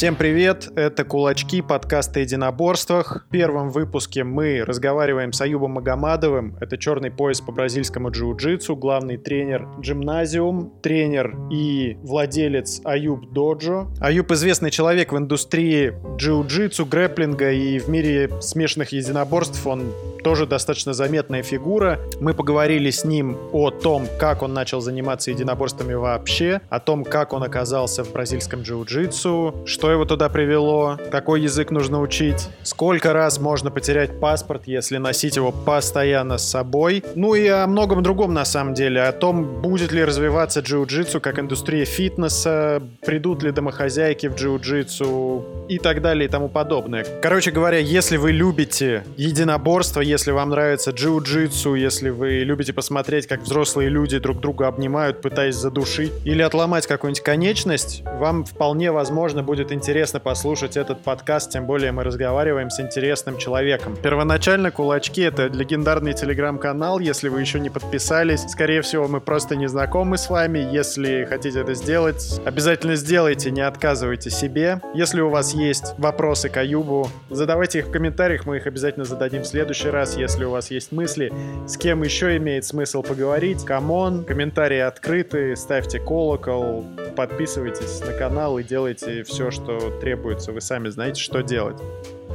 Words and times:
Всем 0.00 0.16
привет, 0.16 0.70
это 0.76 1.04
«Кулачки», 1.04 1.60
подкаст 1.60 2.16
о 2.16 2.20
единоборствах. 2.20 3.26
В 3.28 3.30
первом 3.30 3.68
выпуске 3.68 4.24
мы 4.24 4.64
разговариваем 4.64 5.34
с 5.34 5.42
Аюбом 5.42 5.72
Магомадовым. 5.72 6.56
Это 6.58 6.78
черный 6.78 7.10
пояс 7.10 7.42
по 7.42 7.52
бразильскому 7.52 8.08
джиу-джитсу, 8.08 8.76
главный 8.76 9.18
тренер 9.18 9.68
Гимназиум, 9.78 10.72
тренер 10.80 11.36
и 11.52 11.98
владелец 12.00 12.80
Аюб 12.82 13.30
Доджо. 13.30 13.88
Аюб 14.00 14.30
известный 14.30 14.70
человек 14.70 15.12
в 15.12 15.18
индустрии 15.18 15.92
джиу-джитсу, 16.16 16.86
грэплинга 16.86 17.52
и 17.52 17.78
в 17.78 17.90
мире 17.90 18.30
смешанных 18.40 18.92
единоборств. 18.92 19.66
Он 19.66 19.82
тоже 20.24 20.46
достаточно 20.46 20.94
заметная 20.94 21.42
фигура. 21.42 21.98
Мы 22.20 22.32
поговорили 22.32 22.88
с 22.88 23.04
ним 23.04 23.36
о 23.52 23.70
том, 23.70 24.06
как 24.18 24.40
он 24.40 24.54
начал 24.54 24.80
заниматься 24.80 25.30
единоборствами 25.30 25.92
вообще, 25.92 26.62
о 26.70 26.80
том, 26.80 27.04
как 27.04 27.34
он 27.34 27.42
оказался 27.42 28.02
в 28.02 28.12
бразильском 28.12 28.60
джиу-джитсу, 28.60 29.66
что 29.66 29.89
его 29.90 30.04
туда 30.04 30.28
привело, 30.28 30.98
какой 31.10 31.42
язык 31.42 31.70
нужно 31.70 32.00
учить, 32.00 32.48
сколько 32.62 33.12
раз 33.12 33.40
можно 33.40 33.70
потерять 33.70 34.20
паспорт, 34.20 34.62
если 34.66 34.98
носить 34.98 35.36
его 35.36 35.52
постоянно 35.52 36.38
с 36.38 36.48
собой, 36.48 37.02
ну 37.14 37.34
и 37.34 37.46
о 37.48 37.66
многом 37.66 38.02
другом 38.02 38.32
на 38.32 38.44
самом 38.44 38.74
деле, 38.74 39.02
о 39.02 39.12
том, 39.12 39.44
будет 39.60 39.92
ли 39.92 40.04
развиваться 40.04 40.60
джиу-джитсу 40.60 41.20
как 41.20 41.38
индустрия 41.38 41.84
фитнеса, 41.84 42.82
придут 43.04 43.42
ли 43.42 43.50
домохозяйки 43.50 44.28
в 44.28 44.36
джиу-джитсу 44.36 45.66
и 45.68 45.78
так 45.78 46.02
далее 46.02 46.26
и 46.26 46.30
тому 46.30 46.48
подобное. 46.48 47.04
Короче 47.20 47.50
говоря, 47.50 47.78
если 47.78 48.16
вы 48.16 48.32
любите 48.32 49.04
единоборство, 49.16 50.00
если 50.00 50.30
вам 50.30 50.50
нравится 50.50 50.92
джиу-джитсу, 50.92 51.74
если 51.74 52.10
вы 52.10 52.40
любите 52.44 52.72
посмотреть, 52.72 53.26
как 53.26 53.42
взрослые 53.42 53.88
люди 53.88 54.18
друг 54.18 54.40
друга 54.40 54.68
обнимают, 54.68 55.20
пытаясь 55.20 55.56
задушить 55.56 56.12
или 56.24 56.42
отломать 56.42 56.86
какую-нибудь 56.86 57.22
конечность, 57.22 58.02
вам 58.18 58.44
вполне 58.44 58.92
возможно 58.92 59.42
будет 59.42 59.72
интересно 59.72 59.79
послушать 60.20 60.76
этот 60.76 61.02
подкаст, 61.02 61.50
тем 61.52 61.66
более 61.66 61.92
мы 61.92 62.04
разговариваем 62.04 62.70
с 62.70 62.80
интересным 62.80 63.38
человеком. 63.38 63.96
Первоначально 64.02 64.70
«Кулачки»— 64.70 65.22
это 65.22 65.46
легендарный 65.46 66.12
телеграм-канал, 66.12 66.98
если 66.98 67.28
вы 67.28 67.40
еще 67.40 67.60
не 67.60 67.70
подписались. 67.70 68.42
Скорее 68.42 68.82
всего, 68.82 69.08
мы 69.08 69.20
просто 69.20 69.56
не 69.56 69.68
знакомы 69.68 70.18
с 70.18 70.28
вами. 70.28 70.58
Если 70.58 71.24
хотите 71.24 71.60
это 71.60 71.74
сделать, 71.74 72.40
обязательно 72.44 72.94
сделайте, 72.96 73.50
не 73.50 73.62
отказывайте 73.62 74.30
себе. 74.30 74.80
Если 74.94 75.20
у 75.20 75.30
вас 75.30 75.54
есть 75.54 75.94
вопросы 75.98 76.48
к 76.48 76.56
Аюбу, 76.56 77.08
задавайте 77.30 77.78
их 77.78 77.86
в 77.86 77.90
комментариях, 77.90 78.46
мы 78.46 78.58
их 78.58 78.66
обязательно 78.66 79.04
зададим 79.04 79.42
в 79.42 79.46
следующий 79.46 79.88
раз, 79.88 80.16
если 80.16 80.44
у 80.44 80.50
вас 80.50 80.70
есть 80.70 80.92
мысли, 80.92 81.32
с 81.66 81.76
кем 81.76 82.02
еще 82.02 82.36
имеет 82.36 82.64
смысл 82.64 83.02
поговорить, 83.02 83.64
come 83.64 83.98
on, 83.98 84.24
комментарии 84.24 84.78
открыты, 84.80 85.56
ставьте 85.56 85.98
колокол, 85.98 86.84
подписывайтесь 87.16 88.00
на 88.00 88.12
канал 88.12 88.58
и 88.58 88.62
делайте 88.62 89.22
все, 89.22 89.50
что 89.50 89.69
требуется. 90.00 90.52
Вы 90.52 90.60
сами 90.60 90.88
знаете, 90.88 91.20
что 91.20 91.42
делать. 91.42 91.80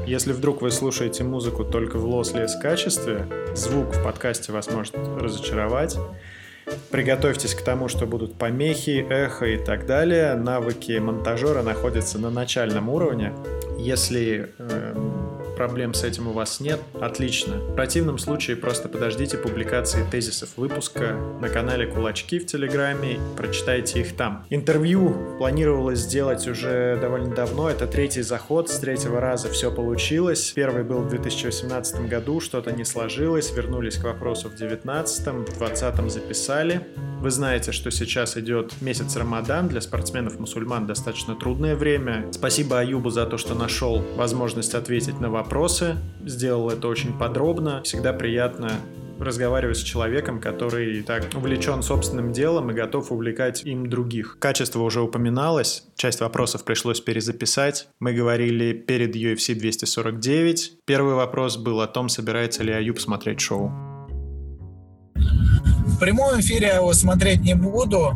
Если 0.05 0.33
вдруг 0.33 0.61
вы 0.61 0.71
слушаете 0.71 1.23
музыку 1.23 1.63
только 1.63 1.97
в 1.97 2.05
lossless 2.05 2.59
качестве, 2.61 3.27
звук 3.55 3.95
в 3.95 4.03
подкасте 4.03 4.51
вас 4.51 4.69
может 4.69 4.95
разочаровать. 4.95 5.97
Приготовьтесь 6.91 7.53
к 7.53 7.61
тому, 7.61 7.87
что 7.87 8.05
будут 8.05 8.37
помехи, 8.37 9.05
эхо 9.09 9.45
и 9.45 9.57
так 9.57 9.85
далее. 9.85 10.35
Навыки 10.35 10.97
монтажера 10.97 11.61
находятся 11.61 12.19
на 12.19 12.29
начальном 12.29 12.89
уровне. 12.89 13.33
Если 13.77 14.49
э, 14.57 14.95
проблем 15.55 15.93
с 15.93 16.03
этим 16.03 16.27
у 16.27 16.31
вас 16.31 16.59
нет, 16.59 16.79
отлично. 16.99 17.57
В 17.57 17.75
противном 17.75 18.17
случае 18.17 18.55
просто 18.57 18.89
подождите 18.89 19.37
публикации 19.37 20.05
тезисов 20.09 20.49
выпуска 20.57 21.17
на 21.41 21.49
канале 21.49 21.87
Кулачки 21.87 22.39
в 22.39 22.45
Телеграме, 22.45 23.19
прочитайте 23.37 24.01
их 24.01 24.15
там. 24.15 24.45
Интервью 24.49 25.15
планировалось 25.37 25.99
сделать 25.99 26.47
уже 26.47 26.97
довольно 27.01 27.33
давно, 27.33 27.69
это 27.69 27.87
третий 27.87 28.21
заход, 28.21 28.69
с 28.69 28.79
третьего 28.79 29.19
раза 29.19 29.49
все 29.49 29.71
получилось. 29.71 30.51
Первый 30.55 30.83
был 30.83 30.99
в 30.99 31.09
2018 31.09 32.07
году, 32.07 32.39
что-то 32.39 32.71
не 32.71 32.85
сложилось, 32.85 33.51
вернулись 33.55 33.97
к 33.97 34.03
вопросу 34.03 34.49
в 34.49 34.55
2019, 34.55 35.27
в 35.27 35.45
2020 35.57 36.11
записали. 36.11 36.81
Вы 37.25 37.31
знаете, 37.31 37.71
что 37.71 37.89
сейчас 37.89 38.37
идет 38.37 38.73
месяц 38.81 39.15
Рамадан, 39.15 39.67
для 39.67 39.81
спортсменов-мусульман 39.81 40.85
достаточно 40.85 41.35
трудное 41.35 41.75
время. 41.75 42.27
Спасибо 42.31 42.79
Аюбу 42.79 43.09
за 43.09 43.25
то, 43.25 43.37
что 43.37 43.55
нашел 43.55 44.03
возможность 44.15 44.75
ответить 44.75 45.19
на 45.19 45.31
вопросы, 45.45 45.97
сделал 46.25 46.71
это 46.71 46.87
очень 46.87 47.15
подробно. 47.15 47.83
Всегда 47.83 48.13
приятно 48.13 48.71
разговаривать 49.19 49.77
с 49.77 49.81
человеком, 49.81 50.41
который 50.41 51.03
так 51.03 51.29
увлечен 51.35 51.83
собственным 51.83 52.33
делом 52.33 52.71
и 52.71 52.73
готов 52.73 53.11
увлекать 53.11 53.63
им 53.63 53.87
других. 53.87 54.37
Качество 54.39 54.81
уже 54.81 55.01
упоминалось, 55.01 55.85
часть 55.95 56.19
вопросов 56.19 56.63
пришлось 56.63 56.99
перезаписать. 56.99 57.87
Мы 57.99 58.13
говорили 58.13 58.73
перед 58.73 59.15
UFC 59.15 59.53
249. 59.53 60.79
Первый 60.83 61.13
вопрос 61.13 61.57
был 61.57 61.79
о 61.81 61.87
том, 61.87 62.09
собирается 62.09 62.63
ли 62.63 62.73
Аюб 62.73 62.99
смотреть 62.99 63.39
шоу. 63.39 63.71
В 65.13 65.99
прямом 65.99 66.39
эфире 66.39 66.67
я 66.67 66.75
его 66.77 66.91
смотреть 66.93 67.41
не 67.41 67.53
буду, 67.53 68.13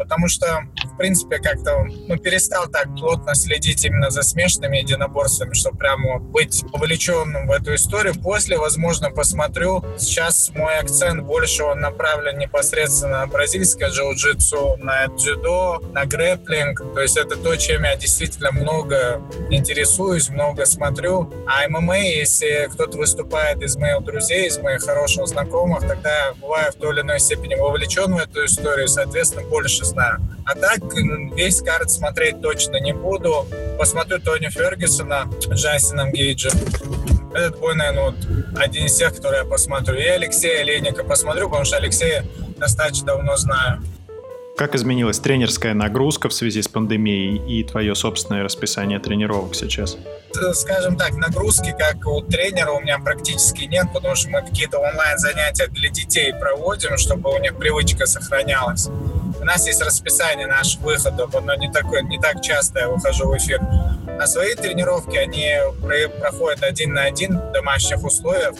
потому 0.00 0.28
что, 0.28 0.62
в 0.92 0.96
принципе, 0.96 1.38
как-то 1.38 1.84
ну, 2.08 2.16
перестал 2.16 2.66
так 2.68 2.86
плотно 2.96 3.34
следить 3.34 3.84
именно 3.84 4.10
за 4.10 4.22
смешанными 4.22 4.78
единоборствами, 4.78 5.52
чтобы 5.52 5.76
прямо 5.76 6.18
быть 6.18 6.64
вовлеченным 6.72 7.46
в 7.46 7.52
эту 7.52 7.74
историю. 7.74 8.14
После, 8.14 8.56
возможно, 8.56 9.10
посмотрю. 9.10 9.84
Сейчас 9.98 10.50
мой 10.54 10.78
акцент 10.78 11.22
больше 11.22 11.64
он 11.64 11.80
направлен 11.80 12.38
непосредственно 12.38 13.20
на 13.20 13.26
бразильское 13.26 13.90
джиу-джитсу, 13.90 14.76
на 14.78 15.08
дзюдо, 15.08 15.82
на 15.92 16.06
грэплинг. 16.06 16.94
То 16.94 17.00
есть 17.00 17.18
это 17.18 17.36
то, 17.36 17.54
чем 17.56 17.84
я 17.84 17.94
действительно 17.96 18.50
много 18.50 19.20
интересуюсь, 19.50 20.30
много 20.30 20.64
смотрю. 20.64 21.30
А 21.46 21.68
ММА, 21.68 21.98
если 21.98 22.70
кто-то 22.72 22.96
выступает 22.96 23.62
из 23.62 23.76
моих 23.76 24.02
друзей, 24.02 24.48
из 24.48 24.58
моих 24.58 24.82
хороших 24.82 25.26
знакомых, 25.26 25.80
тогда 25.86 26.28
я 26.28 26.32
бываю 26.40 26.72
в 26.72 26.76
той 26.76 26.94
или 26.94 27.02
иной 27.02 27.20
степени 27.20 27.54
вовлечен 27.54 28.14
в 28.14 28.18
эту 28.18 28.46
историю, 28.46 28.88
соответственно, 28.88 29.46
больше 29.46 29.89
знаю. 29.90 30.18
А 30.44 30.54
так 30.54 30.80
весь 31.34 31.60
карт 31.60 31.90
смотреть 31.90 32.40
точно 32.40 32.80
не 32.80 32.92
буду. 32.92 33.46
Посмотрю 33.78 34.20
Тони 34.20 34.48
Фергюсона, 34.48 35.28
Джастином 35.48 36.12
Гейджем. 36.12 36.52
Этот 37.34 37.60
бой, 37.60 37.76
наверное, 37.76 38.10
вот 38.10 38.16
один 38.56 38.86
из 38.86 38.96
тех, 38.96 39.14
которые 39.14 39.42
я 39.42 39.48
посмотрю. 39.48 39.96
И 39.96 40.04
Алексея 40.04 40.64
Леника 40.64 41.04
посмотрю, 41.04 41.48
потому 41.48 41.64
что 41.64 41.76
Алексея 41.76 42.24
достаточно 42.56 43.06
давно 43.06 43.36
знаю. 43.36 43.82
Как 44.60 44.74
изменилась 44.74 45.18
тренерская 45.18 45.72
нагрузка 45.72 46.28
в 46.28 46.34
связи 46.34 46.60
с 46.60 46.68
пандемией 46.68 47.38
и 47.48 47.64
твое 47.64 47.94
собственное 47.94 48.42
расписание 48.42 48.98
тренировок 48.98 49.54
сейчас? 49.54 49.96
Э, 50.36 50.52
скажем 50.52 50.98
так, 50.98 51.12
нагрузки, 51.12 51.74
как 51.78 52.06
у 52.06 52.20
тренера, 52.20 52.72
у 52.72 52.80
меня 52.80 52.98
практически 52.98 53.64
нет, 53.64 53.86
потому 53.94 54.14
что 54.16 54.28
мы 54.28 54.42
какие-то 54.42 54.78
онлайн-занятия 54.78 55.66
для 55.68 55.88
детей 55.88 56.34
проводим, 56.38 56.98
чтобы 56.98 57.34
у 57.34 57.38
них 57.38 57.56
привычка 57.56 58.04
сохранялась. 58.04 58.90
У 59.40 59.44
нас 59.46 59.66
есть 59.66 59.80
расписание 59.80 60.46
наших 60.46 60.82
выходов, 60.82 61.34
оно 61.34 61.54
не, 61.54 61.72
такое, 61.72 62.02
не 62.02 62.18
так 62.18 62.42
часто 62.42 62.80
я 62.80 62.88
выхожу 62.90 63.30
в 63.30 63.36
эфир. 63.38 63.62
На 64.18 64.26
свои 64.26 64.54
тренировки 64.54 65.16
они 65.16 65.54
проходят 66.20 66.62
один 66.64 66.92
на 66.92 67.04
один 67.04 67.38
в 67.38 67.52
домашних 67.52 68.04
условиях 68.04 68.52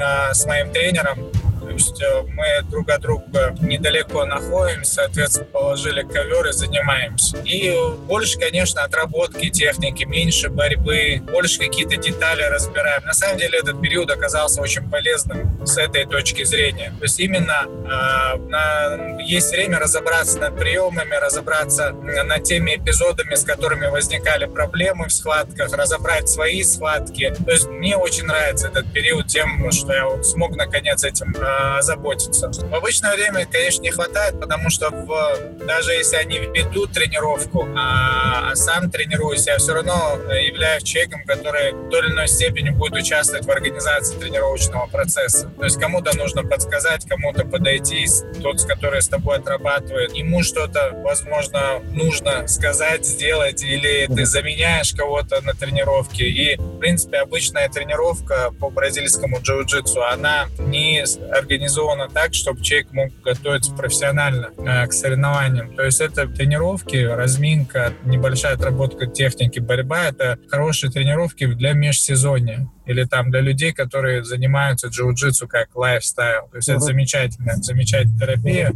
э, 0.00 0.34
с 0.34 0.44
моим 0.46 0.72
тренером 0.72 1.30
есть 1.72 2.00
э, 2.02 2.22
мы 2.22 2.62
друг 2.70 2.88
от 2.90 3.00
друга 3.00 3.54
недалеко 3.60 4.24
находимся, 4.24 4.94
соответственно, 4.94 5.46
положили 5.46 6.02
ковер 6.02 6.46
и 6.46 6.52
занимаемся. 6.52 7.38
И 7.38 7.74
больше, 8.06 8.38
конечно, 8.38 8.82
отработки 8.82 9.48
техники, 9.50 10.04
меньше 10.04 10.48
борьбы, 10.48 11.20
больше 11.30 11.58
какие-то 11.58 11.96
детали 11.96 12.42
разбираем. 12.42 13.04
На 13.04 13.12
самом 13.12 13.38
деле 13.38 13.58
этот 13.58 13.80
период 13.80 14.10
оказался 14.10 14.60
очень 14.60 14.88
полезным 14.88 15.66
с 15.66 15.76
этой 15.78 16.06
точки 16.06 16.44
зрения. 16.44 16.92
То 16.98 17.04
есть 17.04 17.20
именно 17.20 17.64
э, 17.66 18.38
на, 18.48 19.20
есть 19.22 19.50
время 19.50 19.78
разобраться 19.78 20.38
над 20.38 20.56
приемами, 20.56 21.14
разобраться 21.14 21.92
над 21.92 22.44
теми 22.44 22.76
эпизодами, 22.76 23.34
с 23.34 23.44
которыми 23.44 23.86
возникали 23.86 24.46
проблемы 24.46 25.06
в 25.08 25.12
схватках, 25.12 25.72
разобрать 25.72 26.28
свои 26.28 26.62
схватки. 26.62 27.34
То 27.44 27.52
есть 27.52 27.68
мне 27.68 27.96
очень 27.96 28.24
нравится 28.24 28.68
этот 28.68 28.92
период 28.92 29.26
тем, 29.26 29.70
что 29.72 29.92
я 29.92 30.06
вот 30.06 30.26
смог 30.26 30.56
наконец 30.56 31.04
этим 31.04 31.34
э, 31.36 31.57
озаботиться. 31.58 32.50
В 32.50 32.74
обычное 32.74 33.14
время, 33.14 33.46
конечно, 33.46 33.82
не 33.82 33.90
хватает, 33.90 34.40
потому 34.40 34.70
что 34.70 34.90
в, 34.90 35.64
даже 35.66 35.92
если 35.92 36.16
они 36.16 36.38
ведут 36.38 36.92
тренировку, 36.92 37.66
а, 37.76 38.50
а 38.50 38.56
сам 38.56 38.90
тренируюсь, 38.90 39.46
я 39.46 39.58
все 39.58 39.74
равно 39.74 40.18
являюсь 40.32 40.82
человеком, 40.82 41.22
который 41.24 41.72
в 41.72 41.90
той 41.90 42.00
или 42.00 42.12
иной 42.12 42.28
степени 42.28 42.70
будет 42.70 42.94
участвовать 42.94 43.46
в 43.46 43.50
организации 43.50 44.18
тренировочного 44.18 44.86
процесса. 44.86 45.50
То 45.58 45.64
есть 45.64 45.78
кому-то 45.78 46.16
нужно 46.16 46.42
подсказать, 46.42 47.04
кому-то 47.06 47.44
подойти, 47.44 48.06
тот, 48.42 48.62
который 48.64 49.02
с 49.02 49.08
тобой 49.08 49.38
отрабатывает. 49.38 50.14
Ему 50.14 50.42
что-то, 50.42 50.92
возможно, 51.04 51.80
нужно 51.92 52.46
сказать, 52.48 53.04
сделать, 53.04 53.62
или 53.62 54.06
ты 54.06 54.24
заменяешь 54.24 54.92
кого-то 54.92 55.40
на 55.42 55.54
тренировке. 55.54 56.24
И, 56.28 56.56
в 56.56 56.78
принципе, 56.78 57.18
обычная 57.18 57.68
тренировка 57.68 58.52
по 58.58 58.70
бразильскому 58.70 59.38
джиу-джитсу, 59.40 60.00
она 60.00 60.46
не 60.58 61.04
организовано 61.48 62.08
так, 62.08 62.34
чтобы 62.34 62.62
человек 62.62 62.92
мог 62.92 63.08
готовиться 63.24 63.72
профессионально 63.72 64.50
э, 64.58 64.86
к 64.86 64.92
соревнованиям. 64.92 65.74
То 65.74 65.84
есть 65.84 66.00
это 66.00 66.26
тренировки, 66.26 66.96
разминка, 66.96 67.94
небольшая 68.04 68.54
отработка 68.54 69.06
техники, 69.06 69.58
борьба. 69.58 70.08
Это 70.08 70.38
хорошие 70.48 70.90
тренировки 70.90 71.46
для 71.46 71.72
межсезонья 71.72 72.68
или 72.88 73.04
там 73.04 73.30
для 73.30 73.40
людей, 73.40 73.72
которые 73.72 74.24
занимаются 74.24 74.88
джиу-джитсу 74.88 75.46
как 75.46 75.68
лайфстайл. 75.76 76.48
То 76.50 76.56
есть 76.56 76.68
это 76.70 76.80
замечательная, 76.80 77.56
замечательная 77.56 78.18
терапия. 78.18 78.72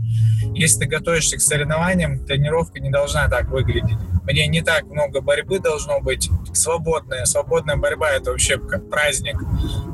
Если 0.55 0.81
ты 0.81 0.87
готовишься 0.87 1.39
к 1.39 1.41
соревнованиям, 1.41 2.25
тренировка 2.27 2.79
не 2.79 2.91
должна 2.91 3.29
так 3.29 3.49
выглядеть. 3.49 3.97
Мне 4.25 4.47
не 4.49 4.61
так 4.61 4.85
много 4.85 5.23
борьбы 5.23 5.61
должно 5.61 6.01
быть. 6.01 6.29
Свободная. 6.53 7.25
Свободная 7.25 7.77
борьба— 7.77 8.11
это 8.13 8.33
вообще 8.33 8.59
как 8.59 8.91
праздник. 8.91 9.39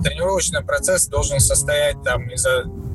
Тренировочный 0.03 0.63
процесс 0.63 1.07
должен 1.07 1.39
состоять 1.39 2.03
там 2.03 2.29
из 2.29 2.45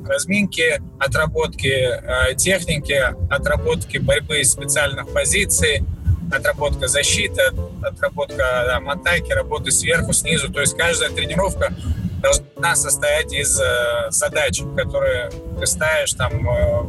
разминки, 0.06 0.82
отработки 1.00 1.70
э, 1.70 2.36
техники, 2.36 3.02
отработки 3.30 3.98
борьбы 3.98 4.42
из 4.42 4.52
специальных 4.52 5.14
позиций, 5.14 5.86
отработка 6.32 6.88
защиты, 6.88 7.42
отработка 7.82 8.66
там, 8.68 8.90
атаки, 8.90 9.32
работы 9.32 9.72
сверху, 9.72 10.14
снизу. 10.14 10.52
То 10.52 10.62
есть 10.62 10.78
каждая 10.78 11.10
тренировка 11.10 11.74
должна 12.22 12.76
состоять 12.76 13.34
из 13.34 13.60
э, 13.60 14.08
задач, 14.10 14.62
которые 14.78 15.30
ты 15.60 15.66
ставишь 15.66 16.14
там 16.14 16.50
э, 16.50 16.84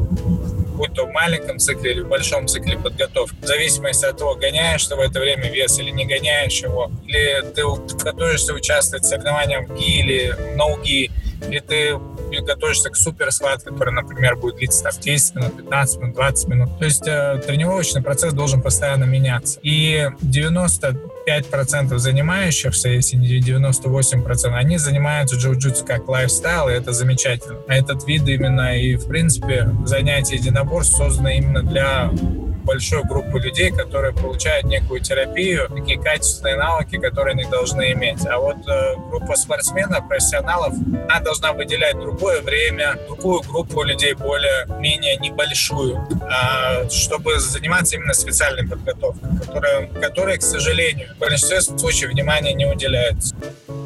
будь 0.75 0.92
то 0.92 1.06
в 1.06 1.12
маленьком 1.12 1.58
цикле 1.58 1.92
или 1.92 2.00
в 2.00 2.08
большом 2.08 2.46
цикле 2.46 2.78
подготовки. 2.78 3.36
В 3.40 3.46
зависимости 3.46 4.04
от 4.04 4.19
того, 4.19 4.34
гоняешь 4.34 4.86
ты 4.86 4.96
в 4.96 5.00
это 5.00 5.20
время 5.20 5.50
вес 5.50 5.78
или 5.78 5.90
не 5.90 6.04
гоняешь 6.04 6.62
его, 6.62 6.90
или 7.06 7.42
ты 7.54 7.62
готовишься 8.02 8.54
участвовать 8.54 9.04
в 9.04 9.08
соревнованиях 9.08 9.69
в 9.69 9.75
ГИ 9.76 10.00
или 10.00 10.37
ноуги, 10.56 11.10
или 11.49 11.61
ты 11.61 11.99
готовишься 12.43 12.91
к 12.91 12.96
супер 12.96 13.31
схватке, 13.32 13.70
которая, 13.70 13.94
например, 13.94 14.37
будет 14.37 14.56
длиться 14.56 14.85
там, 14.85 14.93
10 15.00 15.35
минут, 15.37 15.56
15 15.56 16.00
минут, 16.00 16.14
20 16.14 16.49
минут. 16.49 16.79
То 16.79 16.85
есть 16.85 17.06
э, 17.06 17.43
тренировочный 17.46 18.02
процесс 18.02 18.32
должен 18.32 18.62
постоянно 18.62 19.05
меняться. 19.05 19.58
И 19.62 20.08
95% 20.23 21.99
занимающихся, 21.99 22.88
если 22.88 23.17
не 23.17 23.41
98%, 23.41 24.55
они 24.55 24.79
занимаются 24.79 25.37
джиу-джитсу 25.37 25.87
как 25.87 26.08
лайфстайл, 26.08 26.69
и 26.69 26.73
это 26.73 26.93
замечательно. 26.93 27.58
А 27.69 27.75
этот 27.75 28.06
вид 28.06 28.29
именно 28.29 28.79
и, 28.79 28.97
в 28.97 29.06
принципе, 29.06 29.70
занятие 29.85 30.37
единоборств 30.37 30.97
создано 30.97 31.29
именно 31.31 31.62
для 31.62 32.11
большой 32.64 33.05
группы 33.05 33.38
людей, 33.38 33.70
которые 33.70 34.12
получают 34.12 34.66
некую 34.66 35.00
терапию, 35.00 35.69
такие 35.69 36.00
качественные 36.00 36.56
навыки, 36.56 36.96
которые 36.96 37.32
они 37.32 37.44
должны 37.44 37.93
иметь. 37.93 38.26
А 38.26 38.38
вот 38.38 38.56
э, 38.66 38.94
группа 39.11 39.37
спортсменов, 39.37 40.08
профессионалов, 40.08 40.75
она 41.08 41.20
должна 41.20 41.52
выделять 41.52 41.99
другое 41.99 42.40
время, 42.40 42.99
другую 43.06 43.43
группу 43.43 43.82
людей, 43.82 44.14
более-менее 44.14 45.16
небольшую, 45.16 45.96
э, 45.96 46.88
чтобы 46.90 47.38
заниматься 47.38 47.96
именно 47.96 48.14
специальной 48.14 48.66
подготовкой, 48.66 49.31
которая, 49.38 49.87
которой, 49.87 50.38
к 50.38 50.43
сожалению, 50.43 51.14
в 51.14 51.19
большинстве 51.19 51.61
случаев 51.61 52.11
внимания 52.11 52.55
не 52.55 52.66
уделяется. 52.66 53.34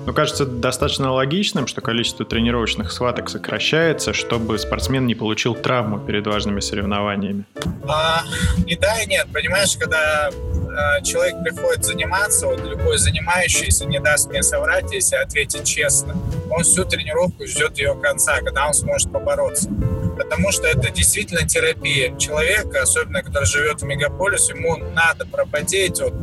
Ну, 0.09 0.15
кажется 0.15 0.47
достаточно 0.47 1.13
логичным, 1.13 1.67
что 1.67 1.83
количество 1.83 2.25
тренировочных 2.25 2.93
схваток 2.93 3.29
сокращается, 3.29 4.15
чтобы 4.15 4.59
спортсмен 4.59 5.07
не 5.07 5.15
получил 5.15 5.55
травму 5.55 5.99
перед 5.99 6.27
важными 6.27 6.61
соревнованиями. 6.61 7.45
А, 7.87 8.23
и 8.67 8.75
да, 8.75 9.03
и 9.03 9.07
нет. 9.07 9.27
Понимаешь, 9.31 9.77
когда 9.77 10.31
э, 10.31 11.03
человек 11.05 11.43
приходит 11.45 11.85
заниматься, 11.85 12.47
вот 12.47 12.59
любой 12.65 12.97
занимающийся 12.97 13.85
не 13.85 14.01
даст 14.01 14.31
мне 14.31 14.43
соврать, 14.43 14.91
если 14.95 15.17
ответить 15.17 15.65
честно, 15.65 16.17
он 16.51 16.63
всю 16.63 16.87
тренировку 16.87 17.47
ждет 17.47 17.77
ее 17.77 17.95
конца, 17.95 18.39
когда 18.41 18.67
он 18.67 18.73
сможет 18.73 19.13
побороться. 19.13 19.69
Потому 20.17 20.53
что 20.53 20.69
это 20.69 20.91
действительно 20.91 21.47
терапия 21.47 22.17
человека, 22.17 22.81
особенно 22.81 23.23
который 23.23 23.45
живет 23.45 23.83
в 23.83 23.85
мегаполисе, 23.85 24.55
ему 24.55 24.79
надо 24.95 25.27
пропотеть, 25.27 26.01
вот, 26.01 26.15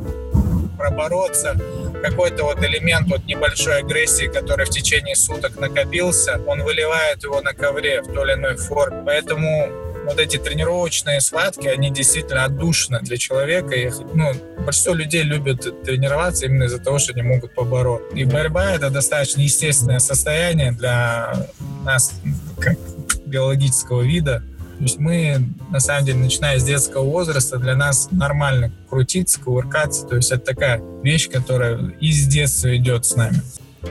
пробороться, 0.76 1.56
какой-то 2.02 2.44
вот 2.44 2.64
элемент 2.64 3.08
вот 3.08 3.26
небольшой 3.26 3.80
агрессии, 3.80 4.26
который 4.26 4.66
в 4.66 4.70
течение 4.70 5.16
суток 5.16 5.58
накопился, 5.58 6.40
он 6.48 6.64
выливает 6.64 7.24
его 7.24 7.42
на 7.42 7.54
ковре 7.54 8.02
в 8.02 8.14
той 8.14 8.26
или 8.26 8.34
иной 8.34 8.58
форме. 8.58 9.04
Поэтому 9.06 9.70
вот 10.06 10.20
эти 10.20 10.38
тренировочные 10.38 11.20
схватки, 11.20 11.68
они 11.68 11.90
действительно 11.90 12.46
отдушны 12.46 13.00
для 13.02 13.18
человека. 13.18 13.76
И, 13.76 13.90
ну, 14.14 14.34
большинство 14.58 14.94
людей 14.94 15.24
любят 15.24 15.84
тренироваться 15.84 16.46
именно 16.46 16.66
из-за 16.66 16.80
того, 16.80 17.00
что 17.00 17.14
они 17.14 17.24
могут 17.24 17.54
побороть. 17.54 18.04
И 18.14 18.24
борьба— 18.24 18.72
это 18.76 18.90
достаточно 18.90 19.42
естественное 19.42 20.00
состояние 20.00 20.72
для 20.72 21.48
нас, 21.84 22.14
как 22.60 22.78
биологического 23.26 24.04
вида. 24.04 24.44
То 24.78 24.84
есть 24.84 25.00
мы, 25.00 25.38
на 25.72 25.80
самом 25.80 26.06
деле, 26.06 26.20
начиная 26.20 26.60
с 26.60 26.64
детского 26.64 27.04
возраста, 27.04 27.58
для 27.58 27.76
нас 27.76 28.10
нормально 28.12 28.72
крутиться, 28.90 29.42
кувыркаться. 29.42 30.06
То 30.06 30.18
есть 30.18 30.32
это 30.32 30.54
такая 30.54 30.82
вещь, 31.04 31.30
которая 31.30 31.96
из 32.00 32.28
детства 32.28 32.76
идет 32.76 33.06
с 33.06 33.16
нами. 33.16 33.42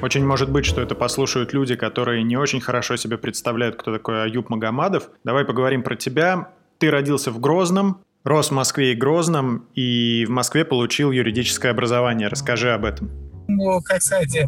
Очень 0.02 0.26
может 0.26 0.50
быть, 0.50 0.66
что 0.66 0.80
это 0.80 0.94
послушают 0.94 1.52
люди, 1.52 1.76
которые 1.76 2.22
не 2.22 2.36
очень 2.36 2.60
хорошо 2.60 2.96
себе 2.96 3.16
представляют, 3.16 3.76
кто 3.76 3.92
такой 3.92 4.24
Аюб 4.24 4.50
Магомадов. 4.50 5.08
Давай 5.24 5.44
поговорим 5.44 5.82
про 5.82 5.96
тебя. 5.96 6.48
Ты 6.78 6.90
родился 6.90 7.30
в 7.30 7.40
Грозном, 7.40 8.00
рос 8.24 8.48
в 8.48 8.52
Москве 8.52 8.92
и 8.92 8.94
Грозном, 8.94 9.66
и 9.74 10.24
в 10.26 10.30
Москве 10.30 10.64
получил 10.64 11.12
юридическое 11.12 11.70
образование. 11.70 12.28
Расскажи 12.28 12.72
об 12.72 12.84
этом. 12.84 13.10
Ну, 13.46 13.80
как 13.82 14.02
сказать, 14.02 14.34
э, 14.36 14.46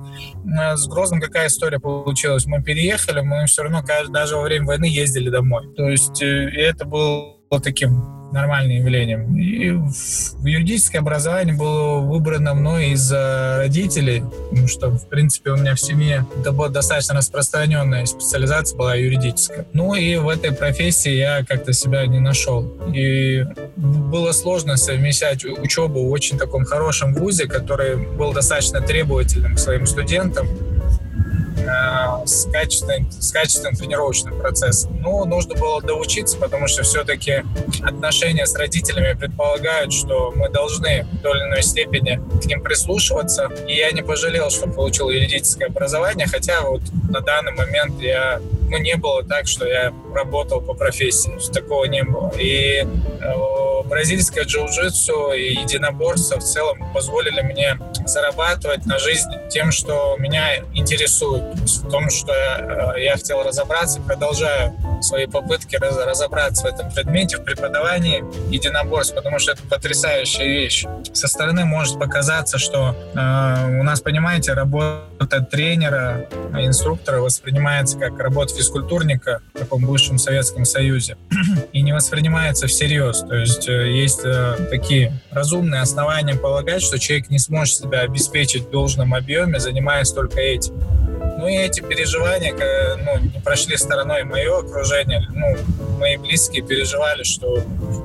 с 0.76 0.86
Грозным 0.88 1.20
какая 1.20 1.48
история 1.48 1.78
получилась? 1.78 2.46
Мы 2.46 2.62
переехали, 2.62 3.20
мы 3.20 3.46
все 3.46 3.62
равно 3.62 3.82
даже 4.08 4.36
во 4.36 4.42
время 4.42 4.66
войны 4.66 4.86
ездили 4.86 5.30
домой. 5.30 5.72
То 5.76 5.88
есть 5.88 6.22
э, 6.22 6.26
это 6.26 6.84
было 6.84 7.36
таким 7.62 8.15
нормальным 8.32 8.78
явлением. 8.78 9.36
И 9.36 9.66
юридическое 10.48 11.00
образование 11.00 11.54
было 11.54 11.98
выбрано 12.00 12.54
мной 12.54 12.90
из-за 12.90 13.56
родителей, 13.58 14.22
потому 14.50 14.68
что, 14.68 14.90
в 14.90 15.08
принципе, 15.08 15.50
у 15.50 15.56
меня 15.56 15.74
в 15.74 15.80
семье 15.80 16.26
это 16.40 16.52
была 16.52 16.68
достаточно 16.68 17.14
распространенная 17.14 18.06
специализация 18.06 18.76
была 18.76 18.94
юридическая. 18.94 19.66
Ну 19.72 19.94
и 19.94 20.16
в 20.16 20.28
этой 20.28 20.52
профессии 20.52 21.12
я 21.12 21.44
как-то 21.44 21.72
себя 21.72 22.06
не 22.06 22.20
нашел. 22.20 22.62
И 22.94 23.44
было 23.76 24.32
сложно 24.32 24.76
совмещать 24.76 25.44
учебу 25.44 26.06
в 26.06 26.10
очень 26.10 26.38
таком 26.38 26.64
хорошем 26.64 27.14
вузе, 27.14 27.46
который 27.46 27.96
был 27.96 28.32
достаточно 28.32 28.80
требовательным 28.80 29.54
к 29.54 29.58
своим 29.58 29.86
студентам, 29.86 30.46
с 32.24 32.46
качественным, 32.50 33.10
с 33.10 33.30
качественным 33.32 33.74
тренировочным 33.74 34.38
процессом. 34.38 34.98
Ну, 35.00 35.24
нужно 35.24 35.54
было 35.54 35.82
доучиться, 35.82 36.36
потому 36.38 36.66
что 36.68 36.82
все-таки 36.82 37.44
отношения 37.82 38.46
с 38.46 38.54
родителями 38.54 39.16
предполагают, 39.18 39.92
что 39.92 40.32
мы 40.34 40.48
должны 40.48 41.06
в 41.12 41.22
той 41.22 41.38
или 41.38 41.46
иной 41.46 41.62
степени 41.62 42.20
к 42.42 42.46
ним 42.46 42.62
прислушиваться. 42.62 43.50
И 43.66 43.74
я 43.74 43.92
не 43.92 44.02
пожалел, 44.02 44.50
что 44.50 44.68
получил 44.68 45.10
юридическое 45.10 45.68
образование, 45.68 46.26
хотя 46.26 46.60
вот 46.62 46.82
на 47.08 47.20
данный 47.20 47.52
момент 47.52 48.00
я 48.00 48.40
ну, 48.68 48.78
не 48.78 48.96
было 48.96 49.22
так, 49.22 49.46
что 49.46 49.66
я 49.66 49.92
работал 50.14 50.60
по 50.60 50.74
профессии. 50.74 51.32
Такого 51.52 51.84
не 51.84 52.02
было. 52.02 52.32
И 52.38 52.86
э, 53.20 53.65
бразильское 53.86 54.44
джиу-джитсу 54.44 55.36
и 55.36 55.54
единоборство 55.60 56.38
в 56.38 56.44
целом 56.44 56.92
позволили 56.92 57.40
мне 57.42 57.78
зарабатывать 58.06 58.86
на 58.86 58.98
жизнь 58.98 59.28
тем, 59.50 59.72
что 59.72 60.16
меня 60.18 60.58
интересует. 60.74 61.42
В 61.54 61.90
том, 61.90 62.10
что 62.10 62.32
я, 62.32 62.94
э, 62.96 63.02
я 63.02 63.12
хотел 63.12 63.42
разобраться, 63.42 64.00
продолжаю 64.00 64.74
свои 65.02 65.26
попытки 65.26 65.76
разобраться 65.76 66.64
в 66.64 66.66
этом 66.66 66.90
предмете, 66.90 67.36
в 67.36 67.44
преподавании 67.44 68.24
единоборств, 68.52 69.14
потому 69.14 69.38
что 69.38 69.52
это 69.52 69.62
потрясающая 69.62 70.46
вещь. 70.46 70.86
Со 71.12 71.28
стороны 71.28 71.64
может 71.64 71.98
показаться, 71.98 72.58
что 72.58 72.94
э, 73.14 73.80
у 73.80 73.82
нас, 73.82 74.00
понимаете, 74.00 74.52
работа 74.52 75.40
тренера, 75.50 76.28
инструктора 76.54 77.20
воспринимается 77.20 77.98
как 77.98 78.18
работа 78.18 78.54
физкультурника 78.54 79.40
в 79.54 79.58
таком 79.58 79.84
бывшем 79.86 80.18
Советском 80.18 80.64
Союзе 80.64 81.16
и 81.72 81.82
не 81.82 81.92
воспринимается 81.92 82.66
всерьез. 82.66 83.20
То 83.20 83.34
есть 83.34 83.68
э, 83.68 83.75
есть 83.82 84.20
э, 84.24 84.56
такие 84.70 85.12
разумные 85.30 85.80
основания 85.80 86.34
полагать, 86.34 86.82
что 86.82 86.98
человек 86.98 87.30
не 87.30 87.38
сможет 87.38 87.76
себя 87.76 88.00
обеспечить 88.00 88.64
в 88.64 88.70
должном 88.70 89.14
объеме, 89.14 89.58
занимаясь 89.60 90.12
только 90.12 90.40
этим. 90.40 90.74
Ну 91.38 91.48
и 91.48 91.54
эти 91.54 91.80
переживания 91.80 92.54
ну, 93.04 93.18
не 93.18 93.40
прошли 93.40 93.76
стороной 93.76 94.24
мое 94.24 94.58
окружение. 94.58 95.26
Ну, 95.30 95.56
мои 95.98 96.16
близкие 96.16 96.62
переживали, 96.62 97.22
что 97.24 97.62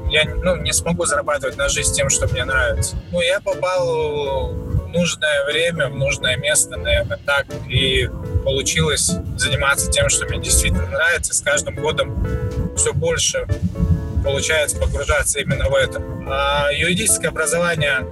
я 0.10 0.26
ну, 0.26 0.58
не 0.58 0.74
смогу 0.74 1.06
зарабатывать 1.06 1.58
на 1.58 1.70
жизнь 1.70 1.94
тем, 1.94 2.10
что 2.10 2.28
мне 2.28 2.44
нравится. 2.44 2.98
Ну, 3.12 3.22
я 3.22 3.40
попал 3.40 4.52
в 4.52 4.88
нужное 4.90 5.46
время, 5.46 5.88
в 5.88 5.96
нужное 5.96 6.36
место, 6.36 6.78
наверное, 6.78 7.20
так. 7.26 7.46
И 7.70 8.10
получилось 8.44 9.12
заниматься 9.38 9.90
тем, 9.90 10.10
что 10.10 10.26
мне 10.26 10.40
действительно 10.40 10.88
нравится. 10.88 11.34
С 11.34 11.42
каждым 11.42 11.76
годом 11.76 12.28
все 12.76 12.94
больше 12.94 13.48
получается 14.24 14.78
погружаться 14.78 15.40
именно 15.40 15.70
в 15.70 15.76
это. 15.76 16.02
А 16.28 16.70
юридическое 16.72 17.30
образование 17.30 18.06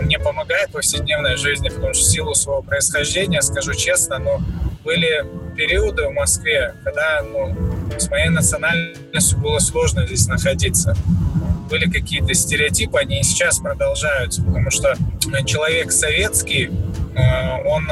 мне 0.00 0.18
помогает 0.18 0.70
в 0.70 0.72
повседневной 0.72 1.36
жизни, 1.36 1.68
потому 1.68 1.94
что 1.94 2.04
в 2.04 2.08
силу 2.08 2.34
своего 2.34 2.62
происхождения, 2.62 3.40
скажу 3.42 3.74
честно, 3.74 4.18
но 4.18 4.40
были 4.84 5.24
периоды 5.56 6.06
в 6.08 6.12
Москве, 6.12 6.74
когда 6.84 7.22
ну, 7.22 7.56
с 7.98 8.08
моей 8.10 8.28
национальностью 8.28 9.38
было 9.38 9.58
сложно 9.58 10.06
здесь 10.06 10.26
находиться. 10.26 10.94
Были 11.70 11.90
какие-то 11.90 12.34
стереотипы, 12.34 12.98
они 12.98 13.20
и 13.20 13.22
сейчас 13.22 13.58
продолжаются, 13.58 14.42
потому 14.42 14.70
что 14.70 14.94
человек 15.46 15.92
советский, 15.92 16.70
э, 17.16 17.66
он 17.66 17.88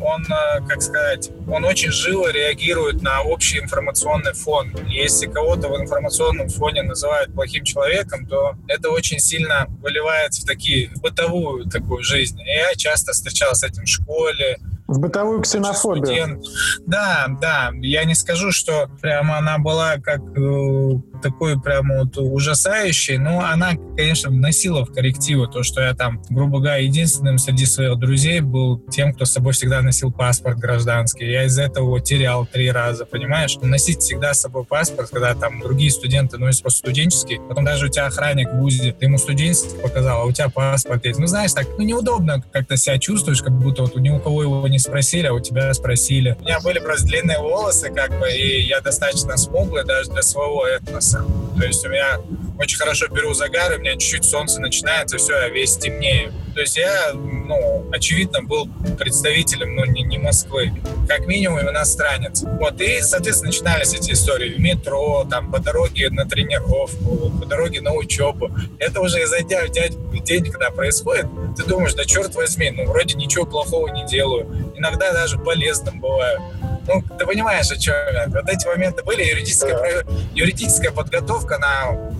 он, 0.00 0.24
э, 0.24 0.66
как 0.68 0.82
сказать, 0.82 1.30
он 1.48 1.64
очень 1.64 1.90
живо 1.90 2.30
реагирует 2.30 3.02
на 3.02 3.22
общий 3.22 3.58
информационный 3.58 4.32
фон. 4.32 4.72
Если 4.88 5.26
кого-то 5.26 5.68
в 5.68 5.80
информационном 5.80 6.48
фоне 6.48 6.82
называют 6.82 7.32
плохим 7.32 7.64
человеком, 7.64 8.26
то 8.26 8.56
это 8.68 8.90
очень 8.90 9.18
сильно 9.18 9.66
выливается 9.80 10.42
в 10.42 10.44
такие 10.44 10.90
в 10.94 11.00
бытовую 11.00 11.66
такую 11.66 12.02
жизнь. 12.02 12.40
И 12.40 12.50
я 12.50 12.74
часто 12.74 13.12
встречался 13.12 13.54
с 13.54 13.70
этим 13.70 13.84
в 13.84 13.88
школе, 13.88 14.58
в 14.86 14.98
бытовую 14.98 15.40
ксенофобию. 15.40 16.42
Да, 16.86 17.26
да. 17.40 17.70
Я 17.80 18.04
не 18.04 18.14
скажу, 18.14 18.52
что 18.52 18.90
прямо 19.00 19.38
она 19.38 19.58
была 19.58 19.96
как 19.96 20.20
э, 20.20 21.13
такой 21.24 21.58
прямо 21.58 22.00
вот 22.00 22.16
ужасающей, 22.18 23.16
но 23.16 23.40
она, 23.40 23.72
конечно, 23.96 24.28
вносила 24.28 24.84
в 24.84 24.92
коррективы 24.92 25.48
то, 25.48 25.62
что 25.62 25.80
я 25.80 25.94
там, 25.94 26.22
грубо 26.28 26.58
говоря, 26.58 26.76
единственным 26.76 27.38
среди 27.38 27.64
своих 27.64 27.98
друзей 27.98 28.40
был 28.40 28.78
тем, 28.90 29.14
кто 29.14 29.24
с 29.24 29.32
собой 29.32 29.54
всегда 29.54 29.80
носил 29.80 30.12
паспорт 30.12 30.58
гражданский. 30.58 31.30
Я 31.30 31.44
из-за 31.44 31.62
этого 31.62 31.86
его 31.86 31.98
терял 31.98 32.46
три 32.46 32.70
раза, 32.70 33.06
понимаешь? 33.06 33.56
Носить 33.62 34.00
всегда 34.00 34.34
с 34.34 34.42
собой 34.42 34.64
паспорт, 34.64 35.10
когда 35.10 35.34
там 35.34 35.60
другие 35.60 35.90
студенты 35.90 36.36
носят 36.36 36.62
просто 36.62 36.80
студенческий, 36.80 37.40
потом 37.48 37.64
даже 37.64 37.86
у 37.86 37.88
тебя 37.88 38.06
охранник 38.06 38.50
в 38.50 38.56
ВУЗе, 38.56 38.92
ты 38.92 39.06
ему 39.06 39.16
студенческий 39.16 39.78
показал, 39.80 40.22
а 40.22 40.24
у 40.24 40.32
тебя 40.32 40.50
паспорт 40.50 41.04
есть. 41.06 41.18
Ну, 41.18 41.26
знаешь, 41.26 41.52
так, 41.54 41.66
ну, 41.78 41.84
неудобно 41.84 42.42
как-то 42.52 42.76
себя 42.76 42.98
чувствуешь, 42.98 43.42
как 43.42 43.52
будто 43.52 43.82
вот 43.82 43.96
ни 43.96 44.10
у 44.10 44.18
кого 44.18 44.42
его 44.42 44.68
не 44.68 44.78
спросили, 44.78 45.26
а 45.26 45.32
у 45.32 45.40
тебя 45.40 45.72
спросили. 45.72 46.36
У 46.40 46.44
меня 46.44 46.60
были 46.60 46.80
просто 46.80 47.06
длинные 47.06 47.38
волосы, 47.38 47.90
как 47.90 48.10
бы, 48.20 48.30
и 48.30 48.60
я 48.60 48.80
достаточно 48.80 49.36
смуглый 49.36 49.84
даже 49.84 50.10
для 50.10 50.22
своего 50.22 50.66
этноса. 50.66 51.13
То 51.58 51.64
есть 51.64 51.84
у 51.86 51.88
меня 51.88 52.18
очень 52.58 52.78
хорошо 52.78 53.08
беру 53.08 53.32
загар, 53.34 53.76
у 53.76 53.78
меня 53.78 53.92
чуть-чуть 53.92 54.24
солнце 54.24 54.60
начинается, 54.60 55.18
все, 55.18 55.34
я 55.34 55.48
весь 55.48 55.76
темнею. 55.76 56.32
То 56.54 56.60
есть 56.60 56.76
я, 56.76 57.12
ну, 57.12 57.88
очевидно, 57.92 58.42
был 58.42 58.68
представителем, 58.98 59.74
ну, 59.74 59.84
не, 59.84 60.02
не 60.02 60.18
Москвы, 60.18 60.72
как 61.08 61.26
минимум 61.26 61.60
иностранец. 61.60 62.42
Вот, 62.42 62.80
и, 62.80 63.00
соответственно, 63.00 63.50
начинались 63.50 63.92
эти 63.92 64.12
истории 64.12 64.54
в 64.54 64.60
метро, 64.60 65.26
там, 65.28 65.50
по 65.50 65.58
дороге 65.58 66.10
на 66.10 66.26
тренировку, 66.26 67.30
по 67.40 67.46
дороге 67.46 67.80
на 67.80 67.92
учебу. 67.92 68.50
Это 68.78 69.00
уже 69.00 69.22
изо 69.22 69.40
дня 69.42 69.62
в 69.66 70.22
день, 70.22 70.44
когда 70.44 70.70
происходит, 70.70 71.26
ты 71.56 71.64
думаешь, 71.64 71.94
да 71.94 72.04
черт 72.04 72.34
возьми, 72.34 72.70
ну, 72.70 72.84
вроде 72.86 73.14
ничего 73.14 73.46
плохого 73.46 73.88
не 73.88 74.06
делаю. 74.06 74.72
Иногда 74.76 75.12
даже 75.12 75.38
полезным 75.38 76.00
бываю. 76.00 76.40
Ну, 76.86 77.02
ты 77.18 77.26
понимаешь, 77.26 77.70
о 77.70 77.76
чем 77.76 77.94
я. 78.12 78.26
Вот 78.28 78.48
эти 78.48 78.66
моменты 78.66 79.02
были. 79.02 79.22
Юридическая, 79.22 80.04
юридическая 80.34 80.90
подготовка, 80.90 81.56
она 81.56 82.12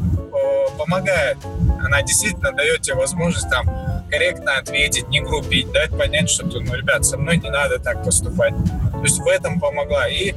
помогает. 0.78 1.38
Она 1.84 2.02
действительно 2.02 2.52
дает 2.52 2.82
тебе 2.82 2.96
возможность 2.96 3.48
там 3.50 3.66
корректно 4.10 4.56
ответить, 4.58 5.08
не 5.08 5.20
грубить, 5.20 5.70
дать 5.72 5.90
понять, 5.96 6.30
что, 6.30 6.44
ну, 6.44 6.74
ребят, 6.74 7.04
со 7.04 7.18
мной 7.18 7.38
не 7.38 7.50
надо 7.50 7.78
так 7.78 8.04
поступать. 8.04 8.54
То 8.92 9.02
есть 9.02 9.18
в 9.18 9.26
этом 9.26 9.60
помогла. 9.60 10.08
И 10.08 10.34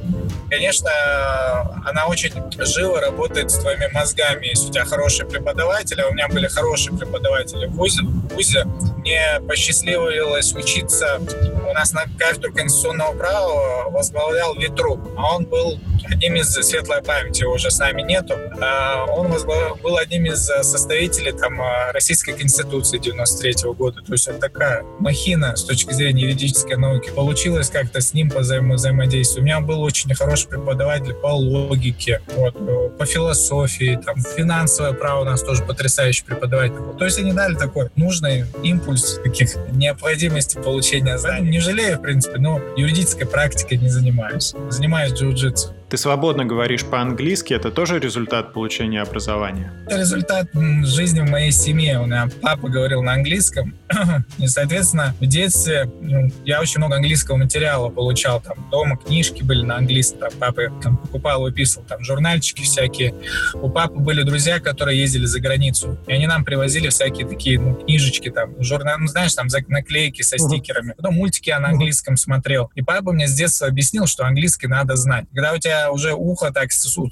конечно, 0.50 0.90
она 1.84 2.06
очень 2.06 2.32
живо 2.58 3.00
работает 3.00 3.50
с 3.50 3.58
твоими 3.58 3.88
мозгами. 3.92 4.46
Если 4.46 4.68
у 4.68 4.72
тебя 4.72 4.84
хороший 4.84 5.26
преподаватель, 5.26 6.00
а 6.00 6.08
у 6.08 6.12
меня 6.12 6.28
были 6.28 6.48
хорошие 6.48 6.96
преподаватели 6.96 7.66
в 7.66 7.72
ВУЗе, 7.72 8.02
в 8.02 8.34
ВУЗе 8.34 8.66
мне 9.08 9.40
посчастливилось 9.48 10.54
учиться. 10.54 11.18
У 11.68 11.72
нас 11.72 11.92
на 11.92 12.04
кафедру 12.18 12.52
конституционного 12.52 13.16
права 13.16 13.88
возглавлял 13.88 14.54
Ветру, 14.54 15.00
а 15.16 15.36
он 15.36 15.46
был 15.46 15.80
одним 16.10 16.36
из 16.36 16.48
светлой 16.50 17.02
памяти 17.02 17.44
уже 17.44 17.70
с 17.70 17.78
нами 17.78 18.02
нету. 18.02 18.34
А 18.60 19.06
он 19.06 19.28
был 19.82 19.96
одним 19.96 20.26
из 20.26 20.44
составителей 20.44 21.32
там, 21.32 21.58
Российской 21.92 22.32
Конституции 22.32 22.98
93 22.98 23.52
-го 23.64 23.74
года. 23.74 24.02
То 24.02 24.12
есть 24.12 24.28
это 24.28 24.38
такая 24.38 24.84
махина 24.98 25.56
с 25.56 25.64
точки 25.64 25.92
зрения 25.92 26.22
юридической 26.22 26.76
науки. 26.76 27.10
Получилось 27.10 27.70
как-то 27.70 28.00
с 28.00 28.12
ним 28.12 28.28
взаимодействовать. 28.28 29.42
У 29.42 29.44
меня 29.44 29.60
был 29.60 29.82
очень 29.82 30.14
хороший 30.14 30.48
преподаватель 30.48 31.14
по 31.14 31.28
логике, 31.28 32.20
вот, 32.36 32.98
по 32.98 33.06
философии, 33.06 33.98
там, 34.04 34.16
финансовое 34.36 34.92
право 34.92 35.22
у 35.22 35.24
нас 35.24 35.42
тоже 35.42 35.64
потрясающий 35.64 36.24
преподаватель. 36.24 36.76
То 36.98 37.04
есть 37.04 37.18
они 37.18 37.32
дали 37.32 37.54
такой 37.54 37.90
нужный 37.96 38.44
импульс 38.62 38.97
таких 39.22 39.56
необходимости 39.72 40.56
получения 40.58 41.18
знаний. 41.18 41.50
Не 41.50 41.60
жалею, 41.60 41.98
в 41.98 42.02
принципе, 42.02 42.38
но 42.38 42.60
юридической 42.76 43.26
практикой 43.26 43.78
не 43.78 43.88
занимаюсь. 43.88 44.54
Занимаюсь 44.70 45.12
джиу-джитсу. 45.12 45.77
Ты 45.88 45.96
свободно 45.96 46.44
говоришь 46.44 46.84
по-английски, 46.84 47.54
это 47.54 47.70
тоже 47.70 47.98
результат 47.98 48.52
получения 48.52 49.00
образования? 49.00 49.72
Это 49.86 49.96
результат 49.96 50.48
жизни 50.82 51.20
в 51.20 51.30
моей 51.30 51.50
семье. 51.50 52.00
У 52.00 52.04
меня 52.04 52.28
папа 52.42 52.68
говорил 52.68 53.02
на 53.02 53.14
английском, 53.14 53.74
и, 54.38 54.46
соответственно, 54.48 55.14
в 55.18 55.24
детстве 55.24 55.90
ну, 56.02 56.30
я 56.44 56.60
очень 56.60 56.78
много 56.78 56.96
английского 56.96 57.36
материала 57.36 57.88
получал. 57.88 58.42
Там 58.42 58.68
дома 58.70 58.98
книжки 58.98 59.42
были 59.42 59.64
на 59.64 59.78
английском, 59.78 60.20
там, 60.20 60.30
папа 60.38 60.62
там, 60.82 60.98
покупал, 60.98 61.40
выписывал, 61.40 61.86
там 61.86 62.04
журнальчики 62.04 62.60
всякие. 62.62 63.14
У 63.54 63.70
папы 63.70 63.98
были 63.98 64.24
друзья, 64.24 64.60
которые 64.60 65.00
ездили 65.00 65.24
за 65.24 65.40
границу, 65.40 65.96
и 66.06 66.12
они 66.12 66.26
нам 66.26 66.44
привозили 66.44 66.90
всякие 66.90 67.26
такие 67.26 67.58
ну, 67.58 67.74
книжечки, 67.74 68.30
там, 68.30 68.62
журнал, 68.62 68.98
ну, 68.98 69.06
знаешь, 69.06 69.34
там 69.34 69.46
наклейки 69.68 70.20
со 70.20 70.36
стикерами. 70.36 70.92
Потом 70.98 71.14
мультики 71.14 71.48
я 71.48 71.60
на 71.60 71.68
английском 71.68 72.18
смотрел. 72.18 72.70
И 72.74 72.82
папа 72.82 73.12
мне 73.12 73.26
с 73.26 73.32
детства 73.32 73.68
объяснил, 73.68 74.06
что 74.06 74.26
английский 74.26 74.66
надо 74.66 74.94
знать. 74.96 75.24
Когда 75.32 75.54
у 75.54 75.58
тебя 75.58 75.77
уже 75.90 76.14
ухо 76.14 76.52
так 76.52 76.68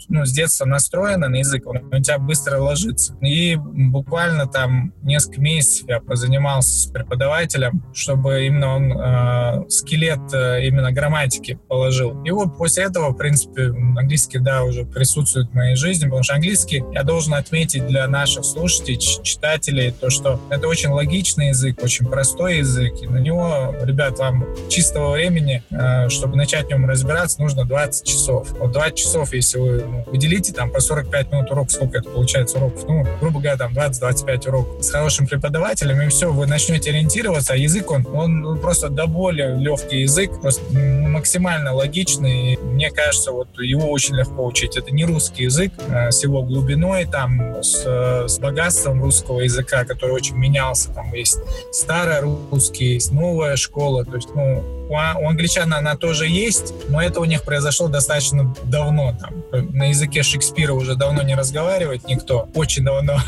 ну, 0.08 0.25
с 0.25 0.32
детства 0.32 0.64
настроено 0.64 1.28
на 1.28 1.37
язык, 1.37 1.66
он 1.66 1.78
у 1.92 2.02
тебя 2.02 2.18
быстро 2.18 2.58
ложится. 2.58 3.14
И 3.20 3.56
буквально 3.56 4.46
там 4.46 4.92
несколько 5.02 5.40
месяцев 5.40 5.88
я 5.88 6.00
позанимался 6.00 6.82
с 6.82 6.87
преподавателем, 6.87 7.85
чтобы 7.94 8.46
именно 8.46 8.76
он 8.76 8.92
э, 8.92 9.70
скелет 9.70 10.32
э, 10.32 10.66
именно 10.66 10.92
грамматики 10.92 11.58
положил. 11.68 12.23
И 12.25 12.30
вот 12.30 12.56
после 12.56 12.85
этого, 12.85 13.11
в 13.11 13.16
принципе, 13.16 13.66
английский, 13.66 14.38
да, 14.38 14.64
уже 14.64 14.85
присутствует 14.85 15.50
в 15.50 15.54
моей 15.54 15.76
жизни, 15.76 16.04
потому 16.04 16.23
что 16.23 16.35
английский, 16.35 16.85
я 16.92 17.02
должен 17.02 17.35
отметить 17.35 17.87
для 17.87 18.06
наших 18.06 18.44
слушателей, 18.44 18.99
читателей, 18.99 19.92
то, 19.92 20.11
что 20.11 20.40
это 20.50 20.68
очень 20.68 20.90
логичный 20.90 21.49
язык, 21.49 21.82
очень 21.82 22.06
простой 22.06 22.58
язык, 22.58 22.94
и 23.02 23.06
на 23.06 23.18
него, 23.18 23.75
ребят, 23.82 24.18
вам 24.18 24.44
чистого 24.68 25.12
времени, 25.12 25.62
э, 25.70 26.08
чтобы 26.08 26.37
начать 26.37 26.66
в 26.66 26.68
нем 26.70 26.88
разбираться, 26.88 27.40
нужно 27.40 27.64
20 27.64 28.06
часов. 28.06 28.49
Вот 28.58 28.72
20 28.72 28.94
часов, 28.94 29.32
если 29.32 29.58
вы 29.58 29.84
ну, 29.84 30.04
уделите 30.06 30.52
там 30.52 30.70
по 30.70 30.80
45 30.80 31.32
минут 31.32 31.50
урок, 31.50 31.70
сколько 31.70 31.98
это 31.98 32.08
получается 32.08 32.58
уроков, 32.58 32.84
ну, 32.88 33.06
грубо 33.20 33.40
говоря, 33.40 33.56
там 33.56 33.72
20-25 33.72 34.48
уроков. 34.48 34.84
С 34.84 34.90
хорошим 34.90 35.26
преподавателем, 35.26 36.00
и 36.02 36.08
все, 36.08 36.32
вы 36.32 36.46
начнете 36.46 36.90
ориентироваться, 36.90 37.54
а 37.54 37.56
язык, 37.56 37.90
он, 37.90 38.06
он 38.12 38.40
ну, 38.40 38.56
просто 38.56 38.88
до 38.88 39.06
более 39.06 39.56
легкий 39.56 40.00
язык, 40.00 40.40
просто 40.40 40.62
максимально 40.72 41.75
логичный, 41.75 42.54
и 42.54 42.56
мне 42.56 42.90
кажется, 42.90 43.32
вот 43.32 43.48
его 43.58 43.90
очень 43.90 44.14
легко 44.14 44.44
учить. 44.44 44.76
Это 44.76 44.92
не 44.92 45.04
русский 45.04 45.44
язык 45.44 45.72
а 45.88 46.10
с 46.10 46.22
его 46.22 46.42
глубиной, 46.42 47.06
там, 47.06 47.62
с, 47.62 47.84
с 48.28 48.38
богатством 48.38 49.02
русского 49.02 49.40
языка, 49.40 49.84
который 49.84 50.12
очень 50.12 50.36
менялся, 50.36 50.90
там 50.92 51.12
есть 51.12 51.38
старый 51.72 52.20
русский, 52.20 52.94
есть 52.94 53.12
новая 53.12 53.56
школа, 53.56 54.04
то 54.04 54.16
есть, 54.16 54.28
ну, 54.34 54.62
у, 54.88 54.95
у 54.95 55.28
англичан 55.28 55.73
она 55.73 55.97
тоже 55.97 56.26
есть, 56.26 56.73
но 56.88 57.02
это 57.02 57.21
у 57.21 57.25
них 57.25 57.43
произошло 57.43 57.88
достаточно 57.88 58.55
давно. 58.64 59.16
Там, 59.21 59.35
на 59.73 59.88
языке 59.88 60.23
Шекспира 60.23 60.73
уже 60.73 60.95
давно 60.95 61.23
не 61.23 61.35
разговаривает 61.35 62.07
никто, 62.07 62.49
очень 62.55 62.85
давно. 62.85 63.19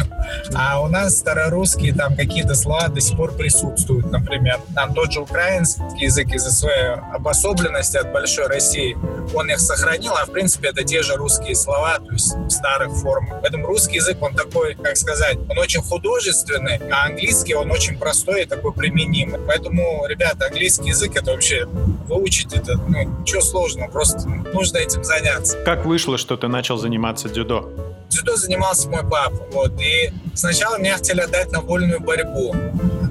А 0.54 0.80
у 0.80 0.88
нас 0.88 1.18
старорусские 1.18 1.94
там 1.94 2.16
какие-то 2.16 2.54
слова 2.54 2.88
до 2.88 3.00
сих 3.00 3.16
пор 3.16 3.32
присутствуют, 3.32 4.10
например. 4.10 4.60
Там 4.74 4.94
тот 4.94 5.12
же 5.12 5.20
украинский 5.20 6.04
язык 6.04 6.32
из-за 6.32 6.50
своей 6.50 6.94
обособленности 7.14 7.96
от 7.96 8.12
большой 8.12 8.46
России, 8.46 8.96
он 9.34 9.50
их 9.50 9.60
сохранил, 9.60 10.12
а 10.12 10.26
в 10.26 10.32
принципе 10.32 10.68
это 10.68 10.84
те 10.84 11.02
же 11.02 11.16
русские 11.16 11.54
слова, 11.54 11.98
то 11.98 12.12
есть 12.12 12.34
в 12.34 12.50
старых 12.50 12.94
формах. 12.94 13.40
Поэтому 13.40 13.66
русский 13.66 13.96
язык, 13.96 14.22
он 14.22 14.34
такой, 14.34 14.74
как 14.74 14.96
сказать, 14.96 15.38
он 15.48 15.58
очень 15.58 15.82
художественный, 15.82 16.80
а 16.90 17.06
английский, 17.06 17.54
он 17.54 17.70
очень 17.70 17.98
простой 17.98 18.42
и 18.42 18.46
такой 18.46 18.72
применимый. 18.72 19.40
Поэтому, 19.46 20.06
ребята, 20.06 20.46
английский 20.46 20.88
язык 20.88 21.16
это 21.16 21.32
вообще 21.32 21.47
вообще 21.48 21.66
выучить 22.08 22.52
это, 22.52 22.76
ну, 22.76 23.20
ничего 23.20 23.40
сложного, 23.40 23.90
просто 23.90 24.28
нужно 24.28 24.78
этим 24.78 25.04
заняться. 25.04 25.56
Как 25.64 25.86
вышло, 25.86 26.18
что 26.18 26.36
ты 26.36 26.48
начал 26.48 26.76
заниматься 26.76 27.28
дзюдо? 27.28 27.70
Дзюдо 28.08 28.36
занимался 28.36 28.88
мой 28.88 29.02
папа, 29.02 29.36
вот, 29.52 29.80
и 29.80 30.12
сначала 30.34 30.78
меня 30.78 30.96
хотели 30.96 31.20
отдать 31.20 31.52
на 31.52 31.60
вольную 31.60 32.00
борьбу. 32.00 32.54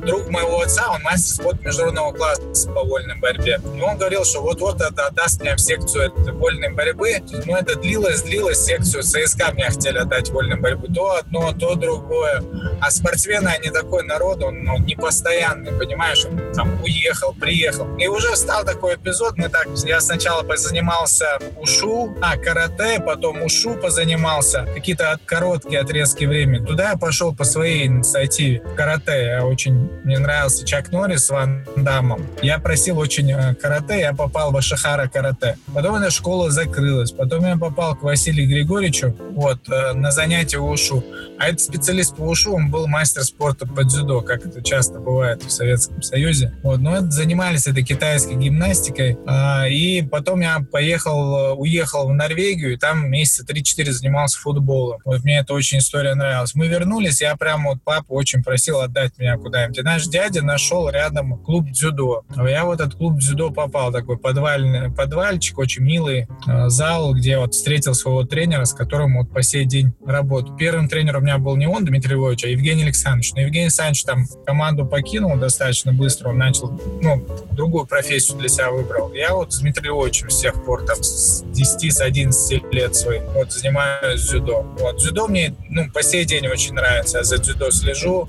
друг 0.07 0.29
моего 0.29 0.61
отца, 0.61 0.89
он 0.89 1.01
мастер 1.03 1.35
спорта 1.35 1.63
международного 1.63 2.13
класса 2.13 2.69
по 2.69 2.83
вольной 2.83 3.15
борьбе. 3.17 3.59
И 3.75 3.81
он 3.81 3.97
говорил, 3.97 4.23
что 4.23 4.41
вот-вот 4.41 4.81
это 4.81 5.07
отдаст 5.07 5.41
меня 5.41 5.55
в 5.55 5.59
секцию 5.59 6.13
вольной 6.33 6.69
борьбы. 6.69 7.17
Но 7.45 7.57
это 7.57 7.75
длилось, 7.75 8.21
длилось 8.23 8.63
секцию 8.63 9.03
ЦСКА 9.03 9.51
меня 9.51 9.69
хотели 9.69 9.97
отдать 9.97 10.29
вольной 10.29 10.57
борьбы. 10.57 10.87
То 10.93 11.17
одно, 11.17 11.51
то 11.51 11.75
другое. 11.75 12.41
А 12.81 12.89
спортсмены, 12.89 13.49
они 13.49 13.69
такой 13.69 14.03
народ, 14.03 14.43
он 14.43 14.63
ну, 14.63 14.77
непостоянный, 14.77 15.71
понимаешь? 15.73 16.25
Он 16.25 16.53
там 16.53 16.81
уехал, 16.81 17.33
приехал. 17.33 17.87
И 17.97 18.07
уже 18.07 18.35
стал 18.35 18.63
такой 18.63 18.95
эпизод, 18.95 19.37
мы 19.37 19.49
так, 19.49 19.67
я 19.85 19.99
сначала 19.99 20.43
позанимался 20.43 21.39
ушу, 21.57 22.15
а, 22.21 22.37
карате, 22.37 23.01
потом 23.05 23.41
ушу 23.41 23.75
позанимался, 23.75 24.67
какие-то 24.87 25.19
короткие 25.25 25.81
отрезки 25.81 26.23
времени. 26.23 26.65
Туда 26.65 26.91
я 26.91 26.97
пошел 26.97 27.35
по 27.35 27.43
своей 27.43 27.87
инициативе. 27.87 28.61
Карате, 28.77 29.35
я 29.37 29.45
очень, 29.45 29.91
мне 30.05 30.17
нравился 30.17 30.65
Чак 30.65 30.93
Норрис 30.93 31.25
с 31.25 31.29
Ван 31.29 31.65
Дамом. 31.75 32.25
Я 32.41 32.57
просил 32.59 32.97
очень 32.97 33.29
э, 33.33 33.53
карате, 33.55 33.99
я 33.99 34.13
попал 34.13 34.53
в 34.53 34.55
Ашихара 34.55 35.09
карате. 35.09 35.57
Потом 35.73 35.95
эта 35.95 36.09
школа 36.09 36.51
закрылась. 36.51 37.11
Потом 37.11 37.45
я 37.45 37.57
попал 37.57 37.97
к 37.97 38.03
Василию 38.03 38.47
Григорьевичу 38.47 39.13
вот, 39.31 39.67
э, 39.67 39.91
на 39.91 40.11
занятия 40.11 40.59
ушу. 40.59 41.03
А 41.37 41.49
этот 41.49 41.59
специалист 41.59 42.15
по 42.15 42.21
ушу, 42.21 42.55
он 42.55 42.71
был 42.71 42.87
мастер 42.87 43.23
спорта 43.23 43.67
по 43.67 43.83
дзюдо, 43.83 44.21
как 44.21 44.45
это 44.45 44.63
часто 44.63 44.99
бывает 44.99 45.43
в 45.43 45.51
Советском 45.51 46.01
Союзе. 46.01 46.53
Вот, 46.63 46.79
но 46.79 46.95
это, 46.95 47.11
занимались 47.11 47.67
это 47.67 47.81
китайской 47.81 48.35
гимнастикой. 48.35 49.17
А, 49.27 49.67
и 49.67 50.01
потом 50.01 50.39
я 50.39 50.61
поехал, 50.71 51.59
уехал 51.59 52.07
в 52.07 52.13
Норвегию, 52.13 52.71
и 52.71 52.77
там 52.77 53.09
месяца 53.09 53.43
3-4 53.43 53.91
занимался 53.91 54.39
футболом. 54.39 54.76
Вот 55.05 55.23
мне 55.23 55.39
эта 55.39 55.53
очень 55.53 55.79
история 55.79 56.15
нравилась. 56.15 56.55
Мы 56.55 56.67
вернулись, 56.67 57.21
я 57.21 57.35
прямо 57.35 57.71
вот 57.71 57.83
папу 57.83 58.15
очень 58.15 58.43
просил 58.43 58.79
отдать 58.79 59.17
меня 59.17 59.37
куда-нибудь. 59.37 59.77
И 59.77 59.81
наш 59.81 60.07
дядя 60.07 60.41
нашел 60.43 60.89
рядом 60.89 61.37
клуб 61.43 61.69
дзюдо. 61.69 62.23
Я 62.35 62.65
в 62.65 62.71
этот 62.71 62.95
клуб 62.95 63.17
дзюдо 63.17 63.51
попал, 63.51 63.91
такой 63.91 64.17
подвальный, 64.17 64.91
подвальчик, 64.91 65.57
очень 65.57 65.83
милый 65.83 66.27
э, 66.47 66.69
зал, 66.69 67.13
где 67.13 67.37
вот 67.37 67.53
встретил 67.53 67.93
своего 67.93 68.23
тренера, 68.23 68.65
с 68.65 68.73
которым 68.73 69.17
вот 69.17 69.31
по 69.31 69.41
сей 69.41 69.65
день 69.65 69.93
работаю. 70.05 70.57
Первым 70.57 70.87
тренером 70.87 71.21
у 71.21 71.25
меня 71.25 71.37
был 71.37 71.55
не 71.55 71.67
он, 71.67 71.85
Дмитрий 71.85 72.15
Львович, 72.15 72.45
а 72.45 72.49
Евгений 72.49 72.83
Александрович. 72.83 73.33
Но 73.33 73.41
Евгений 73.41 73.65
Александрович 73.65 74.03
там 74.03 74.25
команду 74.45 74.85
покинул 74.85 75.35
достаточно 75.37 75.93
быстро, 75.93 76.29
он 76.29 76.37
начал, 76.37 76.79
ну, 77.01 77.25
другую 77.51 77.85
профессию 77.85 78.37
для 78.37 78.49
себя 78.49 78.71
выбрал. 78.71 79.13
Я 79.13 79.33
вот 79.33 79.53
с 79.53 79.59
Дмитрием 79.59 79.87
Львовичем 79.87 80.29
с 80.29 80.41
тех 80.41 80.53
пор, 80.65 80.85
там, 80.85 81.01
с 81.01 81.43
10, 81.43 81.93
с 81.93 82.01
11 82.01 82.73
лет 82.73 82.95
своих, 82.95 83.23
вот, 83.33 83.51
занимаюсь 83.51 84.21
дзюдо. 84.21 84.65
Вот, 84.79 84.97
дзюдо 84.97 85.27
мне, 85.27 85.55
ну, 85.69 85.89
по 85.91 86.03
сей 86.03 86.25
день 86.25 86.47
очень 86.47 86.73
нравится. 86.73 87.19
Я 87.19 87.23
за 87.23 87.37
дзюдо 87.37 87.71
слежу, 87.71 88.27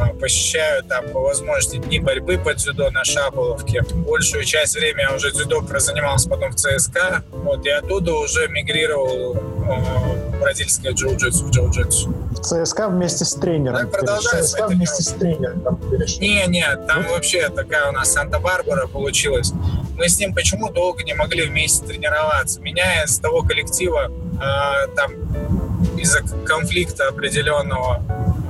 а, 0.00 0.06
посещаю 0.14 0.82
там 0.84 1.08
по 1.10 1.20
возможности 1.20 1.76
дни 1.76 1.98
борьбы 1.98 2.38
по 2.38 2.54
дзюдо 2.54 2.90
на 2.90 3.04
Шаболовке. 3.04 3.82
Большую 3.94 4.44
часть 4.44 4.74
времени 4.74 5.02
я 5.02 5.14
уже 5.14 5.32
дзюдо 5.32 5.62
прозанимался 5.62 6.28
потом 6.28 6.52
в 6.52 6.56
ЦСКА. 6.56 7.24
Вот, 7.30 7.66
и 7.66 7.70
оттуда 7.70 8.14
уже 8.14 8.48
мигрировал 8.48 9.34
э, 9.36 10.38
бразильское 10.40 10.92
джиу-джитсу 10.92 11.44
в 11.44 11.50
джиу-джитсу. 11.50 12.32
В 12.32 12.40
ЦСКА 12.40 12.88
вместе 12.88 13.24
с 13.24 13.34
тренером. 13.34 13.78
Так 13.78 13.92
продолжается. 13.92 14.56
ЦСКА 14.56 14.66
вместе 14.68 15.02
с 15.02 15.08
тренером. 15.08 15.80
Не, 16.20 16.46
не, 16.46 16.64
там 16.88 17.06
вообще 17.08 17.48
такая 17.48 17.88
у 17.88 17.92
нас 17.92 18.12
Санта-Барбара 18.12 18.86
получилась. 18.86 19.52
Мы 19.96 20.08
с 20.08 20.18
ним 20.18 20.34
почему 20.34 20.70
долго 20.70 21.02
не 21.04 21.14
могли 21.14 21.44
вместе 21.44 21.86
тренироваться. 21.86 22.60
Меня 22.60 23.04
из 23.04 23.18
того 23.18 23.42
коллектива 23.42 24.10
э, 24.42 24.88
там 24.96 25.12
из-за 25.98 26.22
конфликта 26.44 27.08
определенного 27.08 28.02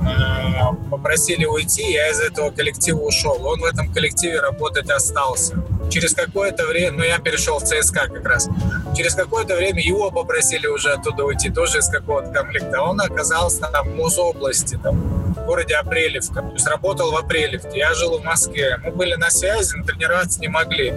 э, 0.05 0.42
попросили 0.89 1.45
уйти, 1.45 1.91
я 1.91 2.09
из 2.09 2.19
этого 2.19 2.51
коллектива 2.51 2.99
ушел. 2.99 3.45
Он 3.45 3.59
в 3.59 3.65
этом 3.65 3.91
коллективе 3.91 4.39
работать 4.39 4.89
остался. 4.89 5.55
Через 5.89 6.13
какое-то 6.13 6.65
время, 6.65 6.97
ну 6.97 7.03
я 7.03 7.19
перешел 7.19 7.59
в 7.59 7.63
ЦСКА 7.63 8.07
как 8.07 8.25
раз, 8.25 8.49
через 8.95 9.13
какое-то 9.15 9.55
время 9.55 9.81
его 9.81 10.11
попросили 10.11 10.67
уже 10.67 10.91
оттуда 10.91 11.23
уйти, 11.25 11.49
тоже 11.49 11.79
из 11.79 11.87
какого-то 11.87 12.31
конфликта. 12.31 12.81
Он 12.81 12.99
оказался 13.01 13.61
там 13.61 13.89
в 13.89 13.95
Мособласти, 13.95 14.79
там, 14.81 15.23
в 15.33 15.45
городе 15.45 15.75
Апрелевка. 15.75 16.41
То 16.41 16.53
есть 16.53 16.67
работал 16.67 17.11
в 17.11 17.17
Апрелевке. 17.17 17.79
Я 17.79 17.93
жил 17.93 18.17
в 18.17 18.23
Москве. 18.23 18.77
Мы 18.83 18.91
были 18.91 19.15
на 19.15 19.29
связи, 19.29 19.75
но 19.75 19.83
тренироваться 19.83 20.39
не 20.39 20.47
могли. 20.47 20.93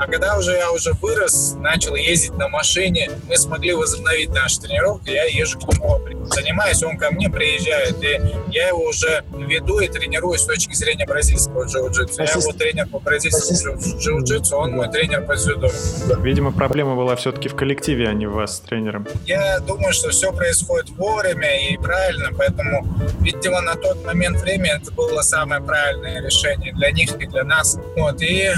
А 0.00 0.06
когда 0.06 0.36
уже 0.38 0.52
я 0.52 0.72
уже 0.72 0.92
вырос, 0.94 1.54
начал 1.58 1.94
ездить 1.94 2.34
на 2.34 2.48
машине, 2.48 3.10
мы 3.28 3.36
смогли 3.36 3.74
возобновить 3.74 4.30
наши 4.30 4.60
тренировки. 4.60 5.10
Я 5.10 5.24
езжу 5.24 5.60
к 5.60 5.72
нему, 5.72 6.00
занимаюсь, 6.26 6.82
он 6.82 6.96
ко 6.96 7.10
мне 7.10 7.28
приезжает. 7.28 8.02
И 8.02 8.20
я 8.50 8.68
его 8.68 8.91
уже 8.92 9.24
веду 9.32 9.80
и 9.80 9.88
тренирую 9.88 10.38
с 10.38 10.44
точки 10.44 10.74
зрения 10.74 11.06
бразильского 11.06 11.64
джиу-джитсу. 11.64 12.22
Я 12.22 12.24
его 12.24 12.52
тренер 12.52 12.86
по 12.88 12.98
бразильскому 12.98 13.76
джиу-джитсу, 13.76 14.54
он 14.54 14.72
мой 14.72 14.90
тренер 14.90 15.24
по 15.26 15.34
дзюдо. 15.34 15.70
Видимо, 16.20 16.52
проблема 16.52 16.94
была 16.94 17.16
все-таки 17.16 17.48
в 17.48 17.56
коллективе, 17.56 18.08
а 18.08 18.12
не 18.12 18.26
в 18.26 18.32
вас 18.32 18.56
с 18.56 18.60
тренером. 18.60 19.06
Я 19.26 19.60
думаю, 19.60 19.92
что 19.92 20.10
все 20.10 20.32
происходит 20.32 20.90
вовремя 20.90 21.70
и 21.70 21.76
правильно, 21.76 22.30
поэтому, 22.36 22.86
видимо, 23.20 23.60
на 23.62 23.74
тот 23.74 24.04
момент 24.04 24.40
времени 24.40 24.72
это 24.76 24.92
было 24.92 25.22
самое 25.22 25.62
правильное 25.62 26.22
решение 26.22 26.72
для 26.74 26.90
них 26.92 27.14
и 27.20 27.26
для 27.26 27.44
нас. 27.44 27.78
Вот, 27.96 28.20
и 28.22 28.50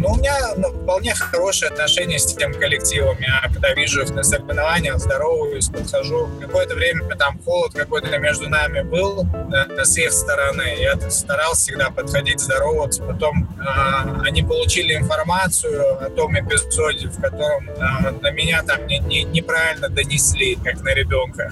ну, 0.00 0.12
у 0.12 0.16
меня 0.16 0.34
ну, 0.56 0.70
вполне 0.70 1.14
хорошие 1.14 1.70
отношения 1.70 2.18
с 2.18 2.34
тем 2.34 2.54
коллективом. 2.54 3.18
Я 3.20 3.42
когда 3.52 3.74
вижу 3.74 4.00
их 4.02 4.10
на 4.10 4.22
соревнованиях, 4.22 4.98
здороваюсь, 4.98 5.68
подхожу. 5.68 6.28
Какое-то 6.40 6.74
время 6.74 7.04
там 7.16 7.38
холод 7.44 7.74
какой-то 7.74 8.16
между 8.18 8.48
нами 8.48 8.80
был 8.80 9.26
да, 9.50 9.84
с 9.84 9.98
их 9.98 10.12
стороны. 10.12 10.76
Я 10.78 10.98
старался 11.10 11.62
всегда 11.62 11.90
подходить, 11.90 12.40
здороваться. 12.40 13.02
Потом 13.02 13.48
э, 13.60 14.22
они 14.24 14.42
получили 14.42 14.96
информацию 14.96 16.04
о 16.04 16.10
том 16.10 16.38
эпизоде, 16.38 17.08
в 17.08 17.20
котором 17.20 17.68
э, 17.68 18.10
на 18.20 18.30
меня 18.30 18.62
там 18.62 18.86
не, 18.86 18.98
не, 18.98 19.24
неправильно 19.24 19.88
донесли, 19.88 20.56
как 20.56 20.82
на 20.82 20.94
ребенка. 20.94 21.50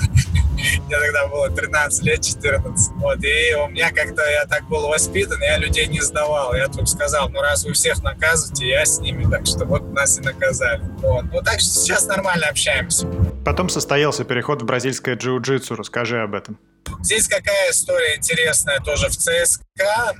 Мне 0.86 0.98
тогда 0.98 1.26
было 1.28 1.50
13 1.50 2.02
лет, 2.02 2.24
14. 2.24 2.92
Вот, 2.96 3.22
и 3.22 3.54
у 3.54 3.68
меня 3.68 3.90
как-то 3.92 4.28
я 4.28 4.46
так 4.46 4.64
был 4.68 4.88
воспитан, 4.88 5.40
я 5.42 5.58
людей 5.58 5.86
не 5.86 6.00
сдавал. 6.00 6.54
Я 6.54 6.68
тут 6.68 6.88
сказал, 6.88 7.28
ну 7.28 7.40
раз 7.40 7.64
вы 7.64 7.72
всех 7.72 8.02
наказываете, 8.02 8.68
я 8.68 8.84
с 8.84 8.98
ними, 8.98 9.28
так 9.30 9.46
что 9.46 9.64
вот 9.64 9.92
нас 9.92 10.18
и 10.18 10.22
наказали. 10.22 10.82
Вот. 10.98 11.24
Ну 11.32 11.42
так 11.42 11.60
что 11.60 11.70
сейчас 11.70 12.06
нормально 12.06 12.46
общаемся. 12.48 13.06
Потом 13.44 13.68
состоялся 13.68 14.24
переход 14.24 14.62
в 14.62 14.64
бразильское 14.64 15.16
джиу-джитсу. 15.16 15.76
Расскажи 15.76 16.20
об 16.20 16.34
этом. 16.34 16.58
Здесь 17.02 17.28
какая 17.28 17.70
история 17.70 18.16
интересная 18.16 18.80
тоже 18.80 19.08
в 19.08 19.16
ЦСКА 19.16 20.16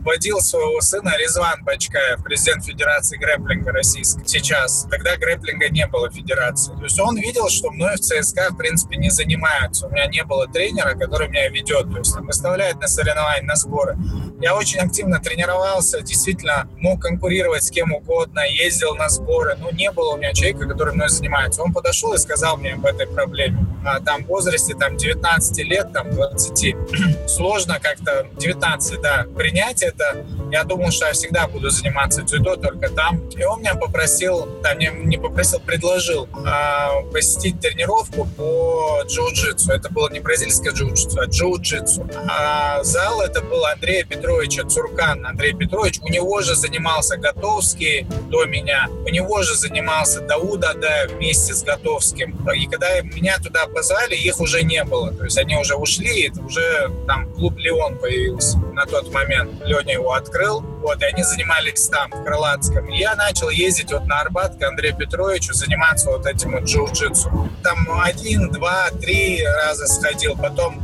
вводил 0.00 0.40
своего 0.40 0.80
сына 0.80 1.14
Резван 1.18 1.62
Бачкаев, 1.64 2.22
президент 2.22 2.64
Федерации 2.64 3.16
грэплинга 3.16 3.72
российской 3.72 4.26
сейчас. 4.26 4.86
Тогда 4.90 5.16
грэплинга 5.16 5.68
не 5.68 5.86
было 5.86 6.10
федерации. 6.10 6.72
То 6.74 6.84
есть 6.84 7.00
он 7.00 7.16
видел, 7.16 7.48
что 7.48 7.70
мной 7.70 7.96
в 7.96 8.00
ЦСКА, 8.00 8.50
в 8.52 8.56
принципе, 8.56 8.96
не 8.96 9.10
занимаются. 9.10 9.86
У 9.86 9.90
меня 9.90 10.06
не 10.06 10.24
было 10.24 10.46
тренера, 10.46 10.94
который 10.94 11.28
меня 11.28 11.48
ведет, 11.48 11.90
то 11.90 11.98
есть 11.98 12.14
выставляет 12.16 12.80
на 12.80 12.86
соревнования, 12.86 13.44
на 13.44 13.56
сборы. 13.56 13.96
Я 14.40 14.56
очень 14.56 14.80
активно 14.80 15.20
тренировался, 15.20 16.00
действительно 16.02 16.68
мог 16.78 17.00
конкурировать 17.00 17.64
с 17.64 17.70
кем 17.70 17.92
угодно, 17.92 18.40
ездил 18.40 18.94
на 18.94 19.08
сборы. 19.08 19.56
Но 19.58 19.70
не 19.70 19.90
было 19.90 20.14
у 20.14 20.16
меня 20.16 20.32
человека, 20.32 20.68
который 20.68 20.94
мной 20.94 21.08
занимается. 21.08 21.62
Он 21.62 21.72
подошел 21.72 22.12
и 22.12 22.18
сказал 22.18 22.56
мне 22.56 22.74
об 22.74 22.84
этой 22.84 23.06
проблеме. 23.06 23.66
А, 23.84 24.00
там 24.00 24.24
в 24.24 24.28
возрасте 24.28 24.74
там, 24.74 24.96
19 24.96 25.58
лет, 25.64 25.92
там, 25.92 26.10
20. 26.10 26.76
Сложно 27.28 27.78
как-то 27.80 28.26
19, 28.38 29.00
да, 29.00 29.26
принять 29.36 29.73
это. 29.82 30.24
Я 30.50 30.64
думал, 30.64 30.90
что 30.90 31.06
я 31.06 31.12
всегда 31.12 31.46
буду 31.46 31.70
заниматься 31.70 32.22
дзюдо 32.22 32.56
только 32.56 32.88
там. 32.88 33.28
И 33.30 33.44
он 33.44 33.60
меня 33.60 33.74
попросил, 33.74 34.48
да, 34.62 34.74
не, 34.74 34.88
не 34.88 35.16
попросил, 35.16 35.60
предложил 35.60 36.28
э, 36.46 37.10
посетить 37.12 37.60
тренировку 37.60 38.26
по 38.36 39.02
джиу-джитсу. 39.04 39.72
Это 39.72 39.92
было 39.92 40.10
не 40.10 40.20
бразильское 40.20 40.72
джиу-джитсу, 40.72 41.18
а 41.20 41.26
джиу-джитсу. 41.26 42.10
А 42.28 42.82
зал 42.84 43.20
это 43.20 43.40
был 43.40 43.64
Андрея 43.64 44.04
Петровича 44.04 44.64
Цуркан. 44.64 45.26
Андрей 45.26 45.54
Петрович, 45.54 45.98
у 46.02 46.08
него 46.08 46.40
же 46.40 46.54
занимался 46.54 47.16
Готовский 47.16 48.06
до 48.28 48.44
меня. 48.44 48.88
У 49.06 49.08
него 49.08 49.42
же 49.42 49.54
занимался 49.54 50.20
Дауд 50.20 50.64
Адаев 50.64 51.12
вместе 51.12 51.54
с 51.54 51.62
Готовским. 51.62 52.36
И 52.54 52.66
когда 52.66 53.00
меня 53.02 53.38
туда 53.38 53.66
позвали, 53.66 54.14
их 54.14 54.40
уже 54.40 54.62
не 54.62 54.82
было. 54.84 55.12
То 55.12 55.24
есть 55.24 55.38
они 55.38 55.56
уже 55.56 55.74
ушли, 55.74 56.28
это 56.28 56.40
уже 56.40 56.90
там 57.06 57.32
клуб 57.34 57.56
Леон 57.56 57.98
появился 57.98 58.58
на 58.58 58.86
тот 58.86 59.12
момент. 59.12 59.50
Леня 59.64 59.94
его 59.94 60.12
открыл, 60.12 60.60
вот, 60.60 61.00
и 61.02 61.04
они 61.04 61.22
занимались 61.22 61.88
там, 61.88 62.10
в 62.10 62.24
Крылатском. 62.24 62.88
Я 62.88 63.14
начал 63.14 63.48
ездить 63.48 63.92
вот 63.92 64.06
на 64.06 64.20
Арбат 64.20 64.56
к 64.56 64.62
Андрею 64.62 64.96
Петровичу, 64.96 65.54
заниматься 65.54 66.10
вот 66.10 66.26
этим 66.26 66.52
вот 66.52 66.62
джиу-джитсу. 66.64 67.48
Там 67.62 67.88
один, 68.02 68.50
два, 68.50 68.90
три 69.00 69.44
раза 69.44 69.86
сходил, 69.86 70.36
потом 70.36 70.80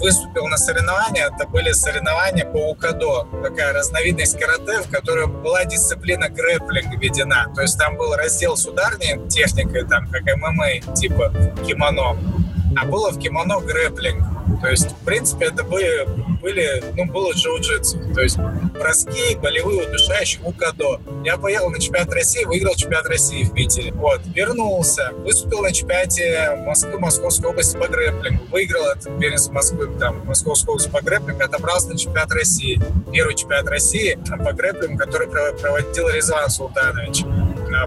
выступил 0.00 0.46
на 0.48 0.56
соревнования. 0.56 1.30
Это 1.34 1.48
были 1.48 1.72
соревнования 1.72 2.44
по 2.44 2.70
укадо, 2.70 3.26
такая 3.42 3.72
разновидность 3.72 4.38
карате, 4.38 4.82
в 4.82 4.90
которой 4.90 5.26
была 5.26 5.64
дисциплина 5.64 6.28
грэплинг 6.28 6.94
введена. 6.94 7.52
То 7.54 7.62
есть 7.62 7.78
там 7.78 7.96
был 7.96 8.14
раздел 8.14 8.56
с 8.56 8.66
ударной 8.66 9.28
техникой, 9.28 9.86
там 9.86 10.08
как 10.08 10.22
ММА, 10.24 10.94
типа 10.94 11.32
кимоно, 11.66 12.16
а 12.76 12.84
было 12.86 13.10
в 13.10 13.18
кимоно 13.18 13.60
грэплинг. 13.60 14.24
То 14.60 14.68
есть, 14.68 14.90
в 14.90 15.04
принципе, 15.04 15.46
это 15.46 15.64
были 15.64 16.06
были, 16.44 16.84
ну, 16.94 17.06
было 17.06 17.32
джиу-джитсу. 17.32 18.14
То 18.14 18.20
есть 18.20 18.36
броски, 18.78 19.34
болевые, 19.36 19.88
удушающие, 19.88 20.42
укадо. 20.44 21.00
Я 21.24 21.38
поехал 21.38 21.70
на 21.70 21.80
чемпионат 21.80 22.12
России, 22.12 22.44
выиграл 22.44 22.74
чемпионат 22.74 23.06
России 23.06 23.44
в 23.44 23.54
Питере. 23.54 23.92
Вот, 23.92 24.20
вернулся, 24.34 25.12
выступил 25.24 25.62
на 25.62 25.72
чемпионате 25.72 26.54
Москвы, 26.66 26.98
Московской 26.98 27.48
области 27.48 27.76
по 27.78 27.88
грэпплингу. 27.88 28.44
Выиграл 28.50 28.88
этот 28.88 29.18
первенство 29.18 29.52
Москвы, 29.54 29.88
там, 29.98 30.22
Московской 30.26 30.74
области 30.74 30.90
по 30.90 31.00
грэпплингу, 31.00 31.42
отобрался 31.42 31.88
на 31.88 31.96
чемпионат 31.98 32.30
России. 32.32 32.78
Первый 33.10 33.34
чемпионат 33.34 33.66
России 33.68 34.18
по 34.44 34.52
грэпплингу, 34.52 34.98
который 34.98 35.28
проводил 35.28 36.10
Резван 36.10 36.50
Султанович. 36.50 37.24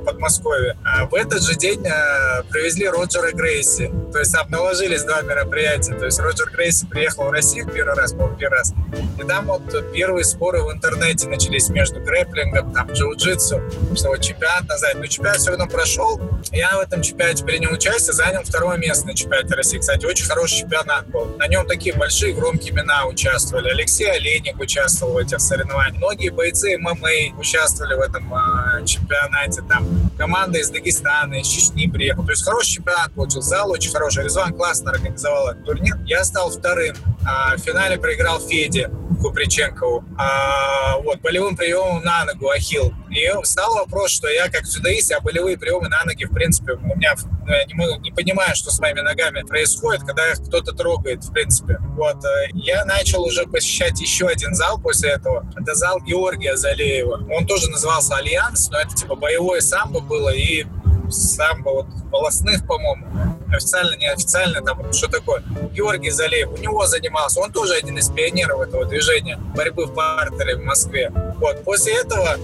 Подмосковье. 0.06 0.78
А 0.84 1.06
в 1.06 1.13
этот 1.13 1.41
же 1.41 1.56
день 1.56 1.86
э, 1.86 2.43
привезли 2.50 2.88
Роджера 2.88 3.32
Грейси. 3.32 3.91
То 4.12 4.19
есть 4.19 4.34
там 4.34 4.50
наложились 4.50 5.04
два 5.04 5.21
мероприятия. 5.21 5.93
То 5.93 6.06
есть 6.06 6.19
Роджер 6.19 6.50
Грейси 6.52 6.86
приехал 6.88 7.26
в 7.26 7.32
Россию 7.32 7.69
первый 7.69 7.95
раз, 7.95 8.13
по 8.13 8.28
первый 8.30 8.58
раз. 8.60 8.73
И 9.19 9.23
там 9.23 9.45
вот 9.45 9.63
первые 9.93 10.23
споры 10.23 10.63
в 10.63 10.71
интернете 10.71 11.28
начались 11.28 11.69
между 11.69 12.00
грэплингом, 12.00 12.73
там, 12.73 12.88
джиу-джитсу, 12.88 13.95
что 13.95 14.10
вот 14.10 14.21
чемпионат 14.21 14.67
назад. 14.67 14.95
Но 14.95 15.06
чемпионат 15.06 15.39
все 15.39 15.50
равно 15.52 15.67
прошел. 15.67 16.19
Я 16.52 16.78
в 16.78 16.82
этом 16.82 17.02
чемпионате 17.02 17.43
принял 17.43 17.71
участие, 17.71 18.13
занял 18.13 18.43
второе 18.43 18.78
место 18.78 19.08
на 19.08 19.15
чемпионате 19.15 19.56
России. 19.56 19.80
Кстати, 19.80 20.06
очень 20.06 20.26
хороший 20.26 20.60
чемпионат 20.60 21.08
был. 21.08 21.26
На 21.38 21.47
нем 21.47 21.65
такие 21.67 21.95
большие 21.95 22.34
громкие 22.34 22.71
имена 22.73 23.06
участвовали. 23.06 23.69
Алексей 23.69 24.10
Олейник 24.10 24.60
участвовал 24.60 25.13
в 25.13 25.17
этих 25.17 25.39
соревнованиях. 25.39 25.97
Многие 25.97 26.30
бойцы 26.30 26.78
ММА 26.78 27.38
участвовали 27.38 27.95
в 27.95 28.02
этом 28.02 28.34
э, 28.34 28.86
чемпионате. 28.86 29.62
Там 29.67 29.77
там 29.78 30.12
команда 30.18 30.60
из 30.60 30.70
Дагестана, 30.70 31.36
из 31.36 31.48
Чечни 31.48 31.88
приехала. 31.88 32.26
То 32.26 32.32
есть 32.32 32.44
хороший 32.44 32.76
чемпионат 32.76 33.12
получил, 33.13 33.42
зал 33.42 33.72
очень 33.72 33.92
хороший. 33.92 34.24
Резван 34.24 34.54
классно 34.54 34.92
организовал 34.92 35.50
этот 35.50 35.66
турнир. 35.66 35.98
Я 36.06 36.24
стал 36.24 36.50
вторым. 36.50 36.96
А 37.26 37.56
в 37.56 37.60
финале 37.60 37.98
проиграл 37.98 38.40
Феде 38.40 38.90
Куприченкову. 39.17 40.03
А, 40.17 40.97
вот, 40.97 41.21
болевым 41.21 41.56
приемом 41.56 42.03
на 42.03 42.25
ногу, 42.25 42.49
ахилл. 42.49 42.93
И 43.10 43.30
стал 43.43 43.75
вопрос, 43.75 44.12
что 44.12 44.27
я 44.27 44.49
как 44.49 44.63
дзюдоист, 44.63 45.12
а 45.13 45.19
болевые 45.21 45.58
приемы 45.58 45.89
на 45.89 46.03
ноги, 46.06 46.25
в 46.25 46.34
принципе, 46.34 46.73
у 46.73 46.95
меня 46.95 47.15
я 47.47 47.65
не, 47.65 47.99
не 47.99 48.12
понимаю, 48.12 48.56
что 48.56 48.71
с 48.71 48.80
моими 48.80 48.99
ногами 48.99 49.41
происходит, 49.41 50.01
когда 50.01 50.30
их 50.32 50.39
кто-то 50.43 50.73
трогает, 50.73 51.23
в 51.23 51.32
принципе. 51.32 51.77
Вот, 51.95 52.23
э, 52.25 52.49
я 52.53 52.84
начал 52.86 53.23
уже 53.23 53.45
посещать 53.45 53.99
еще 54.01 54.27
один 54.27 54.53
зал 54.53 54.80
после 54.80 55.12
этого. 55.12 55.49
Это 55.56 55.73
зал 55.75 55.99
Георгия 56.01 56.58
Залеева. 56.58 57.25
Он 57.32 57.47
тоже 57.47 57.69
назывался 57.69 58.17
Альянс, 58.17 58.69
но 58.69 58.80
это 58.80 58.93
типа 58.93 59.15
боевое 59.15 59.62
самбо 59.62 60.01
было 60.01 60.30
и 60.30 60.65
самбо 61.12 61.70
вот 61.70 61.88
волосных, 62.12 62.65
по-моему 62.65 63.38
официально, 63.52 63.96
неофициально, 63.96 64.62
там 64.62 64.91
что 64.93 65.08
такое. 65.08 65.43
Георгий 65.74 66.12
Залеев, 66.12 66.50
у 66.52 66.58
него 66.58 66.86
занимался, 66.86 67.39
он 67.39 67.52
тоже 67.52 67.76
один 67.76 67.98
из 67.98 68.10
пионеров 68.10 68.62
этого 68.62 68.86
движения 68.86 69.39
борьбы 69.56 69.86
в 69.86 69.93
партере 69.93 70.58
в 70.58 70.63
Москве. 70.63 71.12
Вот, 71.39 71.63
после 71.63 71.93
этого 71.93 72.38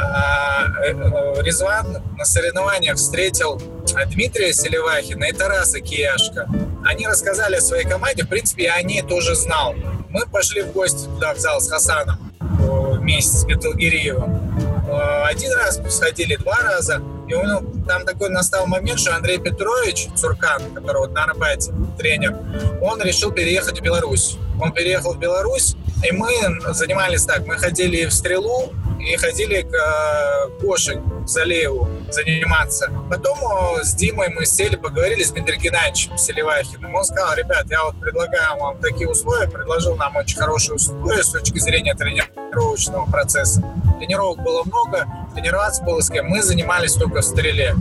а, 0.00 0.66
э, 0.84 1.42
Резван 1.42 2.02
на 2.16 2.24
соревнованиях 2.24 2.96
встретил 2.96 3.60
Дмитрия 4.06 4.52
Селивахина 4.52 5.24
и 5.24 5.32
Тараса 5.32 5.80
Кияшка. 5.80 6.48
Они 6.84 7.06
рассказали 7.06 7.56
о 7.56 7.60
своей 7.60 7.84
команде, 7.84 8.24
в 8.24 8.28
принципе, 8.28 8.64
я 8.64 8.74
о 8.74 8.82
ней 8.82 9.02
тоже 9.02 9.34
знал. 9.34 9.74
Мы 10.08 10.26
пошли 10.26 10.62
в 10.62 10.72
гости 10.72 11.04
туда, 11.06 11.34
в 11.34 11.38
зал 11.38 11.60
с 11.60 11.70
Хасаном 11.70 12.18
вместе 12.40 13.36
с 13.36 13.44
Металгириевым. 13.44 14.88
Э, 14.88 15.24
один 15.24 15.52
раз 15.52 15.80
сходили, 15.88 16.36
два 16.36 16.58
раза. 16.58 17.02
И 17.30 17.34
он, 17.34 17.84
там 17.86 18.04
такой 18.04 18.28
настал 18.30 18.66
момент, 18.66 18.98
что 18.98 19.14
Андрей 19.14 19.38
Петрович 19.38 20.08
Цуркан, 20.16 20.74
который 20.74 20.98
вот 20.98 21.12
на 21.12 21.24
Арбате 21.24 21.72
тренер, 21.96 22.36
он 22.82 23.00
решил 23.00 23.30
переехать 23.30 23.78
в 23.78 23.82
Беларусь. 23.82 24.36
Он 24.60 24.72
переехал 24.72 25.14
в 25.14 25.18
Беларусь, 25.18 25.76
и 26.04 26.12
мы 26.12 26.28
занимались 26.74 27.24
так, 27.24 27.46
мы 27.46 27.56
ходили 27.56 28.04
в 28.04 28.12
«Стрелу», 28.12 28.72
и 29.00 29.16
ходили 29.16 29.62
к 29.62 29.74
э, 29.74 30.60
Гоше, 30.60 31.02
Залееву 31.26 31.88
заниматься. 32.10 32.90
Потом 33.08 33.38
с 33.82 33.94
Димой 33.94 34.28
мы 34.30 34.44
сели, 34.44 34.76
поговорили 34.76 35.22
с 35.22 35.30
Дмитрием 35.30 35.60
Геннадьевичем 35.60 36.18
Селивахиным. 36.18 36.94
Он 36.94 37.04
сказал, 37.04 37.34
ребят, 37.34 37.66
я 37.70 37.84
вот 37.84 37.98
предлагаю 38.00 38.58
вам 38.58 38.78
такие 38.78 39.08
условия, 39.08 39.48
предложил 39.48 39.96
нам 39.96 40.16
очень 40.16 40.38
хорошие 40.38 40.74
условия 40.74 41.22
с 41.22 41.30
точки 41.30 41.58
зрения 41.58 41.94
тренировочного 41.94 43.06
процесса. 43.10 43.62
Тренировок 43.98 44.42
было 44.42 44.64
много, 44.64 45.06
тренироваться 45.34 45.82
было 45.82 46.00
с 46.00 46.10
кем. 46.10 46.26
Мы 46.26 46.42
занимались 46.42 46.94
только 46.94 47.20
в 47.20 47.24
Стреле. 47.24 47.74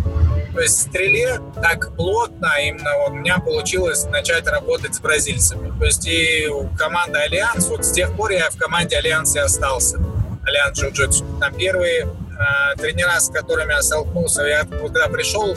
То 0.53 0.61
есть 0.61 0.77
в 0.77 0.81
Стреле 0.89 1.39
так 1.61 1.95
плотно 1.95 2.49
именно 2.61 2.97
у 3.07 3.13
меня 3.13 3.37
получилось 3.39 4.05
начать 4.05 4.47
работать 4.47 4.95
с 4.95 4.99
бразильцами. 4.99 5.77
То 5.77 5.85
есть 5.85 6.07
и 6.07 6.47
команда 6.77 7.21
Альянс, 7.21 7.67
вот 7.67 7.85
с 7.85 7.91
тех 7.91 8.15
пор 8.15 8.31
я 8.31 8.49
в 8.49 8.57
команде 8.57 8.97
Альянс 8.97 9.35
и 9.35 9.39
остался. 9.39 9.99
Альянс 10.45 10.81
Джиу-Джитсу. 10.81 11.39
Там 11.39 11.53
первые 11.53 12.07
тренера, 12.77 13.19
с 13.19 13.29
которыми 13.29 13.73
я 13.73 13.81
столкнулся, 13.81 14.43
я 14.43 14.63
когда 14.63 15.07
пришел, 15.07 15.55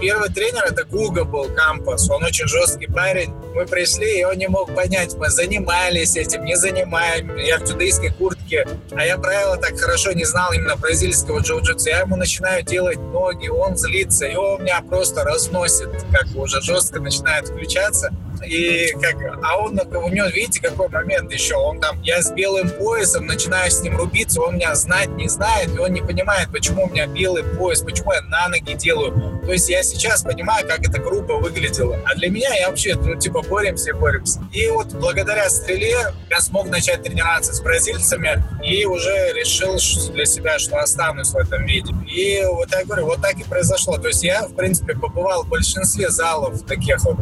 первый 0.00 0.30
тренер 0.30 0.64
это 0.64 0.84
Гуга 0.84 1.24
был, 1.24 1.48
Кампос. 1.54 2.08
Он 2.10 2.22
очень 2.24 2.46
жесткий 2.46 2.86
парень. 2.86 3.32
Мы 3.54 3.66
пришли, 3.66 4.20
и 4.20 4.24
он 4.24 4.36
не 4.36 4.46
мог 4.48 4.74
понять, 4.74 5.14
мы 5.14 5.30
занимались 5.30 6.16
этим, 6.16 6.44
не 6.44 6.56
занимаем. 6.56 7.36
Я 7.36 7.58
в 7.58 7.64
дзюдойской 7.64 8.12
куртке, 8.12 8.66
а 8.94 9.04
я 9.04 9.18
правила 9.18 9.56
так 9.56 9.78
хорошо 9.78 10.12
не 10.12 10.24
знал 10.24 10.52
именно 10.52 10.76
бразильского 10.76 11.40
джиу-джитсу. 11.40 11.88
Я 11.88 12.00
ему 12.00 12.16
начинаю 12.16 12.62
делать 12.62 12.98
ноги, 12.98 13.48
он 13.48 13.76
злится, 13.76 14.26
и 14.26 14.36
он 14.36 14.62
меня 14.62 14.82
просто 14.82 15.24
разносит, 15.24 15.90
как 16.12 16.26
уже 16.36 16.60
жестко 16.60 17.00
начинает 17.00 17.48
включаться. 17.48 18.12
И 18.44 18.92
как, 19.00 19.16
а 19.42 19.58
он, 19.58 19.78
у 19.78 20.08
него, 20.08 20.26
видите, 20.28 20.60
какой 20.60 20.88
момент 20.88 21.32
еще. 21.32 21.54
Он 21.54 21.80
там, 21.80 22.00
я 22.02 22.22
с 22.22 22.30
белым 22.32 22.70
поясом 22.70 23.26
начинаю 23.26 23.70
с 23.70 23.80
ним 23.80 23.96
рубиться, 23.96 24.40
он 24.40 24.56
меня 24.56 24.74
знать 24.74 25.08
не 25.10 25.28
знает, 25.28 25.74
и 25.74 25.78
он 25.78 25.92
не 25.92 26.00
понимает, 26.00 26.48
почему 26.50 26.84
у 26.84 26.88
меня 26.88 27.06
белый 27.06 27.42
пояс, 27.42 27.82
почему 27.82 28.12
я 28.12 28.22
на 28.22 28.48
ноги 28.48 28.74
делаю. 28.74 29.40
То 29.44 29.52
есть 29.52 29.68
я 29.68 29.82
сейчас 29.82 30.22
понимаю, 30.22 30.66
как 30.66 30.80
это 30.80 31.00
грубо 31.00 31.34
выглядело. 31.34 31.98
А 32.04 32.14
для 32.14 32.30
меня 32.30 32.54
я 32.54 32.68
вообще, 32.68 32.94
ну, 32.94 33.14
типа, 33.14 33.42
боремся, 33.42 33.94
боремся. 33.94 34.40
И 34.52 34.68
вот 34.68 34.88
благодаря 34.94 35.48
стреле 35.48 36.12
я 36.30 36.40
смог 36.40 36.68
начать 36.68 37.02
тренироваться 37.02 37.54
с 37.54 37.60
бразильцами 37.60 38.42
и 38.62 38.84
уже 38.84 39.32
решил 39.34 39.78
для 40.12 40.26
себя, 40.26 40.58
что 40.58 40.78
останусь 40.78 41.30
в 41.30 41.36
этом 41.36 41.64
виде. 41.66 41.94
И 42.06 42.42
вот 42.44 42.70
я 42.72 42.84
говорю, 42.84 43.06
вот 43.06 43.22
так 43.22 43.38
и 43.38 43.44
произошло. 43.44 43.96
То 43.96 44.08
есть 44.08 44.22
я, 44.22 44.46
в 44.46 44.54
принципе, 44.54 44.94
побывал 44.94 45.44
в 45.44 45.48
большинстве 45.48 46.10
залов 46.10 46.62
таких 46.66 47.02
вот 47.04 47.16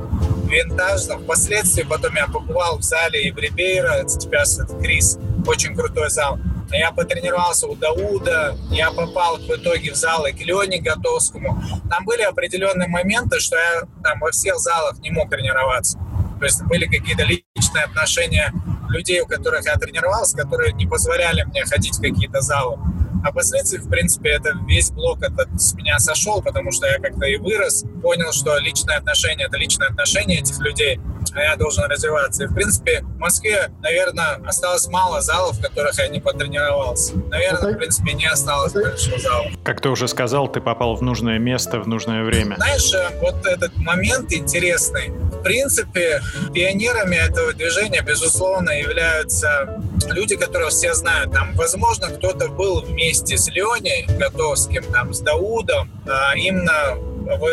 винтажных. 0.47 1.21
Впоследствии 1.21 1.83
потом 1.83 2.17
я 2.17 2.27
побывал 2.27 2.79
в 2.79 2.83
зале 2.83 3.23
и 3.23 3.31
в 3.31 3.39
Рибейро, 3.39 4.07
сейчас 4.09 4.59
это 4.59 4.75
Крис, 4.79 5.19
очень 5.47 5.75
крутой 5.75 6.11
зал. 6.11 6.39
Я 6.73 6.91
потренировался 6.91 7.69
у 7.69 7.77
Дауда, 7.77 8.57
я 8.71 8.91
попал 8.91 9.37
в 9.37 9.49
итоге 9.49 9.93
в 9.93 9.95
залы 9.95 10.33
к 10.33 10.41
Лене 10.41 10.81
Готовскому. 10.81 11.63
Там 11.89 12.05
были 12.05 12.23
определенные 12.23 12.89
моменты, 12.89 13.39
что 13.39 13.57
я 13.57 13.83
там 14.03 14.19
во 14.21 14.33
всех 14.33 14.59
залах 14.59 14.99
не 14.99 15.11
мог 15.11 15.31
тренироваться. 15.31 15.99
То 16.39 16.45
есть 16.45 16.63
были 16.65 16.87
какие-то 16.87 17.23
личные 17.23 17.85
отношения 17.85 18.53
людей, 18.89 19.21
у 19.21 19.27
которых 19.27 19.65
я 19.65 19.77
тренировался, 19.77 20.37
которые 20.37 20.73
не 20.73 20.87
позволяли 20.87 21.45
мне 21.45 21.65
ходить 21.65 21.97
в 21.97 22.03
какие-то 22.03 22.41
залы. 22.41 22.79
А 23.27 23.33
впоследствии, 23.33 23.79
в 23.79 23.89
принципе, 23.89 24.31
это 24.31 24.53
весь 24.69 24.93
блок 24.93 25.21
этот 25.21 25.49
с 25.61 25.75
меня 25.75 25.99
сошел, 25.99 26.41
потому 26.41 26.71
что 26.71 26.87
я 26.87 27.01
как-то 27.01 27.27
и 27.27 27.37
вырос, 27.37 27.85
понял, 28.01 28.33
что 28.33 28.57
личные 28.59 28.99
отношения— 28.99 29.47
это 29.49 29.57
личные 29.57 29.89
отношения 29.89 30.39
этих 30.39 30.61
людей, 30.61 31.01
а 31.35 31.43
я 31.43 31.57
должен 31.57 31.91
развиваться. 31.91 32.45
И, 32.45 32.47
в 32.47 32.55
принципе, 32.55 33.01
в 33.01 33.19
Москве, 33.19 33.73
наверное, 33.83 34.41
осталось 34.47 34.87
мало 34.87 35.23
залов, 35.23 35.59
в 35.59 35.61
которых 35.61 35.99
я 35.99 36.07
не 36.07 36.21
потренировался. 36.21 37.17
Наверное, 37.17 37.75
в 37.75 37.79
принципе, 37.79 38.13
не 38.13 38.27
осталось 38.27 38.75
большого 38.75 39.19
зала. 39.19 39.47
Как 39.65 39.81
ты 39.81 39.89
уже 39.89 40.07
сказал, 40.07 40.47
ты 40.47 40.61
попал 40.61 40.95
в 40.95 41.03
нужное 41.03 41.41
место 41.41 41.81
в 41.81 41.89
нужное 41.89 42.23
время. 42.23 42.55
Знаешь, 42.55 42.95
э, 42.95 43.09
вот 43.21 43.45
этот 43.45 43.77
момент 43.79 44.33
интересный. 44.33 45.09
В 45.09 45.43
принципе, 45.43 46.23
пионерами 46.55 47.17
этого 47.17 47.53
движения, 47.53 48.03
безусловно, 48.03 48.71
являются 48.71 49.83
люди, 50.05 50.37
которые 50.37 50.71
все 50.71 50.95
знают. 50.95 51.33
Там, 51.33 51.55
возможно, 51.55 52.09
кто-то 52.09 52.49
был 52.49 52.81
вместе 52.81 53.37
с 53.37 53.49
Леней 53.49 54.07
Готовским, 54.19 54.85
там, 54.93 55.13
с 55.13 55.21
Даудом, 55.21 55.91
а, 56.09 56.37
именно 56.37 56.97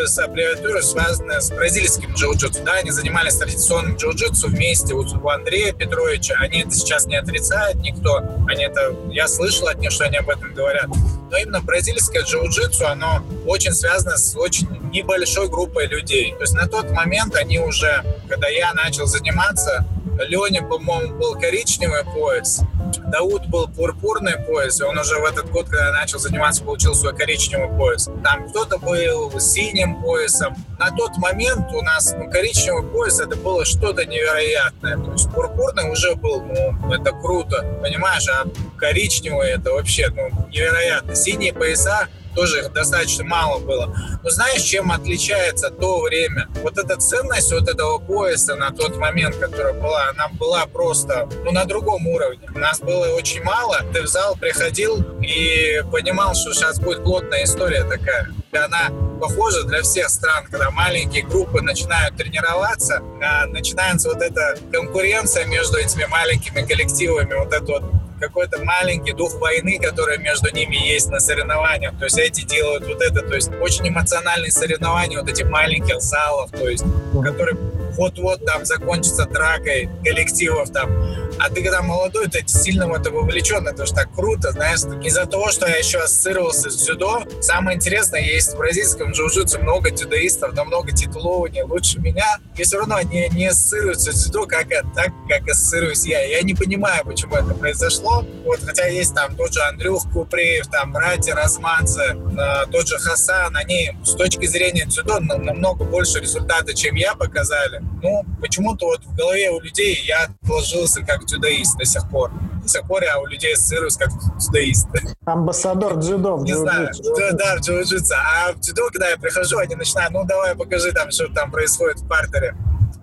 с 0.04 0.18
аббревиатурой, 0.18 0.82
связанная 0.82 1.40
с 1.40 1.50
бразильским 1.50 2.14
джиу-джитсу. 2.14 2.62
Да, 2.64 2.74
они 2.74 2.90
занимались 2.90 3.36
традиционным 3.36 3.96
джиу-джитсу 3.96 4.46
вместе 4.46 4.94
вот 4.94 5.12
у 5.12 5.28
Андрея 5.28 5.72
Петровича. 5.72 6.36
Они 6.38 6.60
это 6.60 6.70
сейчас 6.70 7.06
не 7.06 7.16
отрицают 7.16 7.78
никто. 7.78 8.22
Они 8.48 8.64
это, 8.64 8.94
я 9.10 9.26
слышал 9.26 9.68
от 9.68 9.78
них, 9.78 9.90
что 9.90 10.04
они 10.04 10.16
об 10.16 10.30
этом 10.30 10.54
говорят. 10.54 10.86
Но 11.30 11.36
именно 11.36 11.60
бразильское 11.60 12.22
джиу-джитсу, 12.22 12.84
оно 12.84 13.24
очень 13.46 13.72
связано 13.72 14.16
с 14.16 14.36
очень 14.36 14.68
небольшой 14.92 15.48
группой 15.48 15.86
людей. 15.86 16.32
То 16.34 16.42
есть 16.42 16.54
на 16.54 16.68
тот 16.68 16.90
момент 16.92 17.34
они 17.34 17.58
уже, 17.58 18.04
когда 18.28 18.48
я 18.48 18.72
начал 18.74 19.06
заниматься, 19.06 19.84
Леня, 20.18 20.62
по-моему, 20.62 21.14
был 21.18 21.34
коричневый 21.34 22.04
пояс, 22.04 22.60
Дауд 23.06 23.46
был 23.46 23.68
пурпурный 23.68 24.38
пояс, 24.38 24.80
и 24.80 24.84
он 24.84 24.98
уже 24.98 25.18
в 25.18 25.24
этот 25.24 25.50
год, 25.50 25.68
когда 25.68 25.92
начал 25.92 26.18
заниматься, 26.18 26.62
получил 26.64 26.94
свой 26.94 27.14
коричневый 27.14 27.68
пояс. 27.76 28.08
Там 28.22 28.48
кто-то 28.48 28.78
был 28.78 29.38
синим 29.38 30.02
поясом. 30.02 30.54
На 30.78 30.90
тот 30.90 31.16
момент 31.18 31.72
у 31.72 31.82
нас 31.82 32.14
ну, 32.16 32.30
коричневый 32.30 32.82
пояс 32.82 33.20
это 33.20 33.36
было 33.36 33.64
что-то 33.64 34.04
невероятное. 34.04 34.96
То 34.96 35.12
есть 35.12 35.30
пурпурный 35.32 35.90
уже 35.90 36.14
был, 36.14 36.42
ну, 36.42 36.92
это 36.92 37.12
круто, 37.12 37.64
понимаешь, 37.82 38.28
а 38.28 38.46
коричневый 38.78 39.50
это 39.50 39.72
вообще, 39.72 40.08
ну, 40.08 40.30
невероятно. 40.48 41.14
Синие 41.14 41.52
пояса 41.52 42.08
тоже 42.34 42.60
их 42.60 42.72
достаточно 42.72 43.24
мало 43.24 43.58
было. 43.58 43.94
Но 44.22 44.30
знаешь, 44.30 44.62
чем 44.62 44.90
отличается 44.90 45.70
то 45.70 46.00
время? 46.02 46.48
Вот 46.62 46.78
эта 46.78 46.96
ценность 46.96 47.52
вот 47.52 47.68
этого 47.68 47.98
пояса 47.98 48.54
на 48.56 48.70
тот 48.70 48.96
момент, 48.96 49.36
которая 49.36 49.74
была, 49.74 50.08
она 50.10 50.28
была 50.28 50.66
просто 50.66 51.28
ну, 51.44 51.52
на 51.52 51.64
другом 51.64 52.06
уровне. 52.06 52.48
Нас 52.54 52.80
было 52.80 53.14
очень 53.14 53.42
мало. 53.42 53.80
Ты 53.92 54.02
в 54.02 54.06
зал 54.06 54.36
приходил 54.36 55.02
и 55.20 55.82
понимал, 55.90 56.34
что 56.34 56.52
сейчас 56.52 56.80
будет 56.80 57.04
плотная 57.04 57.44
история 57.44 57.84
такая. 57.84 58.28
И 58.52 58.56
она 58.56 58.90
похожа 59.20 59.64
для 59.64 59.82
всех 59.82 60.08
стран, 60.08 60.44
когда 60.50 60.70
маленькие 60.70 61.24
группы 61.24 61.60
начинают 61.60 62.16
тренироваться, 62.16 63.02
а 63.22 63.46
начинается 63.46 64.08
вот 64.08 64.22
эта 64.22 64.56
конкуренция 64.72 65.46
между 65.46 65.78
этими 65.78 66.04
маленькими 66.04 66.62
коллективами, 66.62 67.34
вот 67.34 67.52
это 67.52 67.64
вот 67.64 67.84
какой-то 68.26 68.64
маленький 68.64 69.12
дух 69.12 69.34
войны, 69.40 69.78
который 69.78 70.18
между 70.18 70.52
ними 70.52 70.76
есть 70.76 71.08
на 71.10 71.20
соревнованиях. 71.20 71.98
То 71.98 72.04
есть 72.04 72.18
эти 72.18 72.42
делают 72.42 72.86
вот 72.86 73.00
это, 73.00 73.22
то 73.22 73.34
есть 73.34 73.50
очень 73.60 73.88
эмоциональные 73.88 74.50
соревнования 74.50 75.18
вот 75.20 75.28
этих 75.28 75.48
маленьких 75.48 76.00
залов, 76.00 76.50
то 76.50 76.68
есть, 76.68 76.84
которые 77.22 77.56
вот-вот 77.96 78.44
там 78.44 78.64
закончится 78.64 79.26
дракой 79.26 79.88
коллективов 80.04 80.70
там. 80.70 80.90
А 81.38 81.50
ты 81.50 81.62
когда 81.62 81.82
молодой, 81.82 82.28
ты 82.28 82.44
сильно 82.46 82.86
в 82.86 82.92
это 82.92 83.10
вовлечен, 83.10 83.66
это 83.66 83.86
же 83.86 83.92
так 83.92 84.12
круто, 84.14 84.52
знаешь. 84.52 84.80
Из-за 85.04 85.26
того, 85.26 85.50
что 85.50 85.66
я 85.66 85.76
еще 85.76 85.98
ассоциировался 85.98 86.70
с 86.70 86.76
дзюдо, 86.76 87.24
самое 87.40 87.76
интересное, 87.76 88.20
есть 88.20 88.54
в 88.54 88.56
бразильском 88.56 89.10
джиу-джитсу 89.10 89.60
много 89.60 89.90
дзюдоистов, 89.90 90.54
но 90.54 90.64
много 90.64 90.92
титулований 90.92 91.62
лучше 91.62 91.98
меня, 92.00 92.38
и 92.56 92.62
все 92.62 92.78
равно 92.78 92.96
они 92.96 93.28
не 93.30 93.46
ассоциируются 93.46 94.12
с 94.12 94.24
дзюдо 94.24 94.46
как, 94.46 94.68
так, 94.68 95.12
как 95.28 95.48
ассоциируюсь 95.48 96.04
я. 96.04 96.22
Я 96.24 96.42
не 96.42 96.54
понимаю, 96.54 97.04
почему 97.04 97.34
это 97.34 97.54
произошло. 97.54 98.13
Вот, 98.44 98.60
хотя 98.64 98.86
есть 98.86 99.14
там 99.14 99.34
тот 99.36 99.52
же 99.52 99.60
Андрюх 99.62 100.04
Купреев, 100.12 100.66
там 100.68 100.92
братья 100.92 101.34
Разманцы, 101.34 102.02
э, 102.02 102.66
тот 102.70 102.86
же 102.86 102.98
Хасан, 102.98 103.56
они 103.56 103.92
с 104.04 104.14
точки 104.14 104.46
зрения 104.46 104.84
дзюдо 104.86 105.20
намного 105.20 105.84
больше 105.84 106.20
результата, 106.20 106.74
чем 106.74 106.94
я 106.94 107.14
показали. 107.14 107.82
Ну, 108.02 108.24
почему-то 108.40 108.86
вот 108.86 109.04
в 109.04 109.14
голове 109.16 109.50
у 109.50 109.60
людей 109.60 109.98
я 110.06 110.28
сложился 110.44 111.02
как 111.02 111.24
дзюдоист 111.24 111.78
до 111.78 111.84
сих 111.84 112.08
пор. 112.10 112.30
До 112.62 112.68
сих 112.68 112.82
пор 112.82 113.02
я 113.02 113.18
у 113.18 113.26
людей 113.26 113.54
ассоциируюсь 113.54 113.96
как 113.96 114.10
дзюдоист. 114.38 114.88
Амбассадор 115.24 115.96
дзюдо 115.96 116.38
Не 116.38 116.54
знаю, 116.54 116.90
да, 117.32 117.56
джиу-джитсу. 117.56 118.14
А 118.14 118.52
в 118.52 118.60
дзюдо, 118.60 118.88
когда 118.90 119.08
я 119.10 119.16
прихожу, 119.16 119.58
они 119.58 119.74
начинают, 119.74 120.12
ну, 120.12 120.24
давай 120.24 120.54
покажи 120.54 120.92
там, 120.92 121.10
что 121.10 121.28
там 121.28 121.50
происходит 121.50 122.00
в 122.00 122.08
партере. 122.08 122.56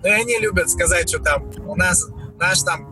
Ну, 0.04 0.10
и 0.10 0.12
они 0.12 0.38
любят 0.39 0.69
сказать, 0.69 1.10
что 1.10 1.19
там 1.19 1.52
у 1.65 1.76
нас 1.76 2.08
наш 2.39 2.62
там 2.63 2.90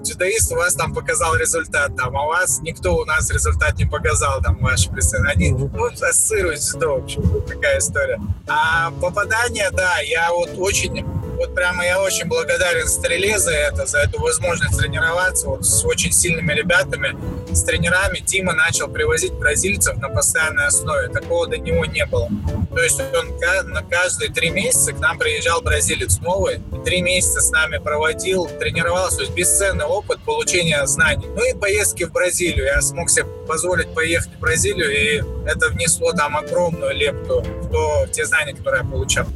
дзюдоист 0.00 0.52
у 0.52 0.56
вас 0.56 0.74
там 0.74 0.92
показал 0.94 1.36
результат, 1.36 1.96
там, 1.96 2.16
а 2.16 2.24
у 2.24 2.28
вас 2.28 2.60
никто 2.62 2.96
у 2.96 3.04
нас 3.04 3.30
результат 3.30 3.76
не 3.78 3.84
показал, 3.84 4.40
там, 4.42 4.58
ваши 4.58 4.90
представители. 4.90 5.24
Они, 5.24 5.50
ну, 5.52 5.86
ассоциируют 5.86 6.60
дзюдо, 6.60 6.96
в 6.96 7.04
общем, 7.04 7.42
такая 7.42 7.78
история. 7.78 8.20
А 8.46 8.90
попадание, 9.00 9.70
да, 9.70 9.98
я 10.00 10.32
вот 10.32 10.50
очень 10.58 11.04
вот 11.34 11.54
прямо 11.54 11.84
я 11.84 12.00
очень 12.00 12.26
благодарен 12.26 12.86
Стреле 12.86 13.38
за 13.38 13.52
это, 13.52 13.86
за 13.86 13.98
эту 13.98 14.20
возможность 14.20 14.78
тренироваться 14.78 15.48
вот 15.48 15.64
с 15.64 15.84
очень 15.84 16.12
сильными 16.12 16.52
ребятами, 16.52 17.16
с 17.52 17.62
тренерами. 17.64 18.18
Тима 18.18 18.52
начал 18.52 18.88
привозить 18.88 19.32
бразильцев 19.32 19.96
на 19.96 20.08
постоянной 20.08 20.66
основе. 20.66 21.08
Такого 21.08 21.46
до 21.46 21.58
него 21.58 21.84
не 21.84 22.06
было. 22.06 22.28
То 22.74 22.82
есть 22.82 23.00
он 23.00 23.38
на 23.70 23.82
каждые 23.82 24.32
три 24.32 24.50
месяца 24.50 24.92
к 24.92 24.98
нам 24.98 25.18
приезжал 25.18 25.60
бразилец 25.62 26.18
новый, 26.20 26.60
три 26.84 27.02
месяца 27.02 27.40
с 27.40 27.50
нами 27.50 27.78
проводил, 27.78 28.46
тренировался. 28.46 29.18
То 29.18 29.22
есть 29.22 29.34
бесценный 29.34 29.84
опыт 29.84 30.20
получения 30.20 30.84
знаний. 30.86 31.26
Ну 31.26 31.44
и 31.44 31.54
поездки 31.54 32.04
в 32.04 32.12
Бразилию. 32.12 32.66
Я 32.66 32.80
смог 32.80 33.10
себе 33.10 33.24
позволить 33.46 33.92
поехать 33.94 34.32
в 34.34 34.40
Бразилию, 34.40 34.90
и 34.90 35.48
это 35.48 35.68
внесло 35.68 36.12
там 36.12 36.36
огромную 36.36 36.94
лепту 36.94 37.40
в, 37.40 37.70
то, 37.70 38.06
в 38.06 38.10
те 38.10 38.24
знания, 38.24 38.54
которые 38.54 38.82
я 38.82 38.88
получал. 38.88 39.26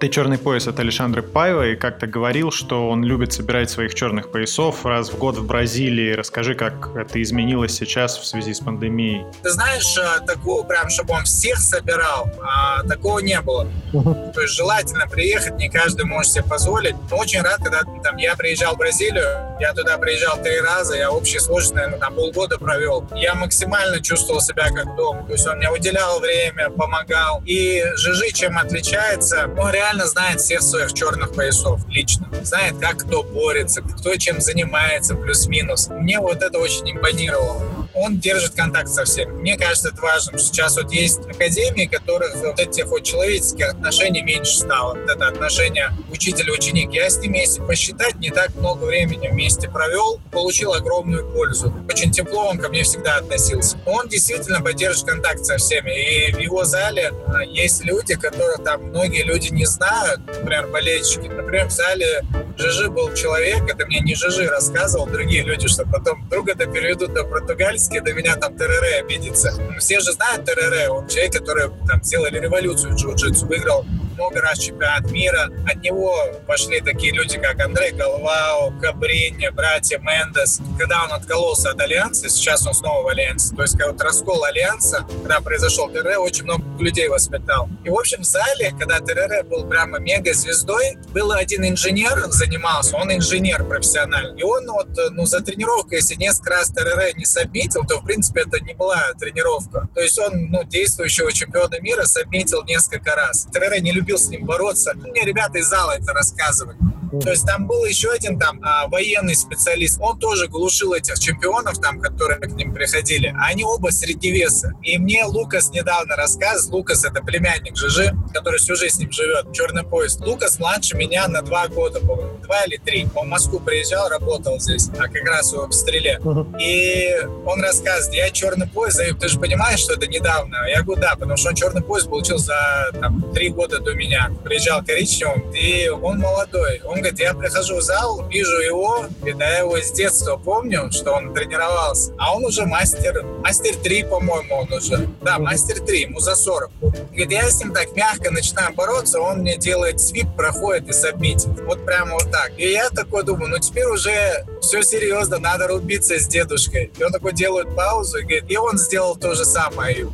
Ты 0.00 0.08
черный 0.08 0.38
пояс 0.38 0.66
от 0.66 0.80
Александра 0.80 1.20
Паева 1.20 1.66
и 1.68 1.76
как-то 1.76 2.06
говорил, 2.06 2.50
что 2.50 2.88
он 2.88 3.04
любит 3.04 3.34
собирать 3.34 3.68
своих 3.68 3.94
черных 3.94 4.32
поясов 4.32 4.86
раз 4.86 5.10
в 5.10 5.18
год 5.18 5.36
в 5.36 5.44
Бразилии. 5.44 6.14
Расскажи, 6.14 6.54
как 6.54 6.96
это 6.96 7.20
изменилось 7.20 7.74
сейчас 7.74 8.16
в 8.16 8.24
связи 8.24 8.54
с 8.54 8.60
пандемией. 8.60 9.26
Ты 9.42 9.50
знаешь, 9.50 9.98
э, 9.98 10.24
такого 10.24 10.62
прям, 10.62 10.88
чтобы 10.88 11.12
он 11.12 11.24
всех 11.24 11.58
собирал, 11.58 12.32
а, 12.40 12.82
такого 12.84 13.18
не 13.18 13.38
было. 13.42 13.68
То 13.92 14.40
есть 14.40 14.54
желательно 14.54 15.06
приехать, 15.06 15.56
не 15.58 15.68
каждый 15.68 16.06
может 16.06 16.32
себе 16.32 16.44
позволить. 16.44 16.94
Но 17.10 17.18
очень 17.18 17.42
рад, 17.42 17.58
когда 17.58 17.82
там, 18.02 18.16
я 18.16 18.36
приезжал 18.36 18.76
в 18.76 18.78
Бразилию, 18.78 19.26
я 19.60 19.74
туда 19.74 19.98
приезжал 19.98 20.42
три 20.42 20.60
раза, 20.60 20.96
я 20.96 21.10
общей 21.10 21.40
сложности, 21.40 21.74
наверное, 21.74 21.98
там 21.98 22.14
полгода 22.14 22.56
провел. 22.56 23.06
Я 23.14 23.34
максимально 23.34 24.00
чувствовал 24.00 24.40
себя 24.40 24.70
как 24.70 24.96
дома. 24.96 25.26
То 25.26 25.34
есть 25.34 25.46
он 25.46 25.58
мне 25.58 25.70
уделял 25.70 26.20
время, 26.20 26.70
помогал. 26.70 27.42
И 27.44 27.84
Жижи 27.96 28.32
чем 28.32 28.56
отличается? 28.56 29.50
Он 29.58 29.70
реально 29.70 29.89
реально 29.90 30.06
знает 30.06 30.40
всех 30.40 30.62
своих 30.62 30.92
черных 30.92 31.34
поясов 31.34 31.80
лично. 31.88 32.28
Знает, 32.42 32.78
как 32.78 32.98
кто 32.98 33.24
борется, 33.24 33.82
кто 33.82 34.14
чем 34.16 34.40
занимается, 34.40 35.16
плюс-минус. 35.16 35.88
Мне 35.88 36.20
вот 36.20 36.42
это 36.42 36.58
очень 36.58 36.92
импонировало 36.92 37.79
он 37.94 38.18
держит 38.18 38.54
контакт 38.54 38.88
со 38.88 39.04
всеми. 39.04 39.32
Мне 39.32 39.56
кажется, 39.56 39.88
это 39.88 40.00
важно. 40.00 40.38
Сейчас 40.38 40.76
вот 40.76 40.92
есть 40.92 41.20
академии, 41.20 41.86
которых 41.86 42.34
вот 42.36 42.58
этих 42.58 42.86
вот 42.86 43.02
человеческих 43.02 43.70
отношений 43.70 44.22
меньше 44.22 44.58
стало. 44.58 44.94
Вот 44.94 45.10
это 45.10 45.26
отношение 45.26 45.90
учитель-ученик. 46.10 46.92
Я 46.92 47.10
с 47.10 47.18
ними, 47.18 47.38
если 47.38 47.60
посчитать, 47.60 48.16
не 48.16 48.30
так 48.30 48.54
много 48.54 48.84
времени 48.84 49.28
вместе 49.28 49.68
провел, 49.68 50.20
получил 50.30 50.72
огромную 50.72 51.30
пользу. 51.32 51.74
Очень 51.88 52.10
тепло 52.10 52.48
он 52.48 52.58
ко 52.58 52.68
мне 52.68 52.82
всегда 52.82 53.16
относился. 53.16 53.78
Он 53.86 54.08
действительно 54.08 54.60
поддерживает 54.60 55.14
контакт 55.14 55.44
со 55.44 55.56
всеми. 55.56 55.90
И 55.90 56.32
в 56.32 56.38
его 56.38 56.64
зале 56.64 57.12
а, 57.26 57.42
есть 57.42 57.84
люди, 57.84 58.14
которых 58.14 58.62
там 58.64 58.84
многие 58.84 59.22
люди 59.22 59.48
не 59.48 59.66
знают, 59.66 60.20
например, 60.26 60.68
болельщики. 60.68 61.26
Например, 61.28 61.66
в 61.66 61.72
зале 61.72 62.22
Жижи 62.56 62.90
был 62.90 63.14
человек, 63.14 63.62
это 63.68 63.86
мне 63.86 64.00
не 64.00 64.14
Жижи 64.14 64.46
рассказывал, 64.46 65.06
другие 65.06 65.42
люди, 65.42 65.66
что 65.66 65.84
потом 65.84 66.22
вдруг 66.26 66.48
это 66.48 66.66
переведут 66.66 67.14
на 67.14 67.24
португальский, 67.24 67.79
до 67.88 68.12
меня 68.12 68.36
там 68.36 68.56
ТРР 68.56 69.00
обидится. 69.00 69.52
Все 69.78 70.00
же 70.00 70.12
знают 70.12 70.44
ТРР, 70.44 70.90
он 70.90 71.08
человек, 71.08 71.32
который 71.32 71.70
там 71.86 72.02
сделали 72.02 72.38
революцию 72.38 72.92
в 72.92 72.96
джиу-джитсу, 72.96 73.46
выиграл 73.46 73.84
много 74.20 74.42
раз 74.42 74.58
чемпионат 74.58 75.10
мира. 75.10 75.48
От 75.66 75.76
него 75.82 76.14
пошли 76.46 76.80
такие 76.80 77.12
люди, 77.12 77.38
как 77.38 77.58
Андрей 77.58 77.92
Галвао, 77.92 78.78
Кабрини, 78.78 79.48
братья 79.48 79.98
Мендес. 79.98 80.60
Когда 80.78 81.04
он 81.04 81.12
откололся 81.12 81.70
от 81.70 81.80
Альянса, 81.80 82.28
сейчас 82.28 82.66
он 82.66 82.74
снова 82.74 83.02
в 83.02 83.08
Альянсе. 83.08 83.56
То 83.56 83.62
есть, 83.62 83.78
когда 83.78 83.92
вот 83.92 84.02
раскол 84.02 84.44
Альянса, 84.44 85.06
когда 85.22 85.40
произошел 85.40 85.88
ТР, 85.88 86.18
очень 86.18 86.44
много 86.44 86.62
людей 86.78 87.08
воспитал. 87.08 87.68
И, 87.84 87.88
в 87.88 87.94
общем, 87.98 88.20
в 88.20 88.24
зале, 88.24 88.74
когда 88.78 89.00
ТРР 89.00 89.44
был 89.44 89.66
прямо 89.66 89.98
мега-звездой, 89.98 90.98
был 91.14 91.32
один 91.32 91.64
инженер, 91.66 92.26
занимался, 92.28 92.96
он 92.96 93.12
инженер 93.12 93.64
профессиональный. 93.64 94.38
И 94.38 94.42
он 94.42 94.66
вот, 94.70 94.88
ну, 95.12 95.24
за 95.24 95.40
тренировку, 95.40 95.94
если 95.94 96.14
несколько 96.16 96.50
раз 96.50 96.70
ТРР 96.70 97.16
не 97.16 97.24
сабмитил, 97.24 97.86
то, 97.86 98.00
в 98.00 98.04
принципе, 98.04 98.42
это 98.42 98.60
не 98.60 98.74
была 98.74 99.12
тренировка. 99.18 99.88
То 99.94 100.02
есть 100.02 100.18
он, 100.18 100.50
ну, 100.50 100.64
действующего 100.64 101.32
чемпиона 101.32 101.80
мира 101.80 102.04
сабмитил 102.04 102.64
несколько 102.64 103.14
раз. 103.14 103.46
ТРР 103.52 103.80
не 103.80 103.92
любил 103.92 104.09
любил 104.10 104.18
с 104.18 104.28
ним 104.28 104.44
бороться. 104.44 104.92
Мне 104.96 105.22
ребята 105.24 105.58
из 105.58 105.68
зала 105.68 105.92
это 105.92 106.12
рассказывали. 106.12 106.76
То 107.18 107.30
есть 107.30 107.46
там 107.46 107.66
был 107.66 107.84
еще 107.84 108.10
один 108.10 108.38
там 108.38 108.60
а, 108.62 108.86
военный 108.88 109.34
специалист, 109.34 109.98
он 110.00 110.18
тоже 110.18 110.48
глушил 110.48 110.92
этих 110.92 111.18
чемпионов 111.18 111.78
там, 111.78 112.00
которые 112.00 112.38
к 112.38 112.52
ним 112.52 112.72
приходили. 112.72 113.34
Они 113.40 113.64
оба 113.64 113.88
средневеса. 113.88 114.72
И 114.82 114.98
мне 114.98 115.24
Лукас 115.24 115.70
недавно 115.70 116.16
рассказывал, 116.16 116.78
Лукас 116.78 117.04
это 117.04 117.22
племянник 117.22 117.76
Жижи, 117.76 118.14
который 118.32 118.58
всю 118.58 118.76
жизнь 118.76 118.96
с 118.96 118.98
ним 118.98 119.12
живет, 119.12 119.52
черный 119.52 119.82
поезд. 119.82 120.20
Лукас 120.20 120.58
младше 120.58 120.96
меня 120.96 121.26
на 121.28 121.42
два 121.42 121.68
года, 121.68 122.00
по-моему, 122.00 122.38
два 122.44 122.62
или 122.64 122.76
три. 122.76 123.08
Он 123.14 123.26
в 123.26 123.30
Москву 123.30 123.60
приезжал, 123.60 124.08
работал 124.08 124.60
здесь, 124.60 124.88
а 124.98 125.08
как 125.08 125.24
раз 125.24 125.52
в 125.52 125.72
стреле. 125.72 126.20
И 126.60 127.26
он 127.46 127.60
рассказывает, 127.60 128.14
я 128.14 128.30
черный 128.30 128.66
поезд, 128.66 129.00
ты 129.18 129.28
же 129.28 129.38
понимаешь, 129.38 129.80
что 129.80 129.94
это 129.94 130.06
недавно? 130.06 130.66
Я 130.68 130.82
говорю, 130.82 131.00
да, 131.00 131.14
потому 131.14 131.36
что 131.36 131.48
он 131.48 131.54
черный 131.54 131.82
поезд 131.82 132.08
получил 132.08 132.38
за 132.38 132.90
там, 133.00 133.32
три 133.32 133.48
года 133.50 133.78
до 133.80 133.94
меня. 133.94 134.30
Приезжал 134.44 134.84
коричневым, 134.84 135.50
и 135.52 135.88
он 135.88 136.18
молодой. 136.18 136.80
Он 136.84 136.99
говорит, 137.00 137.20
я 137.20 137.34
прихожу 137.34 137.76
в 137.76 137.82
зал, 137.82 138.26
вижу 138.28 138.60
его, 138.60 139.06
и 139.24 139.32
да, 139.32 139.48
я 139.48 139.58
его 139.58 139.78
с 139.78 139.92
детства 139.92 140.36
помню, 140.36 140.90
что 140.92 141.12
он 141.12 141.34
тренировался. 141.34 142.12
А 142.18 142.34
он 142.36 142.44
уже 142.44 142.66
мастер, 142.66 143.24
мастер 143.42 143.76
3, 143.76 144.04
по-моему, 144.04 144.54
он 144.54 144.72
уже. 144.72 145.08
Да, 145.22 145.38
мастер 145.38 145.80
3, 145.80 146.02
ему 146.02 146.20
за 146.20 146.34
40. 146.34 146.70
Говорит, 146.80 147.32
я 147.32 147.50
с 147.50 147.60
ним 147.60 147.72
так 147.72 147.94
мягко 147.96 148.30
начинаю 148.30 148.74
бороться, 148.74 149.20
он 149.20 149.38
мне 149.38 149.56
делает 149.56 150.00
свип, 150.00 150.26
проходит 150.36 150.88
и 150.88 150.92
сабмитит. 150.92 151.60
Вот 151.66 151.84
прямо 151.84 152.14
вот 152.14 152.30
так. 152.30 152.52
И 152.56 152.70
я 152.70 152.90
такой 152.90 153.24
думаю, 153.24 153.50
ну 153.50 153.58
теперь 153.58 153.86
уже 153.86 154.46
все 154.60 154.82
серьезно, 154.82 155.38
надо 155.38 155.68
рубиться 155.68 156.18
с 156.18 156.26
дедушкой. 156.26 156.92
И 156.96 157.02
он 157.02 157.12
такой 157.12 157.32
делает 157.32 157.74
паузу 157.74 158.18
и 158.18 158.22
говорит, 158.22 158.44
и 158.48 158.56
он 158.56 158.78
сделал 158.78 159.16
то 159.16 159.34
же 159.34 159.44
самое. 159.44 160.06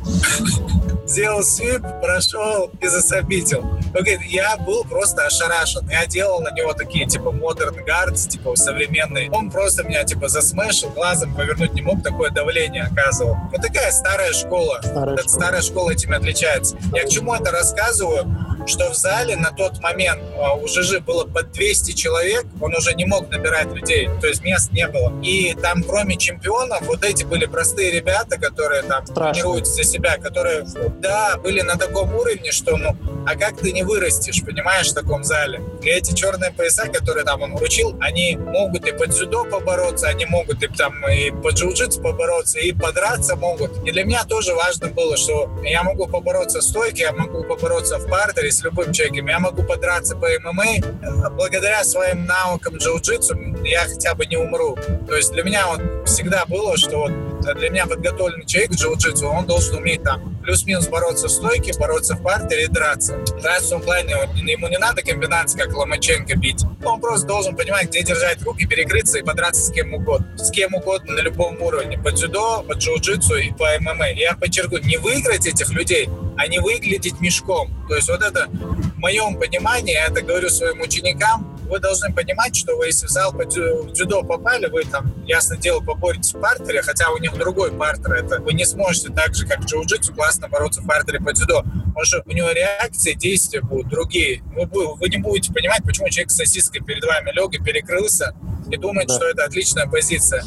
Сделал 1.07 1.41
свип, 1.41 1.81
прошел 2.01 2.69
и 2.81 2.87
засобитил. 2.87 3.61
Он 3.61 3.91
говорит, 3.91 4.21
я 4.23 4.57
был 4.57 4.83
просто 4.83 5.25
ошарашен. 5.25 5.89
Я 5.89 6.05
делал 6.05 6.41
на 6.41 6.51
него 6.51 6.73
такие, 6.73 7.07
типа, 7.07 7.29
modern 7.29 7.85
guards, 7.85 8.27
типа, 8.27 8.55
современные. 8.55 9.31
Он 9.31 9.49
просто 9.49 9.83
меня, 9.83 10.03
типа, 10.03 10.27
засмешил, 10.27 10.89
глазом 10.89 11.33
повернуть 11.33 11.73
не 11.73 11.81
мог, 11.81 12.03
такое 12.03 12.29
давление 12.31 12.83
оказывал. 12.83 13.37
Вот 13.51 13.61
такая 13.61 13.91
старая 13.91 14.33
школа. 14.33 14.79
Старая, 14.83 15.17
школа. 15.17 15.29
старая 15.29 15.61
школа 15.61 15.91
этим 15.91 16.11
отличается. 16.13 16.77
Я 16.93 17.03
к 17.03 17.09
чему 17.09 17.33
это 17.33 17.51
рассказываю? 17.51 18.27
что 18.67 18.91
в 18.91 18.95
зале 18.95 19.35
на 19.35 19.51
тот 19.51 19.79
момент 19.81 20.21
а, 20.37 20.53
у 20.53 20.67
ЖЖ 20.67 20.99
было 20.99 21.25
под 21.25 21.51
200 21.51 21.93
человек, 21.93 22.45
он 22.59 22.75
уже 22.75 22.93
не 22.93 23.05
мог 23.05 23.29
набирать 23.29 23.71
людей, 23.73 24.09
то 24.21 24.27
есть 24.27 24.43
мест 24.43 24.71
не 24.71 24.87
было. 24.87 25.13
И 25.23 25.55
там 25.61 25.83
кроме 25.83 26.17
чемпионов, 26.17 26.81
вот 26.81 27.03
эти 27.03 27.23
были 27.23 27.45
простые 27.45 27.91
ребята, 27.91 28.37
которые 28.37 28.83
там 28.83 29.05
Страшно. 29.05 29.33
тренируются 29.33 29.73
за 29.73 29.83
себя, 29.83 30.17
которые, 30.17 30.65
да, 30.99 31.37
были 31.37 31.61
на 31.61 31.77
таком 31.77 32.13
уровне, 32.15 32.51
что, 32.51 32.77
ну, 32.77 32.95
а 33.25 33.35
как 33.35 33.57
ты 33.57 33.71
не 33.71 33.83
вырастешь, 33.83 34.43
понимаешь, 34.43 34.89
в 34.89 34.93
таком 34.93 35.23
зале? 35.23 35.61
И 35.81 35.89
эти 35.89 36.13
черные 36.13 36.51
пояса, 36.51 36.87
которые 36.87 37.25
там 37.25 37.41
он 37.41 37.55
вручил, 37.55 37.97
они 37.99 38.37
могут 38.37 38.87
и 38.87 38.91
под 38.91 39.09
дзюдо 39.09 39.45
побороться, 39.45 40.07
они 40.07 40.25
могут 40.25 40.63
и 40.63 40.67
там 40.67 40.93
и 41.07 41.31
по 41.31 41.49
джиу-джитсу 41.49 42.01
побороться, 42.01 42.59
и 42.59 42.71
подраться 42.71 43.35
могут. 43.35 43.71
И 43.85 43.91
для 43.91 44.03
меня 44.03 44.23
тоже 44.23 44.53
важно 44.53 44.87
было, 44.87 45.17
что 45.17 45.49
я 45.63 45.83
могу 45.83 46.07
побороться 46.07 46.59
в 46.59 46.63
стойке, 46.63 47.03
я 47.03 47.13
могу 47.13 47.43
побороться 47.43 47.97
в 47.97 48.07
партере, 48.09 48.51
с 48.51 48.63
любым 48.63 48.93
человеком. 48.93 49.27
Я 49.27 49.39
могу 49.39 49.63
подраться 49.63 50.15
по 50.15 50.27
ММА. 50.27 51.29
Благодаря 51.31 51.83
своим 51.83 52.25
навыкам 52.25 52.75
джиу-джитсу 52.75 53.65
я 53.65 53.81
хотя 53.81 54.15
бы 54.15 54.25
не 54.25 54.37
умру. 54.37 54.77
То 55.07 55.15
есть 55.15 55.31
для 55.31 55.43
меня 55.43 55.67
вот 55.67 55.81
всегда 56.05 56.45
было, 56.45 56.77
что 56.77 56.97
вот 56.97 57.11
для 57.53 57.69
меня 57.69 57.85
подготовленный 57.85 58.45
человек 58.45 58.71
джиу-джитсу, 58.71 59.25
он 59.25 59.45
должен 59.45 59.77
уметь 59.77 60.03
там 60.03 60.37
плюс-минус 60.43 60.87
бороться 60.87 61.27
в 61.27 61.31
стойке, 61.31 61.73
бороться 61.77 62.15
в 62.15 62.23
партере 62.23 62.65
и 62.65 62.67
драться. 62.67 63.17
Драться 63.41 63.77
в 63.77 63.81
плане, 63.81 64.15
ему 64.35 64.67
не 64.67 64.77
надо 64.77 65.01
комбинации, 65.01 65.59
как 65.59 65.75
Ломаченко 65.75 66.35
бить. 66.37 66.63
Он 66.83 67.01
просто 67.01 67.27
должен 67.27 67.55
понимать, 67.55 67.89
где 67.89 68.03
держать 68.03 68.41
руки, 68.43 68.65
перекрыться 68.65 69.19
и 69.19 69.23
подраться 69.23 69.61
с 69.61 69.71
кем 69.71 69.93
угодно. 69.93 70.37
С 70.37 70.49
кем 70.51 70.73
угодно 70.73 71.13
на 71.15 71.19
любом 71.19 71.61
уровне. 71.61 71.97
По 71.97 72.11
дзюдо, 72.11 72.63
по 72.63 72.73
джиу-джитсу 72.73 73.35
и 73.39 73.51
по 73.51 73.67
ММА. 73.79 74.11
Я 74.11 74.35
подчеркну, 74.35 74.77
не 74.79 74.97
выиграть 74.97 75.45
этих 75.45 75.69
людей, 75.71 76.09
а 76.37 76.47
не 76.47 76.59
выглядеть 76.59 77.19
мешком. 77.19 77.69
То 77.89 77.95
есть 77.95 78.07
вот 78.07 78.21
это 78.21 78.47
в 78.47 78.97
моем 78.97 79.37
понимании, 79.37 79.93
я 79.93 80.07
это 80.07 80.21
говорю 80.21 80.49
своим 80.49 80.79
ученикам, 80.81 81.56
вы 81.67 81.79
должны 81.79 82.13
понимать, 82.13 82.55
что 82.55 82.75
вы 82.75 82.87
если 82.87 83.05
в 83.05 83.09
зал 83.09 83.31
по 83.31 83.45
дзюдо 83.45 84.23
попали, 84.23 84.67
вы 84.67 84.83
там, 84.83 85.13
ясно 85.25 85.57
дело, 85.57 85.81
поборетесь 85.81 86.33
в 86.33 86.39
партере, 86.39 86.81
хотя 86.81 87.11
у 87.11 87.17
них 87.17 87.33
другой 87.37 87.71
партер, 87.71 88.13
это 88.13 88.41
вы 88.41 88.53
не 88.53 88.65
сможете 88.65 89.09
так 89.09 89.35
же, 89.35 89.45
как 89.45 89.59
джиу-джитсу, 89.59 90.13
классно 90.13 90.47
бороться 90.47 90.81
в 90.81 90.87
партере 90.87 91.19
по 91.19 91.33
дзюдо. 91.33 91.63
Потому 91.63 92.05
что 92.05 92.23
у 92.25 92.31
него 92.31 92.49
реакции, 92.51 93.13
действия 93.13 93.61
будут 93.61 93.89
другие. 93.89 94.41
Вы, 94.55 94.95
вы 94.95 95.09
не 95.09 95.17
будете 95.17 95.53
понимать, 95.53 95.83
почему 95.83 96.09
человек 96.09 96.31
с 96.31 96.35
сосиской 96.35 96.81
перед 96.81 97.03
вами 97.03 97.31
лег 97.33 97.53
и 97.53 97.63
перекрылся 97.63 98.35
и 98.69 98.77
думает, 98.77 99.07
да. 99.07 99.15
что 99.15 99.27
это 99.27 99.43
отличная 99.43 99.87
позиция. 99.87 100.43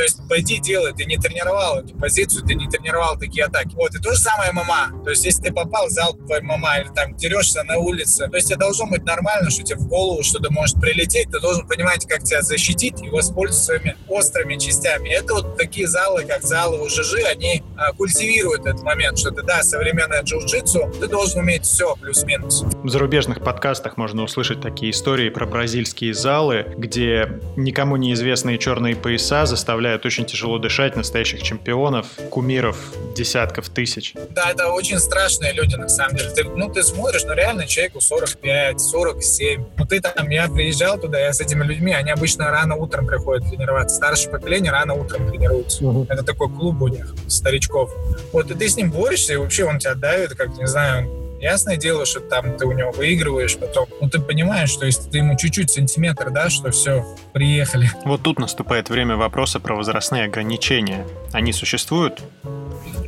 То 0.00 0.04
есть 0.04 0.18
пойди 0.30 0.58
делай, 0.60 0.94
ты 0.94 1.04
не 1.04 1.18
тренировал 1.18 1.80
эту 1.80 1.94
позицию, 1.94 2.46
ты 2.46 2.54
не 2.54 2.66
тренировал 2.66 3.18
такие 3.18 3.44
атаки. 3.44 3.74
Вот, 3.74 3.94
и 3.94 3.98
то 3.98 4.14
же 4.14 4.18
самое 4.18 4.50
ММА. 4.50 5.04
То 5.04 5.10
есть 5.10 5.26
если 5.26 5.42
ты 5.42 5.52
попал 5.52 5.88
в 5.88 5.90
зал 5.90 6.14
по 6.14 6.40
ММА 6.40 6.78
или 6.80 6.88
там 6.94 7.14
дерешься 7.16 7.62
на 7.64 7.76
улице, 7.76 8.26
то 8.28 8.36
есть 8.36 8.48
тебе 8.48 8.56
должно 8.56 8.86
быть 8.86 9.04
нормально, 9.04 9.50
что 9.50 9.62
тебе 9.62 9.78
в 9.78 9.88
голову 9.88 10.22
что-то 10.22 10.50
может 10.50 10.80
прилететь, 10.80 11.30
ты 11.30 11.38
должен 11.38 11.68
понимать, 11.68 12.06
как 12.06 12.22
тебя 12.22 12.40
защитить 12.40 13.02
и 13.02 13.10
воспользоваться 13.10 13.66
своими 13.66 13.94
острыми 14.08 14.56
частями. 14.56 15.10
И 15.10 15.12
это 15.12 15.34
вот 15.34 15.58
такие 15.58 15.86
залы, 15.86 16.24
как 16.24 16.44
залы 16.44 16.80
УЖЖ, 16.80 17.16
они 17.30 17.62
а, 17.76 17.92
культивируют 17.92 18.64
этот 18.64 18.82
момент, 18.82 19.18
что 19.18 19.32
ты, 19.32 19.42
да, 19.42 19.62
современное 19.62 20.22
джиу-джитсу, 20.22 20.98
ты 20.98 21.08
должен 21.08 21.40
уметь 21.40 21.64
все 21.64 21.94
плюс-минус. 21.96 22.62
В 22.82 22.88
зарубежных 22.88 23.44
подкастах 23.44 23.98
можно 23.98 24.22
услышать 24.22 24.62
такие 24.62 24.92
истории 24.92 25.28
про 25.28 25.44
бразильские 25.44 26.14
залы, 26.14 26.74
где 26.78 27.38
никому 27.56 27.96
неизвестные 27.96 28.56
черные 28.56 28.96
пояса 28.96 29.44
заставляют 29.44 29.89
заставляют 29.90 30.06
очень 30.06 30.24
тяжело 30.24 30.58
дышать 30.58 30.96
настоящих 30.96 31.42
чемпионов, 31.42 32.06
кумиров, 32.30 32.76
десятков 33.16 33.68
тысяч. 33.68 34.14
Да, 34.30 34.50
это 34.50 34.68
очень 34.68 34.98
страшные 34.98 35.52
люди, 35.52 35.74
на 35.76 35.88
самом 35.88 36.16
деле. 36.16 36.30
Ты, 36.30 36.44
ну, 36.44 36.72
ты 36.72 36.82
смотришь, 36.82 37.24
ну, 37.24 37.34
реально 37.34 37.66
человеку 37.66 38.00
45, 38.00 38.80
47. 38.80 39.64
Ну, 39.76 39.84
ты 39.84 40.00
там, 40.00 40.30
я 40.30 40.48
приезжал 40.48 40.98
туда, 40.98 41.18
я 41.18 41.32
с 41.32 41.40
этими 41.40 41.64
людьми, 41.64 41.92
они 41.92 42.10
обычно 42.10 42.50
рано 42.50 42.76
утром 42.76 43.06
приходят 43.06 43.48
тренироваться. 43.48 43.96
Старшее 43.96 44.30
поколение 44.30 44.70
рано 44.70 44.94
утром 44.94 45.28
тренируются. 45.28 45.84
Угу. 45.84 46.06
Это 46.08 46.22
такой 46.22 46.48
клуб 46.48 46.82
у 46.82 46.88
них, 46.88 47.14
старичков. 47.26 47.92
Вот, 48.32 48.50
и 48.50 48.54
ты 48.54 48.68
с 48.68 48.76
ним 48.76 48.90
борешься, 48.90 49.32
и 49.32 49.36
вообще 49.36 49.64
он 49.64 49.78
тебя 49.78 49.94
давит, 49.94 50.34
как, 50.34 50.56
не 50.58 50.66
знаю, 50.66 51.19
Ясное 51.40 51.78
дело, 51.78 52.04
что 52.04 52.20
там 52.20 52.56
ты 52.58 52.66
у 52.66 52.72
него 52.72 52.90
выигрываешь 52.90 53.56
потом. 53.56 53.86
Но 54.00 54.10
ты 54.10 54.20
понимаешь, 54.20 54.68
что 54.68 54.84
если 54.84 55.08
ты 55.08 55.18
ему 55.18 55.36
чуть-чуть 55.38 55.70
сантиметр 55.70 56.30
дашь, 56.30 56.52
что 56.52 56.70
все, 56.70 57.04
приехали. 57.32 57.90
Вот 58.04 58.22
тут 58.22 58.38
наступает 58.38 58.90
время 58.90 59.16
вопроса 59.16 59.58
про 59.58 59.74
возрастные 59.74 60.24
ограничения. 60.24 61.06
Они 61.32 61.52
существуют? 61.52 62.22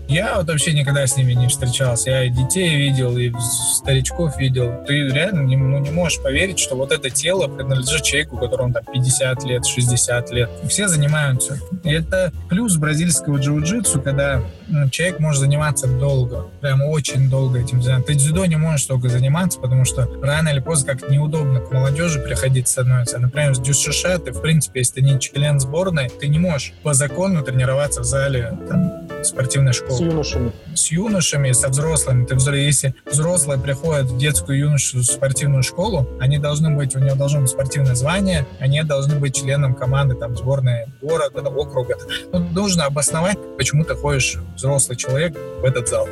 Я 0.09 0.37
вот 0.37 0.49
вообще 0.49 0.75
никогда 0.75 1.07
с 1.07 1.17
ними 1.17 1.33
не 1.33 1.49
встречался. 1.49 2.11
Я 2.11 2.25
и 2.25 2.31
детей 2.31 2.77
видел, 2.77 3.17
и 3.17 3.33
старичков 3.75 4.37
видел. 4.37 4.85
Ты 4.87 5.09
реально 5.09 5.41
не, 5.41 5.57
ну, 5.57 5.79
не 5.79 5.91
можешь 5.91 6.21
поверить, 6.21 6.59
что 6.59 6.75
вот 6.75 6.93
это 6.93 7.09
тело 7.09 7.47
принадлежит 7.47 8.03
человеку, 8.03 8.37
которому 8.37 8.75
там 8.75 8.85
50 8.93 9.45
лет, 9.45 9.65
60 9.65 10.31
лет. 10.33 10.51
Все 10.69 10.89
занимаются. 10.89 11.59
И 11.85 11.91
это 11.91 12.33
плюс 12.51 12.77
бразильского 12.77 13.39
джиу-джитсу, 13.39 14.03
когда 14.03 14.43
ну, 14.69 14.91
человек 14.91 15.19
может 15.19 15.41
заниматься 15.41 15.87
долго, 15.87 16.47
прям 16.61 16.83
очень 16.83 17.31
долго 17.31 17.61
этим 17.61 17.83
заниматься. 17.83 18.13
Ты 18.13 18.19
дзюдо 18.23 18.47
не 18.47 18.57
можешь 18.57 18.87
только 18.87 19.09
заниматься, 19.09 19.59
потому 19.59 19.85
что 19.85 20.09
рано 20.23 20.49
или 20.49 20.61
поздно 20.61 20.95
как 20.95 21.11
неудобно 21.11 21.61
к 21.61 21.71
молодежи 21.73 22.21
приходить 22.21 22.69
становится. 22.69 23.19
Например, 23.19 23.55
с 23.55 23.59
дюшиша 23.59 24.19
ты, 24.19 24.33
в 24.33 24.41
принципе, 24.41 24.81
если 24.81 24.95
ты 24.95 25.03
не 25.03 25.19
член 25.19 25.61
сборной, 25.61 26.09
ты 26.09 26.29
не 26.29 26.39
можешь 26.39 26.73
по 26.83 26.95
закону 26.95 27.43
тренироваться 27.43 28.01
в 28.01 28.05
зале 28.05 28.59
там, 28.69 29.25
спортивной 29.25 29.73
школы. 29.73 29.97
С 29.97 30.01
юношами. 30.01 30.53
С 30.75 30.91
юношами, 30.91 31.53
со 31.53 31.69
взрослыми. 31.69 32.25
Ты, 32.25 32.37
если 32.57 32.95
взрослые 33.11 33.61
приходят 33.61 34.07
в 34.07 34.19
детскую 34.19 34.59
юношу 34.59 35.03
спортивную 35.03 35.63
школу, 35.63 36.09
они 36.21 36.39
должны 36.39 36.71
быть, 36.71 36.95
у 36.97 36.99
него 36.99 37.17
должно 37.17 37.41
быть 37.41 37.51
спортивное 37.51 37.95
звание, 37.95 38.47
они 38.61 38.83
должны 38.83 39.17
быть 39.19 39.37
членом 39.37 39.75
команды 39.75 40.15
там, 40.15 40.37
сборной 40.37 40.87
города, 41.01 41.41
округа. 41.49 41.97
Ну, 42.33 42.39
нужно 42.39 42.87
обосновать, 42.87 43.39
почему 43.57 43.85
ты 43.85 43.95
ходишь, 43.95 44.39
взрослый 44.57 44.97
человек, 44.97 45.37
в 45.61 45.65
этот 45.65 45.89
зал. 45.89 46.09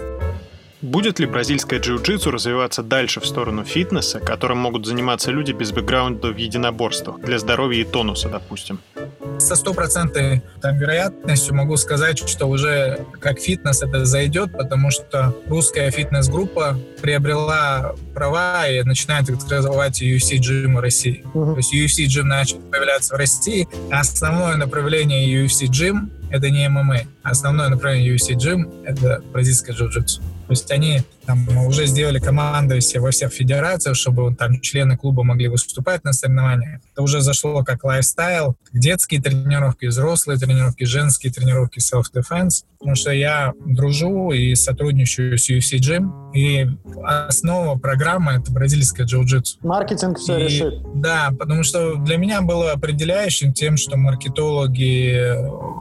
Будет 0.82 1.18
ли 1.18 1.26
бразильское 1.26 1.78
джиу-джитсу 1.78 2.30
развиваться 2.30 2.82
дальше 2.82 3.20
в 3.20 3.26
сторону 3.26 3.64
фитнеса, 3.64 4.18
которым 4.18 4.58
могут 4.58 4.86
заниматься 4.86 5.30
люди 5.30 5.52
без 5.52 5.72
бэкграунда 5.72 6.28
в 6.28 6.36
единоборствах, 6.36 7.20
для 7.20 7.38
здоровья 7.38 7.82
и 7.82 7.84
тонуса, 7.84 8.30
допустим? 8.30 8.80
Со 9.38 9.56
стопроцентной 9.56 10.42
вероятностью 10.62 11.54
могу 11.54 11.76
сказать, 11.76 12.18
что 12.26 12.46
уже 12.46 13.04
как 13.20 13.40
фитнес 13.40 13.82
это 13.82 14.06
зайдет, 14.06 14.52
потому 14.52 14.90
что 14.90 15.36
русская 15.46 15.90
фитнес-группа 15.90 16.78
приобрела 17.02 17.94
права 18.14 18.66
и 18.68 18.82
начинает 18.82 19.28
открывать 19.28 20.02
UFC 20.02 20.38
в 20.66 20.80
России. 20.80 21.24
Uh-huh. 21.34 21.52
То 21.52 21.56
есть 21.58 21.74
UFC 21.74 22.06
Gym 22.06 22.24
начал 22.24 22.58
появляться 22.58 23.14
в 23.14 23.18
России. 23.18 23.68
Основное 23.90 24.56
направление 24.56 25.44
UFC 25.44 25.66
Gym 25.66 26.08
это 26.30 26.48
не 26.48 26.68
ММА. 26.68 27.00
Основное 27.22 27.68
направление 27.68 28.14
UFC 28.14 28.34
Gym— 28.36 28.84
это 28.84 29.22
бразильское 29.32 29.74
джиу-джитсу. 29.74 30.22
То 30.50 30.54
есть 30.54 30.70
они 30.72 31.02
там 31.30 31.66
уже 31.66 31.86
сделали 31.86 32.18
команды 32.18 32.80
все 32.80 33.00
во 33.00 33.10
всех 33.10 33.32
федерациях, 33.32 33.96
чтобы 33.96 34.34
там 34.34 34.60
члены 34.60 34.96
клуба 34.96 35.22
могли 35.22 35.48
выступать 35.48 36.04
на 36.04 36.12
соревнованиях. 36.12 36.80
Это 36.92 37.02
уже 37.02 37.20
зашло 37.20 37.62
как 37.62 37.84
лайфстайл, 37.84 38.56
детские 38.72 39.22
тренировки, 39.22 39.86
взрослые 39.86 40.38
тренировки, 40.38 40.84
женские 40.84 41.32
тренировки, 41.32 41.78
self-defense. 41.78 42.64
Потому 42.78 42.96
что 42.96 43.12
я 43.12 43.52
дружу 43.66 44.30
и 44.32 44.54
сотрудничаю 44.54 45.38
с 45.38 45.50
UFC 45.50 45.78
Gym, 45.78 46.32
и 46.34 46.66
основа 47.04 47.78
программы— 47.78 48.32
это 48.40 48.50
бразильское 48.50 49.06
джиу-джитсу. 49.06 49.58
Маркетинг 49.62 50.18
все 50.18 50.38
и, 50.38 50.44
решит. 50.44 50.74
Да, 50.94 51.30
потому 51.38 51.62
что 51.62 51.96
для 51.96 52.16
меня 52.16 52.40
было 52.40 52.72
определяющим 52.72 53.52
тем, 53.52 53.76
что 53.76 53.98
маркетологи 53.98 55.36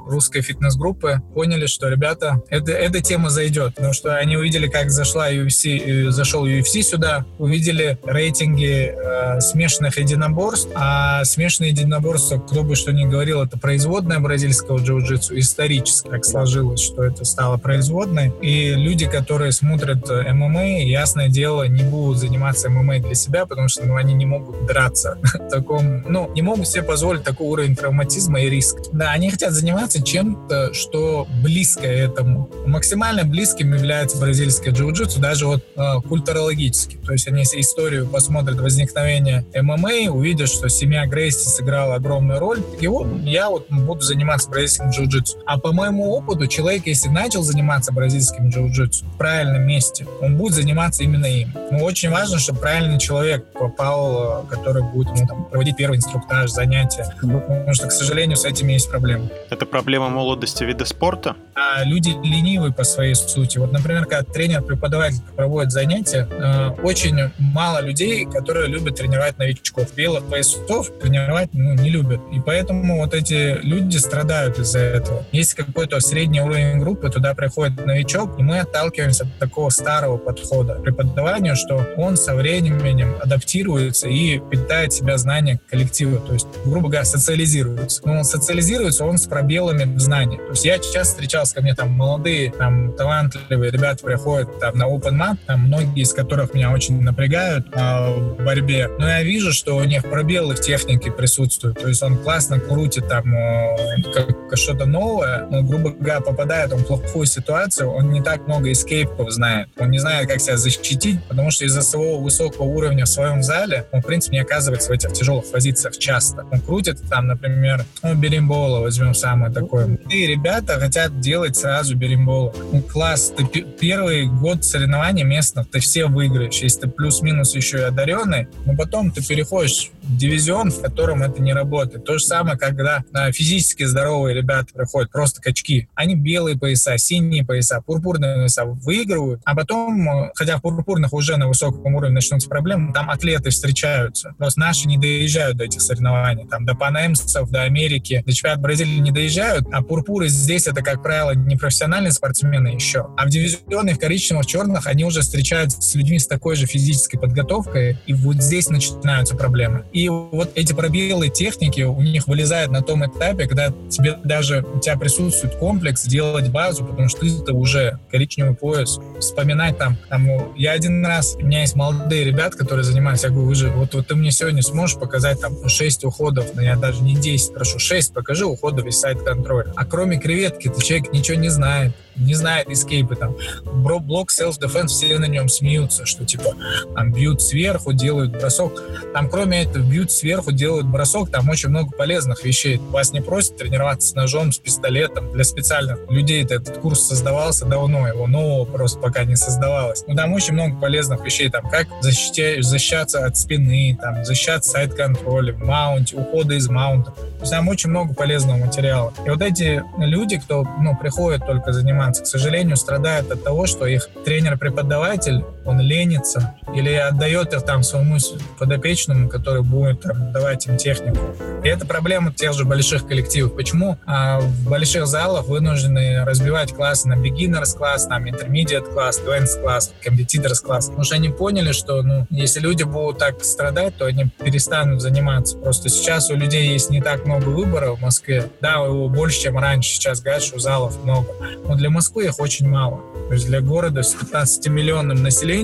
русской 0.10 0.42
фитнес-группы 0.42 1.22
поняли, 1.34 1.68
что, 1.68 1.88
ребята, 1.88 2.42
это, 2.50 2.74
эта 2.74 3.02
тема 3.02 3.30
зайдет, 3.30 3.76
потому 3.76 3.94
что 3.94 4.18
они 4.18 4.36
увидели 4.36 4.60
увидели, 4.60 4.68
как 4.68 4.92
зашла 4.92 5.30
UFC, 5.46 6.08
э, 6.08 6.12
зашел 6.12 6.46
UFC 6.46 6.82
сюда, 6.82 7.26
увидели 7.38 7.98
рейтинги 8.04 8.94
э, 8.96 9.40
смешанных 9.42 9.98
единоборств, 9.98 10.70
а 10.76 11.24
смешанные 11.26 11.72
единоборства, 11.72 12.38
кто 12.38 12.64
бы 12.64 12.76
что 12.76 12.92
ни 12.92 13.06
говорил, 13.06 13.42
это 13.42 13.58
производная 13.58 14.20
бразильского 14.20 14.78
джиу-джитсу, 14.80 15.38
исторически 15.38 16.10
так 16.10 16.26
сложилось, 16.26 16.82
что 16.82 17.04
это 17.04 17.26
стало 17.26 17.58
производной, 17.58 18.32
и 18.42 18.74
люди, 18.74 19.08
которые 19.08 19.52
смотрят 19.52 20.10
э, 20.10 20.34
ММА, 20.34 20.82
ясное 20.84 21.30
дело, 21.30 21.68
не 21.68 21.84
будут 21.84 22.18
заниматься 22.18 22.70
ММА 22.70 23.00
для 23.00 23.16
себя, 23.16 23.46
потому 23.46 23.68
что 23.68 23.86
ну, 23.86 23.96
они 23.96 24.14
не 24.14 24.26
могут 24.26 24.66
драться 24.66 25.18
таком, 25.52 26.04
ну, 26.10 26.32
не 26.34 26.42
могут 26.42 26.68
себе 26.68 26.84
позволить 26.84 27.24
такой 27.24 27.48
уровень 27.48 27.76
травматизма 27.76 28.42
и 28.42 28.50
риск. 28.50 28.78
Да, 28.94 29.12
они 29.12 29.30
хотят 29.30 29.54
заниматься 29.54 30.02
чем-то, 30.02 30.74
что 30.74 31.28
близко 31.44 31.88
этому. 31.88 32.50
Максимально 32.66 33.24
близким 33.24 33.74
является 33.74 34.18
бразильское 34.18 34.74
джиу-джитсу, 34.74 35.20
даже 35.30 35.46
вот 35.46 35.64
э, 35.76 36.02
культурологически. 36.08 36.98
То 37.06 37.14
есть 37.14 37.28
они 37.28 37.44
историю 37.44 38.08
посмотрят 38.08 38.60
возникновение 38.60 39.46
ММА, 39.54 40.12
увидят, 40.12 40.50
что 40.50 40.70
семья 40.70 41.06
Грейси 41.06 41.48
сыграла 41.50 41.96
огромную 41.96 42.40
роль, 42.40 42.64
и 42.80 42.88
вот 42.88 43.08
я 43.22 43.50
вот 43.52 43.68
буду 43.70 44.02
заниматься 44.02 44.50
бразильским 44.50 44.90
джиу-джитсу. 44.90 45.38
А 45.46 45.60
по 45.60 45.72
моему 45.72 46.10
опыту, 46.14 46.48
человек, 46.48 46.88
если 46.88 47.10
начал 47.10 47.44
заниматься 47.44 47.94
бразильским 47.94 48.50
джиу-джитсу 48.50 49.06
в 49.06 49.18
правильном 49.20 49.68
месте, 49.68 50.08
он 50.20 50.36
будет 50.36 50.56
заниматься 50.56 51.04
именно 51.04 51.28
им. 51.28 51.54
Но 51.70 51.84
очень 51.84 52.10
важно, 52.10 52.40
чтобы 52.40 52.62
правильный 52.62 52.98
человек 52.98 53.46
попал, 53.54 54.46
э, 54.46 54.50
который 54.50 54.82
будет 54.82 55.16
ему 55.16 55.28
там, 55.28 55.46
проводить 55.46 55.76
первый 55.76 55.98
инструктаж, 55.98 56.50
занятия. 56.50 57.06
Потому 57.22 57.74
что, 57.76 57.88
к 57.88 57.92
сожалению, 57.92 58.36
с 58.36 58.46
этим 58.46 58.68
есть 58.70 58.90
проблемы. 58.90 59.30
Это 59.52 59.68
проблема 59.68 60.10
молодости 60.10 60.64
вида 60.64 60.86
спорта? 60.86 61.36
А 61.54 61.84
люди 61.84 62.10
ленивые 62.24 62.74
по 62.74 62.84
своей 62.84 63.14
сути. 63.14 63.60
Вот, 63.60 63.72
например, 63.72 64.06
когда 64.06 64.24
тренер, 64.24 64.64
преподаватель 65.10 65.36
проводит 65.36 65.72
занятия, 65.72 66.28
э, 66.30 66.70
очень 66.84 67.32
мало 67.38 67.82
людей, 67.82 68.26
которые 68.26 68.68
любят 68.68 68.96
тренировать 68.96 69.38
новичков. 69.38 69.94
Белых 69.96 70.26
поясов 70.26 70.92
тренировать 71.00 71.50
ну, 71.54 71.74
не 71.74 71.90
любят. 71.90 72.20
И 72.32 72.40
поэтому 72.40 72.98
вот 72.98 73.14
эти 73.14 73.60
люди 73.62 73.98
страдают 73.98 74.60
из-за 74.60 74.80
этого. 74.80 75.26
Есть 75.32 75.54
какой-то 75.54 76.00
средний 76.00 76.42
уровень 76.42 76.80
группы, 76.80 77.10
туда 77.10 77.34
приходит 77.34 77.86
новичок, 77.86 78.40
и 78.40 78.44
мы 78.44 78.60
отталкиваемся 78.60 79.24
от 79.24 79.40
такого 79.40 79.70
старого 79.70 80.18
подхода 80.18 80.76
к 80.76 80.84
преподаванию, 80.84 81.56
что 81.56 81.86
он 81.98 82.18
со 82.18 82.36
временем 82.36 83.16
адаптируется 83.22 84.08
и 84.08 84.40
питает 84.40 84.94
себя 84.94 85.18
знания 85.18 85.60
коллектива, 85.70 86.20
то 86.20 86.34
есть, 86.34 86.48
грубо 86.66 86.90
говоря, 86.90 87.06
социализируется. 87.06 88.02
Но 88.06 88.20
он 88.20 88.24
социализируется 88.24 89.06
он 89.06 89.18
с 89.18 89.28
пробелами 89.28 89.84
в 89.96 90.00
знаниях. 90.00 90.42
То 90.46 90.52
есть 90.52 90.66
я 90.66 90.80
часто 90.80 91.14
встречался 91.14 91.56
ко 91.56 91.62
мне 91.62 91.76
там 91.76 91.92
молодые, 91.92 92.52
там 92.52 92.94
талантливые 92.94 93.72
ребята 93.72 94.04
приходят 94.04 94.60
там 94.60 94.78
на 94.78 94.88
open 95.00 95.16
mat, 95.16 95.38
там 95.46 95.62
многие 95.62 96.04
из 96.04 96.14
которых 96.14 96.54
меня 96.54 96.72
очень 96.72 97.02
напрягают 97.02 97.68
э, 97.72 98.36
в 98.38 98.44
борьбе, 98.44 98.90
но 99.00 99.08
я 99.08 99.24
вижу, 99.24 99.54
что 99.54 99.76
у 99.78 99.84
них 99.84 100.04
пробелы 100.04 100.56
в 100.56 100.62
технике 100.62 101.12
присутствуют. 101.12 101.80
То 101.80 101.88
есть 101.88 102.04
он 102.04 102.18
классно 102.18 102.60
крутит 102.60 103.08
там 103.08 103.34
э, 103.34 104.04
как, 104.14 104.58
что-то 104.58 104.86
новое, 104.86 105.48
но, 105.50 105.64
грубо 105.64 105.92
говоря, 105.92 106.22
попадает 106.22 106.74
он 106.74 106.80
в 106.80 106.88
плохую 106.88 107.26
ситуацию, 107.26 107.90
он 107.90 108.12
не 108.12 108.22
так 108.22 108.48
много 108.48 108.72
эскейпов 108.72 109.32
знает. 109.32 109.70
Он 109.80 109.90
не 109.90 110.00
знает, 110.00 110.28
как 110.28 110.40
себя 110.42 110.58
защитить, 110.58 111.24
потому 111.28 111.52
что 111.52 111.66
из-за 111.66 111.82
своего 111.82 112.20
высокого 112.20 112.66
уровня 112.66 113.06
в 113.06 113.10
своем 113.10 113.44
зале 113.44 113.86
он, 113.92 114.02
в 114.02 114.06
принципе, 114.06 114.38
не 114.38 114.42
оказывается 114.42 114.90
в 114.90 114.92
этих 114.92 115.14
тяжелых 115.14 115.50
позициях 115.52 115.98
часто. 115.98 116.46
Он 116.52 116.60
крутит 116.60 116.98
там, 117.10 117.28
например, 117.28 117.86
ну, 118.04 118.16
беримбола 118.16 118.82
возьмем 118.82 119.14
самое 119.14 119.52
такое. 119.54 119.98
И 120.10 120.28
ребята 120.28 120.80
хотят 120.80 121.20
делать 121.20 121.56
сразу 121.56 121.96
беримбола. 121.96 122.54
Ну, 122.72 122.82
класс, 122.82 123.34
ты 123.36 123.46
первый 123.80 124.28
год 124.28 124.64
соревнований 124.64 124.89
местных, 125.24 125.70
ты 125.70 125.80
все 125.80 126.06
выиграешь. 126.06 126.62
Если 126.62 126.82
ты 126.82 126.88
плюс-минус 126.88 127.56
еще 127.56 127.78
и 127.78 127.82
одаренный, 127.82 128.48
но 128.66 128.76
потом 128.76 129.12
ты 129.12 129.26
переходишь 129.26 129.92
в 130.02 130.18
дивизион, 130.18 130.72
в 130.72 130.82
котором 130.82 131.24
это 131.24 131.42
не 131.42 131.54
работает. 131.54 132.06
То 132.06 132.18
же 132.18 132.24
самое, 132.26 132.58
когда 132.58 133.04
а, 133.14 133.32
физически 133.32 133.84
здоровые 133.84 134.36
ребята 134.36 134.68
приходят, 134.74 135.12
просто 135.12 135.42
качки. 135.42 135.88
Они 135.96 136.16
белые 136.16 136.58
пояса, 136.58 136.98
синие 136.98 137.46
пояса, 137.46 137.82
пурпурные 137.86 138.36
пояса 138.36 138.66
выигрывают, 138.66 139.42
а 139.46 139.56
потом, 139.56 140.10
э, 140.10 140.32
хотя 140.36 140.58
в 140.58 140.62
пурпурных 140.62 141.14
уже 141.14 141.38
на 141.38 141.48
высоком 141.48 141.96
уровне 141.96 142.16
начнутся 142.16 142.50
проблемы, 142.50 142.94
там 142.94 143.10
атлеты 143.10 143.50
встречаются. 143.50 144.34
Просто 144.38 144.60
наши 144.60 144.88
не 144.88 144.98
доезжают 144.98 145.58
до 145.58 145.66
этих 145.66 145.82
соревнований. 145.82 146.48
Там 146.48 146.66
до 146.66 146.76
Панемсов, 146.76 147.50
до 147.52 147.64
Америки, 147.64 148.24
до 148.26 148.34
чемпионата 148.34 148.62
Бразилии 148.62 149.00
не 149.00 149.12
доезжают, 149.12 149.68
а 149.72 149.82
пурпуры 149.82 150.28
здесь 150.30 150.68
это, 150.68 150.82
как 150.82 151.04
правило, 151.04 151.32
не 151.36 151.56
профессиональные 151.56 152.12
спортсмены 152.12 152.70
еще. 152.70 153.08
А 153.18 153.26
в 153.26 153.30
дивизионных 153.30 154.00
коричневых, 154.00 154.46
черных 154.46 154.79
они 154.88 155.04
уже 155.04 155.22
встречаются 155.22 155.82
с 155.82 155.96
людьми 155.96 156.20
с 156.20 156.28
такой 156.28 156.56
же 156.56 156.66
физической 156.66 157.18
подготовкой, 157.18 157.98
и 158.06 158.14
вот 158.14 158.38
здесь 158.38 158.70
начинаются 158.70 159.36
проблемы. 159.36 159.86
И 159.92 160.10
вот 160.10 160.52
эти 160.56 160.74
пробелы 160.74 161.30
техники 161.30 161.82
у 161.82 162.02
них 162.02 162.28
вылезают 162.28 162.72
на 162.72 162.82
том 162.82 163.06
этапе, 163.06 163.48
когда 163.48 163.74
тебе 163.90 164.18
даже, 164.24 164.66
у 164.74 164.80
тебя 164.80 164.98
присутствует 164.98 165.56
комплекс 165.56 166.06
делать 166.06 166.50
базу, 166.50 166.86
потому 166.86 167.10
что 167.10 167.22
ты-то 167.22 167.54
уже 167.54 167.99
коричневый 168.10 168.56
пояс. 168.56 169.00
Вспоминать 169.20 169.78
там, 169.78 169.98
там, 170.10 170.56
я 170.56 170.72
один 170.72 171.06
раз, 171.06 171.36
у 171.36 171.46
меня 171.46 171.62
есть 171.62 171.76
молодые 171.76 172.24
ребята, 172.24 172.58
которые 172.58 172.84
занимаются, 172.84 173.28
я 173.28 173.34
говорю, 173.34 173.48
вы 173.50 173.56
же, 173.56 173.70
вот, 173.70 173.94
вот 173.94 174.08
ты 174.08 174.16
мне 174.16 174.32
сегодня 174.32 174.62
сможешь 174.62 174.98
показать 174.98 175.40
там 175.40 175.68
6 175.68 176.06
уходов, 176.06 176.54
но 176.54 176.62
я 176.62 176.76
даже 176.76 177.02
не 177.02 177.16
10, 177.16 177.54
прошу, 177.54 177.80
6 177.80 178.14
покажи 178.14 178.46
уходов 178.46 178.86
из 178.86 179.00
сайт-контроля. 179.00 179.74
А 179.76 179.86
кроме 179.86 180.20
креветки, 180.20 180.70
ты 180.70 180.82
человек 180.82 181.12
ничего 181.14 181.38
не 181.38 181.50
знает 181.50 181.94
не 182.20 182.34
знает 182.34 182.70
эскейпы, 182.70 183.16
там, 183.16 183.36
блок 183.64 184.32
self-defense, 184.32 184.88
все 184.88 185.18
на 185.18 185.26
нем 185.26 185.48
смеются, 185.48 186.06
что, 186.06 186.26
типа, 186.26 186.56
там, 186.94 187.14
бьют 187.14 187.42
сверху, 187.42 187.94
делают 187.94 188.32
бросок. 188.32 188.84
Там, 189.14 189.30
кроме 189.30 189.64
этого, 189.64 189.84
бьют 189.84 190.12
сверху, 190.12 190.52
делают 190.52 190.88
бросок, 190.88 191.32
там 191.32 191.50
очень 191.50 191.70
много 191.70 191.92
полезных 191.92 192.44
вещей. 192.44 192.78
Вас 192.78 193.14
не 193.14 193.22
просят 193.22 193.58
тренироваться 193.58 194.10
с 194.10 194.16
ножом, 194.16 194.52
с 194.52 194.60
пистолетом. 194.60 195.32
Для 195.32 195.44
специальных 195.44 196.00
людей 196.10 196.44
этот 196.44 196.78
курс 196.80 197.08
создавался 197.08 197.66
давно, 197.66 197.99
его 198.08 198.28
нового 198.28 198.66
просто 198.66 199.00
пока 199.00 199.24
не 199.24 199.36
создавалось. 199.36 200.04
Но 200.08 200.16
там 200.16 200.34
очень 200.34 200.54
много 200.54 200.76
полезных 200.80 201.24
вещей, 201.24 201.50
там, 201.50 201.70
как 201.70 201.88
защищать, 202.02 202.64
защищаться 202.64 203.26
от 203.26 203.38
спины, 203.38 203.98
там, 204.02 204.24
защищаться 204.24 204.72
сайт-контроля, 204.72 205.56
маунте, 205.58 206.16
ухода 206.16 206.56
из 206.56 206.70
маунта. 206.70 207.12
То 207.12 207.42
есть 207.42 207.52
там 207.52 207.68
очень 207.68 207.90
много 207.90 208.14
полезного 208.14 208.58
материала. 208.58 209.14
И 209.26 209.30
вот 209.30 209.42
эти 209.42 209.84
люди, 209.98 210.38
кто, 210.38 210.66
ну, 210.80 210.96
приходят 210.96 211.46
только 211.46 211.72
заниматься 211.72 212.24
к 212.24 212.28
сожалению, 212.28 212.78
страдают 212.78 213.32
от 213.32 213.44
того, 213.44 213.66
что 213.66 213.86
их 213.86 214.10
тренер-преподаватель, 214.26 215.44
он 215.70 215.80
ленится 215.80 216.56
или 216.74 216.94
отдает 216.94 217.54
их 217.54 217.64
там 217.64 217.84
своему 217.84 218.18
подопечному, 218.58 219.30
который 219.30 219.62
будет 219.62 220.02
там, 220.02 220.32
давать 220.32 220.68
им 220.68 220.78
технику. 220.78 221.20
И 221.64 221.68
это 221.68 221.86
проблема 221.86 222.34
тех 222.34 222.54
же 222.54 222.66
больших 222.66 223.08
коллективов. 223.08 223.56
Почему 223.56 223.98
а, 224.06 224.40
в 224.40 224.70
больших 224.70 225.08
залах 225.08 225.48
вынуждены 225.48 226.24
разбивать 226.26 226.74
классы 226.74 227.08
на 227.08 227.14
beginners 227.14 227.78
класс, 227.78 228.08
там 228.08 228.26
intermediate 228.26 228.92
класс, 228.94 229.22
advanced 229.24 229.62
класс, 229.62 229.94
competitors 230.06 230.64
класс? 230.64 230.88
Потому 230.88 231.04
что 231.04 231.16
они 231.16 231.30
поняли, 231.30 231.72
что 231.72 232.02
ну, 232.02 232.28
если 232.30 232.60
люди 232.60 232.84
будут 232.84 233.20
так 233.20 233.44
страдать, 233.44 233.96
то 233.98 234.06
они 234.06 234.28
перестанут 234.44 235.02
заниматься. 235.02 235.58
Просто 235.58 235.90
сейчас 235.90 236.30
у 236.30 236.36
людей 236.36 236.70
есть 236.70 236.90
не 236.90 237.02
так 237.02 237.26
много 237.26 237.50
выбора 237.50 237.92
в 237.96 238.02
Москве. 238.02 238.50
Да, 238.62 238.84
его 238.86 239.10
больше, 239.10 239.42
чем 239.42 239.58
раньше. 239.58 239.92
Сейчас, 239.92 240.22
говорят, 240.22 240.44
что 240.44 240.60
залов 240.60 241.04
много. 241.04 241.28
Но 241.68 241.76
для 241.76 241.90
Москвы 241.90 242.26
их 242.26 242.40
очень 242.40 242.68
мало. 242.68 243.02
То 243.28 243.34
есть 243.34 243.46
для 243.46 243.62
города 243.62 244.02
с 244.02 244.16
15-миллионным 244.16 245.22
населением 245.22 245.59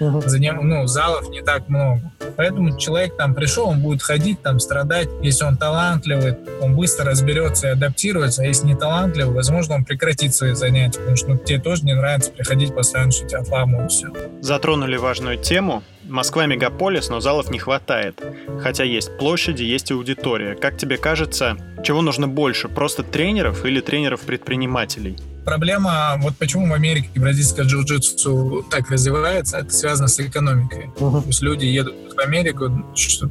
uh-huh. 0.00 0.28
за 0.28 0.38
ним, 0.38 0.68
ну, 0.68 0.86
залов 0.86 1.28
не 1.30 1.42
так 1.42 1.68
много. 1.68 2.10
Поэтому 2.36 2.76
человек 2.78 3.16
там 3.16 3.34
пришел, 3.34 3.68
он 3.68 3.80
будет 3.80 4.02
ходить, 4.02 4.42
там 4.42 4.58
страдать. 4.58 5.08
Если 5.22 5.44
он 5.44 5.56
талантливый, 5.56 6.36
он 6.60 6.74
быстро 6.74 7.04
разберется 7.04 7.68
и 7.68 7.70
адаптируется. 7.70 8.42
А 8.42 8.46
если 8.46 8.66
не 8.66 8.74
талантливый, 8.74 9.34
возможно, 9.34 9.74
он 9.74 9.84
прекратит 9.84 10.34
свои 10.34 10.54
занятия, 10.54 10.98
потому 10.98 11.16
что 11.16 11.28
ну, 11.28 11.38
тебе 11.38 11.60
тоже 11.60 11.84
не 11.84 11.94
нравится 11.94 12.30
приходить 12.30 12.74
постоянно, 12.74 13.12
что 13.12 13.26
тебя 13.26 13.40
отламывают 13.40 13.92
все. 13.92 14.08
Затронули 14.40 14.96
важную 14.96 15.38
тему. 15.38 15.82
Москва 16.04 16.46
мегаполис, 16.46 17.08
но 17.08 17.20
залов 17.20 17.50
не 17.50 17.58
хватает. 17.58 18.20
Хотя 18.62 18.84
есть 18.84 19.16
площади, 19.18 19.62
есть 19.62 19.92
аудитория. 19.92 20.56
Как 20.56 20.76
тебе 20.76 20.96
кажется, 20.96 21.56
чего 21.84 22.02
нужно 22.02 22.26
больше? 22.26 22.68
Просто 22.68 23.04
тренеров 23.04 23.64
или 23.64 23.80
тренеров-предпринимателей? 23.80 25.16
Проблема, 25.44 26.16
вот 26.18 26.36
почему 26.36 26.68
в 26.68 26.72
Америке 26.72 27.08
бразильское 27.16 27.64
джиу-джитсу 27.64 28.64
так 28.70 28.90
развивается, 28.90 29.58
это 29.58 29.70
связано 29.70 30.08
с 30.08 30.20
экономикой. 30.20 30.90
Uh-huh. 30.96 31.22
То 31.22 31.26
есть 31.26 31.42
люди 31.42 31.64
едут 31.64 31.94
в 32.14 32.18
Америку, 32.20 32.70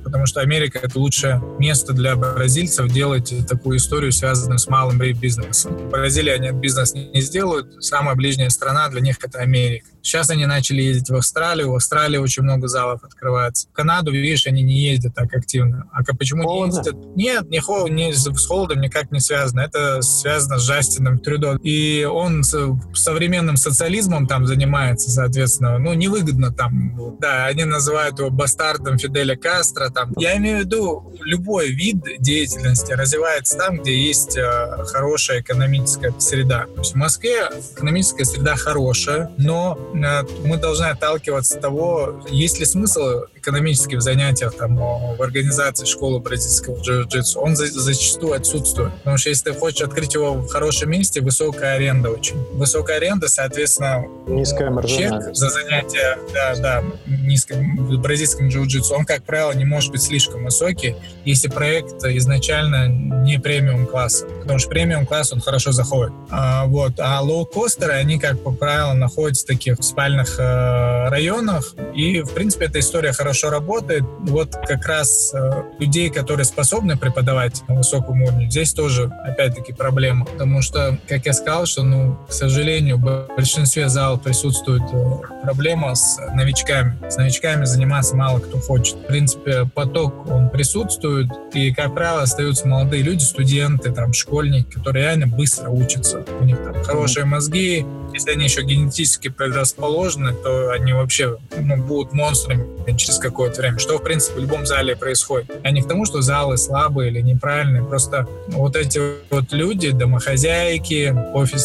потому 0.04 0.26
что 0.26 0.42
Америка— 0.42 0.80
это 0.84 0.98
лучшее 1.00 1.42
место 1.60 1.94
для 1.94 2.16
бразильцев 2.16 2.92
делать 2.92 3.34
такую 3.48 3.78
историю, 3.78 4.12
связанную 4.12 4.60
с 4.60 4.68
малым 4.68 5.00
бизнесом. 5.00 5.78
В 5.78 5.90
Бразилии 5.90 6.32
они 6.32 6.52
бизнес 6.52 6.94
не, 6.94 7.22
сделают, 7.22 7.84
самая 7.84 8.16
ближняя 8.16 8.50
страна 8.50 8.90
для 8.90 9.02
них— 9.02 9.18
это 9.24 9.40
Америка. 9.40 9.88
Сейчас 10.02 10.30
они 10.30 10.46
начали 10.46 10.82
ездить 10.82 11.10
в 11.10 11.16
Австралию, 11.16 11.72
в 11.72 11.76
Австралии 11.76 12.18
очень 12.18 12.44
много 12.44 12.68
залов 12.68 13.04
открывается. 13.04 13.68
В 13.68 13.74
Канаду, 13.74 14.12
видишь, 14.12 14.48
они 14.48 14.64
не 14.64 14.80
ездят 14.80 15.14
так 15.14 15.34
активно. 15.34 15.90
А 15.92 16.04
почему 16.04 16.44
холодно? 16.44 16.72
не 16.72 16.78
ездят? 16.78 16.96
Нет, 17.16 17.50
не 17.50 17.60
холодно, 17.60 17.96
не, 17.96 18.14
с 18.14 18.46
холодом 18.48 18.82
никак 18.82 19.12
не 19.12 19.20
связано. 19.20 19.62
Это 19.62 20.02
связано 20.02 20.58
с 20.58 20.64
Жастином 20.64 21.20
Трюдо. 21.20 21.58
И 21.64 21.99
он 22.08 22.44
современным 22.44 23.58
социализмом 23.58 24.28
там 24.28 24.46
занимается, 24.48 25.10
соответственно. 25.10 25.78
Ну, 25.80 25.94
невыгодно 25.94 26.52
там. 26.52 27.18
Да, 27.20 27.46
они 27.46 27.64
называют 27.64 28.20
его 28.20 28.30
бастардом 28.30 28.98
Фиделя 28.98 29.36
Кастро. 29.36 29.90
Там. 29.90 30.14
Я 30.18 30.38
имею 30.38 30.58
в 30.58 30.60
виду, 30.62 31.14
любой 31.22 31.70
вид 31.72 31.98
деятельности 32.20 32.94
развивается 32.94 33.58
там, 33.58 33.80
где 33.80 33.98
есть 33.98 34.38
э, 34.38 34.84
хорошая 34.88 35.42
экономическая 35.42 36.14
среда. 36.20 36.66
То 36.76 36.82
есть 36.82 36.94
в 36.94 36.96
Москве 36.96 37.50
экономическая 37.74 38.26
среда 38.26 38.56
хорошая, 38.56 39.32
но 39.38 39.78
э, 39.94 40.24
мы 40.46 40.58
должны 40.58 40.86
отталкиваться 40.86 41.56
от 41.56 41.62
того, 41.62 42.24
есть 42.30 42.60
ли 42.60 42.66
смысл 42.66 43.24
экономически 43.36 43.96
в 43.96 44.02
занятиях 44.02 44.56
там, 44.56 44.76
в 44.78 45.22
организации 45.22 45.86
школы 45.86 46.20
бразильского 46.20 46.76
джиу-джитсу, 46.82 47.40
он 47.40 47.56
за, 47.56 47.68
зачастую 47.68 48.34
отсутствует. 48.34 48.94
Потому 49.00 49.18
что 49.18 49.30
если 49.30 49.52
ты 49.52 49.58
хочешь 49.58 49.82
открыть 49.82 50.14
его 50.14 50.34
в 50.34 50.48
хорошем 50.50 50.92
месте, 50.92 51.22
высокая 51.22 51.76
аренда 51.76 51.89
очень. 51.94 52.38
Высокая 52.54 52.98
аренда, 52.98 53.28
соответственно, 53.28 54.06
низкая 54.28 54.70
маржинальность. 54.70 55.40
за 55.40 55.50
занятие, 55.50 56.18
да, 56.34 56.56
да, 56.56 56.84
низким 57.08 57.78
в 57.78 57.98
бразильском 58.00 58.50
джиу-джитсу, 58.50 58.94
он, 58.94 59.06
как 59.06 59.24
правило, 59.24 59.52
не 59.52 59.66
может 59.66 59.92
быть 59.92 60.02
слишком 60.02 60.44
высокий, 60.44 60.96
если 61.26 61.48
проект 61.48 62.04
изначально 62.04 62.88
не 62.88 63.40
премиум 63.40 63.88
класса. 63.88 64.26
Потому 64.42 64.60
что 64.60 64.70
премиум 64.70 65.06
класс, 65.06 65.34
он 65.34 65.42
хорошо 65.42 65.72
заходит. 65.72 66.14
А, 66.30 66.66
вот. 66.66 66.94
А 67.00 67.22
лоу-костеры, 67.22 67.94
они, 67.94 68.20
как 68.20 68.44
по 68.44 68.52
правилу, 68.52 68.94
находятся 68.94 69.46
в 69.46 69.48
таких 69.48 69.78
спальных 69.82 70.40
э, 70.40 71.10
районах, 71.10 71.74
и, 71.96 72.22
в 72.22 72.34
принципе, 72.34 72.66
эта 72.66 72.80
история 72.80 73.12
хорошо 73.12 73.40
хорошо 73.40 73.50
работает. 73.50 74.04
Вот 74.22 74.56
как 74.68 74.86
раз 74.86 75.32
э, 75.34 75.64
людей, 75.80 76.10
которые 76.10 76.46
способны 76.46 76.98
преподавать 76.98 77.62
на 77.68 77.76
высоком 77.76 78.22
уровне, 78.22 78.50
здесь 78.50 78.74
тоже, 78.74 79.12
опять-таки, 79.24 79.72
проблема. 79.72 80.26
Потому 80.26 80.62
что, 80.62 80.98
как 81.08 81.26
я 81.26 81.34
сказал, 81.34 81.66
что, 81.66 81.79
ну, 81.84 82.18
к 82.28 82.32
сожалению, 82.32 82.98
в 82.98 83.28
большинстве 83.36 83.90
залов 83.90 84.22
присутствует 84.22 84.84
э, 84.92 85.44
проблема 85.44 85.96
с 85.96 86.20
новичками. 86.34 86.98
С 87.10 87.18
новичками 87.18 87.66
заниматься 87.66 88.16
мало 88.16 88.40
кто 88.40 88.60
хочет. 88.60 88.96
В 88.96 89.06
принципе, 89.08 89.66
поток, 89.74 90.30
он 90.30 90.50
присутствует, 90.50 91.28
и, 91.54 91.74
как 91.74 91.94
правило, 91.94 92.22
остаются 92.24 92.68
молодые 92.68 93.04
люди, 93.04 93.24
студенты, 93.24 93.92
там, 93.92 94.14
школьники, 94.14 94.74
которые 94.76 95.06
реально 95.06 95.28
быстро 95.28 95.70
учатся. 95.70 96.24
У 96.40 96.44
них 96.44 96.58
там 96.64 96.84
хорошие 96.84 97.26
мозги, 97.26 97.86
если 98.14 98.32
они 98.32 98.46
еще 98.46 98.64
генетически 98.64 99.30
предрасположены, 99.30 100.34
то 100.34 100.72
они 100.72 100.94
вообще 100.94 101.38
ну, 101.58 101.78
будут 101.78 102.14
монстрами 102.14 102.66
через 102.98 103.18
какое-то 103.18 103.62
время, 103.62 103.80
что, 103.80 103.98
в 103.98 104.04
принципе, 104.04 104.40
в 104.40 104.42
любом 104.42 104.66
зале 104.66 104.96
происходит. 104.96 105.52
А 105.64 105.72
не 105.72 105.82
к 105.82 105.88
тому, 105.88 106.06
что 106.06 106.22
залы 106.22 106.58
слабые 106.58 107.12
или 107.12 107.22
неправильные, 107.22 107.84
просто 107.84 108.28
вот 108.48 108.76
эти 108.76 109.00
вот 109.30 109.52
люди, 109.52 109.92
домохозяйки, 109.92 111.16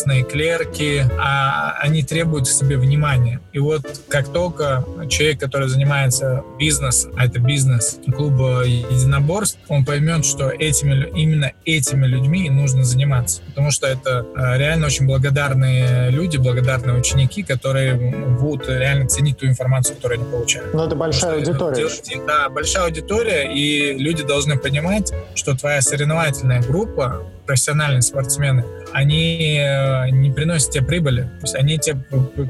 офисные 0.04 0.24
клерки, 0.24 1.04
а 1.18 1.76
они 1.80 2.02
требуют 2.02 2.46
к 2.46 2.50
себе 2.50 2.76
внимания. 2.76 3.40
И 3.52 3.58
вот 3.58 3.82
как 4.08 4.28
только 4.28 4.84
человек, 5.08 5.40
который 5.40 5.68
занимается 5.68 6.42
бизнесом, 6.58 7.12
а 7.16 7.26
это 7.26 7.38
бизнес 7.38 7.98
клуба 8.14 8.64
единоборств, 8.64 9.58
он 9.68 9.84
поймет, 9.84 10.24
что 10.24 10.50
этими, 10.50 11.08
именно 11.18 11.52
этими 11.64 12.06
людьми 12.06 12.48
нужно 12.50 12.84
заниматься. 12.84 13.42
Потому 13.46 13.70
что 13.70 13.86
это 13.86 14.26
э, 14.36 14.58
реально 14.58 14.86
очень 14.86 15.06
благодарные 15.06 16.10
люди, 16.10 16.36
благодарные 16.36 16.98
ученики, 16.98 17.42
которые 17.42 17.94
будут 18.38 18.68
реально 18.68 19.08
ценить 19.08 19.38
ту 19.38 19.46
информацию, 19.46 19.96
которую 19.96 20.20
они 20.20 20.30
получают. 20.30 20.74
Но 20.74 20.86
это 20.86 20.96
большая 20.96 21.36
аудитория. 21.36 21.88
Да, 22.26 22.48
большая 22.48 22.84
аудитория, 22.84 23.52
и 23.52 23.96
люди 23.96 24.22
должны 24.22 24.58
понимать, 24.58 25.12
что 25.34 25.56
твоя 25.56 25.80
соревновательная 25.80 26.62
группа, 26.62 27.22
профессиональные 27.46 28.02
спортсмены, 28.02 28.64
они 28.92 29.58
э, 29.60 29.93
не 30.10 30.30
приносят 30.30 30.70
тебе 30.70 30.84
прибыли. 30.84 31.22
То 31.22 31.42
есть 31.42 31.54
они 31.54 31.78
тебе 31.78 31.96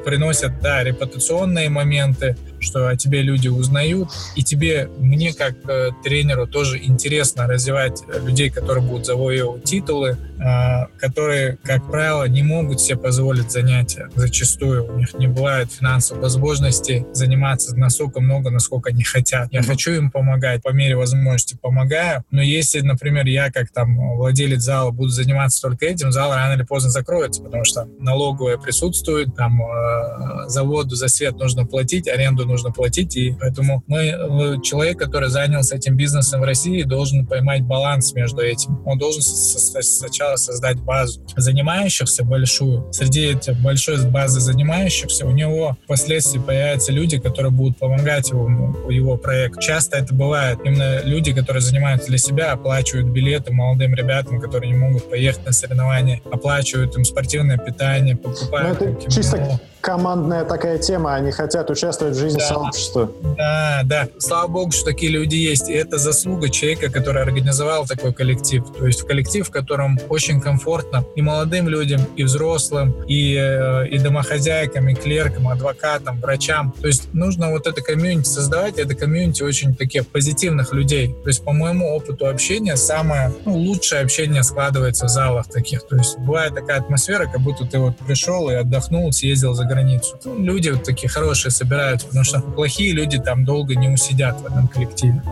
приносят, 0.05 0.61
да, 0.61 0.82
репутационные 0.82 1.68
моменты, 1.68 2.36
что 2.64 2.88
о 2.88 2.96
тебе 2.96 3.22
люди 3.22 3.48
узнают, 3.48 4.08
и 4.36 4.42
тебе, 4.42 4.88
мне 4.98 5.32
как 5.32 5.54
э, 5.68 5.90
тренеру 6.02 6.46
тоже 6.46 6.78
интересно 6.82 7.46
развивать 7.46 8.02
людей, 8.24 8.50
которые 8.50 8.84
будут 8.84 9.06
завоевывать 9.06 9.64
титулы, 9.64 10.16
э, 10.38 10.86
которые, 10.98 11.58
как 11.62 11.88
правило, 11.90 12.24
не 12.24 12.42
могут 12.42 12.80
себе 12.80 12.96
позволить 12.96 13.52
занятия. 13.52 14.08
Зачастую 14.14 14.92
у 14.92 14.98
них 14.98 15.14
не 15.14 15.26
бывает 15.26 15.72
финансовой 15.72 16.22
возможности 16.22 17.06
заниматься 17.12 17.76
настолько 17.76 18.20
много, 18.20 18.50
насколько 18.50 18.90
они 18.90 19.04
хотят. 19.04 19.48
Я 19.52 19.62
хочу 19.62 19.92
им 19.92 20.10
помогать, 20.10 20.62
по 20.62 20.70
мере 20.70 20.96
возможности 20.96 21.56
помогаю, 21.60 22.24
но 22.30 22.42
если, 22.42 22.80
например, 22.80 23.26
я 23.26 23.50
как 23.50 23.70
там 23.70 24.16
владелец 24.16 24.62
зала 24.62 24.90
буду 24.90 25.10
заниматься 25.10 25.60
только 25.60 25.86
этим, 25.86 26.12
зал 26.12 26.32
рано 26.34 26.54
или 26.54 26.62
поздно 26.62 26.90
закроется, 26.90 27.42
потому 27.42 27.64
что 27.64 27.86
налоговая 27.98 28.56
присутствует, 28.56 29.34
там 29.36 29.60
э, 29.62 30.48
за 30.48 30.62
воду, 30.62 30.96
за 30.96 31.08
свет 31.08 31.36
нужно 31.36 31.66
платить, 31.66 32.08
аренду 32.08 32.46
нужно 32.46 32.53
платить, 32.70 33.16
и 33.16 33.36
поэтому 33.40 33.82
мы, 33.86 33.98
э, 33.98 34.61
человек, 34.62 34.98
который 34.98 35.28
занялся 35.28 35.76
этим 35.76 35.96
бизнесом 35.96 36.40
в 36.40 36.44
России, 36.44 36.82
должен 36.82 37.26
поймать 37.26 37.62
баланс 37.62 38.12
между 38.14 38.42
этим. 38.42 38.82
Он 38.86 38.98
должен 38.98 39.22
сначала 39.22 40.36
создать 40.36 40.80
базу 40.80 41.24
занимающихся 41.36 42.24
большую. 42.24 42.92
Среди 42.92 43.26
этих 43.26 43.61
большой 43.61 44.05
базы 44.07 44.40
занимающихся 44.40 45.26
у 45.26 45.30
него 45.30 45.76
впоследствии 45.84 46.38
появятся 46.38 46.92
люди, 46.92 47.18
которые 47.18 47.52
будут 47.52 47.78
помогать 47.78 48.30
его, 48.30 48.48
его 48.90 49.16
проекту. 49.16 49.61
Часто 49.61 49.98
это 49.98 50.14
бывает 50.14 50.59
именно 50.64 51.02
люди, 51.02 51.32
которые 51.32 51.61
занимаются 51.62 52.09
для 52.09 52.18
себя, 52.18 52.52
оплачивают 52.52 53.09
билеты 53.09 53.52
молодым 53.52 53.94
ребятам, 53.94 54.40
которые 54.40 54.72
не 54.72 54.78
могут 54.78 55.11
поехать 55.11 55.46
на 55.46 55.52
соревнования, 55.52 56.20
оплачивают 56.30 56.96
им 56.96 57.05
спортивное 57.05 57.59
питание, 57.59 58.16
покупают... 58.16 58.80
Ну, 58.80 58.86
это 58.86 59.11
чисто 59.11 59.61
командная 59.84 60.44
такая 60.46 60.78
тема, 60.78 61.14
они 61.14 61.30
хотят 61.30 61.68
участвовать 61.68 62.16
в 62.16 62.18
жизни 62.18 62.34
да, 62.39 62.49
сообщества. 62.49 63.11
Да, 63.37 63.82
да. 63.85 64.09
Слава 64.18 64.49
богу, 64.49 64.72
что 64.72 64.85
такие 64.85 65.11
люди 65.12 65.37
есть. 65.37 65.68
И 65.68 65.72
это 65.72 65.99
заслуга 65.99 66.49
человека, 66.49 66.91
который 66.91 67.22
организовал 67.22 67.87
такой 67.87 68.12
коллектив. 68.12 68.64
То 68.76 68.87
есть 68.87 69.03
коллектив, 69.03 69.47
в 69.47 69.51
котором 69.51 69.99
очень 70.09 70.41
комфортно 70.41 71.05
и 71.16 71.22
молодым 71.22 71.68
людям, 71.68 72.01
и 72.16 72.24
взрослым, 72.24 72.95
и, 73.07 73.35
э, 73.35 73.89
и 73.89 73.99
домохозяйкам, 73.99 74.89
и 74.89 74.95
клеркам, 74.95 75.49
адвокатам, 75.49 76.20
врачам. 76.20 76.74
То 76.80 76.87
есть 76.87 77.12
нужно 77.12 77.51
вот 77.51 77.66
это 77.66 77.80
комьюнити 77.82 78.28
создавать. 78.28 78.78
Это 78.78 78.95
комьюнити 78.95 79.43
очень 79.43 79.74
таких 79.74 80.07
позитивных 80.09 80.72
людей. 80.72 81.14
То 81.22 81.28
есть 81.28 81.45
по 81.45 81.53
моему 81.53 81.95
опыту 81.95 82.26
общения 82.26 82.76
самое 82.76 83.32
ну, 83.45 83.55
лучшее 83.55 84.03
общение 84.03 84.43
складывается 84.43 85.07
в 85.07 85.09
залах 85.09 85.49
таких. 85.49 85.87
То 85.87 85.97
есть 85.97 86.18
бывает 86.18 86.55
такая 86.55 86.80
атмосфера, 86.80 87.26
как 87.26 87.41
будто 87.41 87.64
ты 87.64 87.78
вот 87.78 87.97
пришел 87.99 88.51
и 88.51 88.55
отдохнул, 88.55 89.12
съездил 89.12 89.55
за 89.55 89.64
границу. 89.64 90.18
Ну, 90.24 90.39
люди 90.39 90.70
вот 90.70 90.85
такие 90.85 91.09
хорошие 91.09 91.51
собираются, 91.51 92.07
потому 92.07 92.23
что 92.24 92.40
плохие 92.40 92.92
люди 92.92 93.18
там 93.18 93.44
долго 93.44 93.74
не 93.74 93.88
усидят 93.88 94.40
в 94.40 94.46
этом 94.46 94.68
коллективе. 94.68 95.22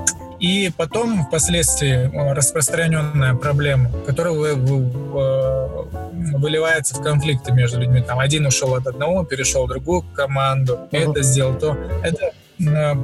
И 0.43 0.73
потом 0.77 1.25
впоследствии 1.25 2.11
э, 2.11 2.33
распространенная 2.33 3.35
проблема, 3.35 3.91
которая 4.05 4.35
вы, 4.35 4.55
вы, 4.55 4.91
э, 5.21 6.37
выливается 6.37 6.97
в 6.97 7.03
конфликты 7.03 7.53
между 7.53 7.81
людьми. 7.81 8.03
Там 8.03 8.19
один 8.19 8.47
ушел 8.47 8.75
от 8.75 8.89
одного, 8.89 9.25
перешел 9.25 9.67
в 9.67 9.69
другую 9.69 10.03
команду, 10.15 10.81
uh-huh. 10.91 11.11
это 11.11 11.23
сделал 11.23 11.55
то. 11.55 11.77
Это 12.03 12.33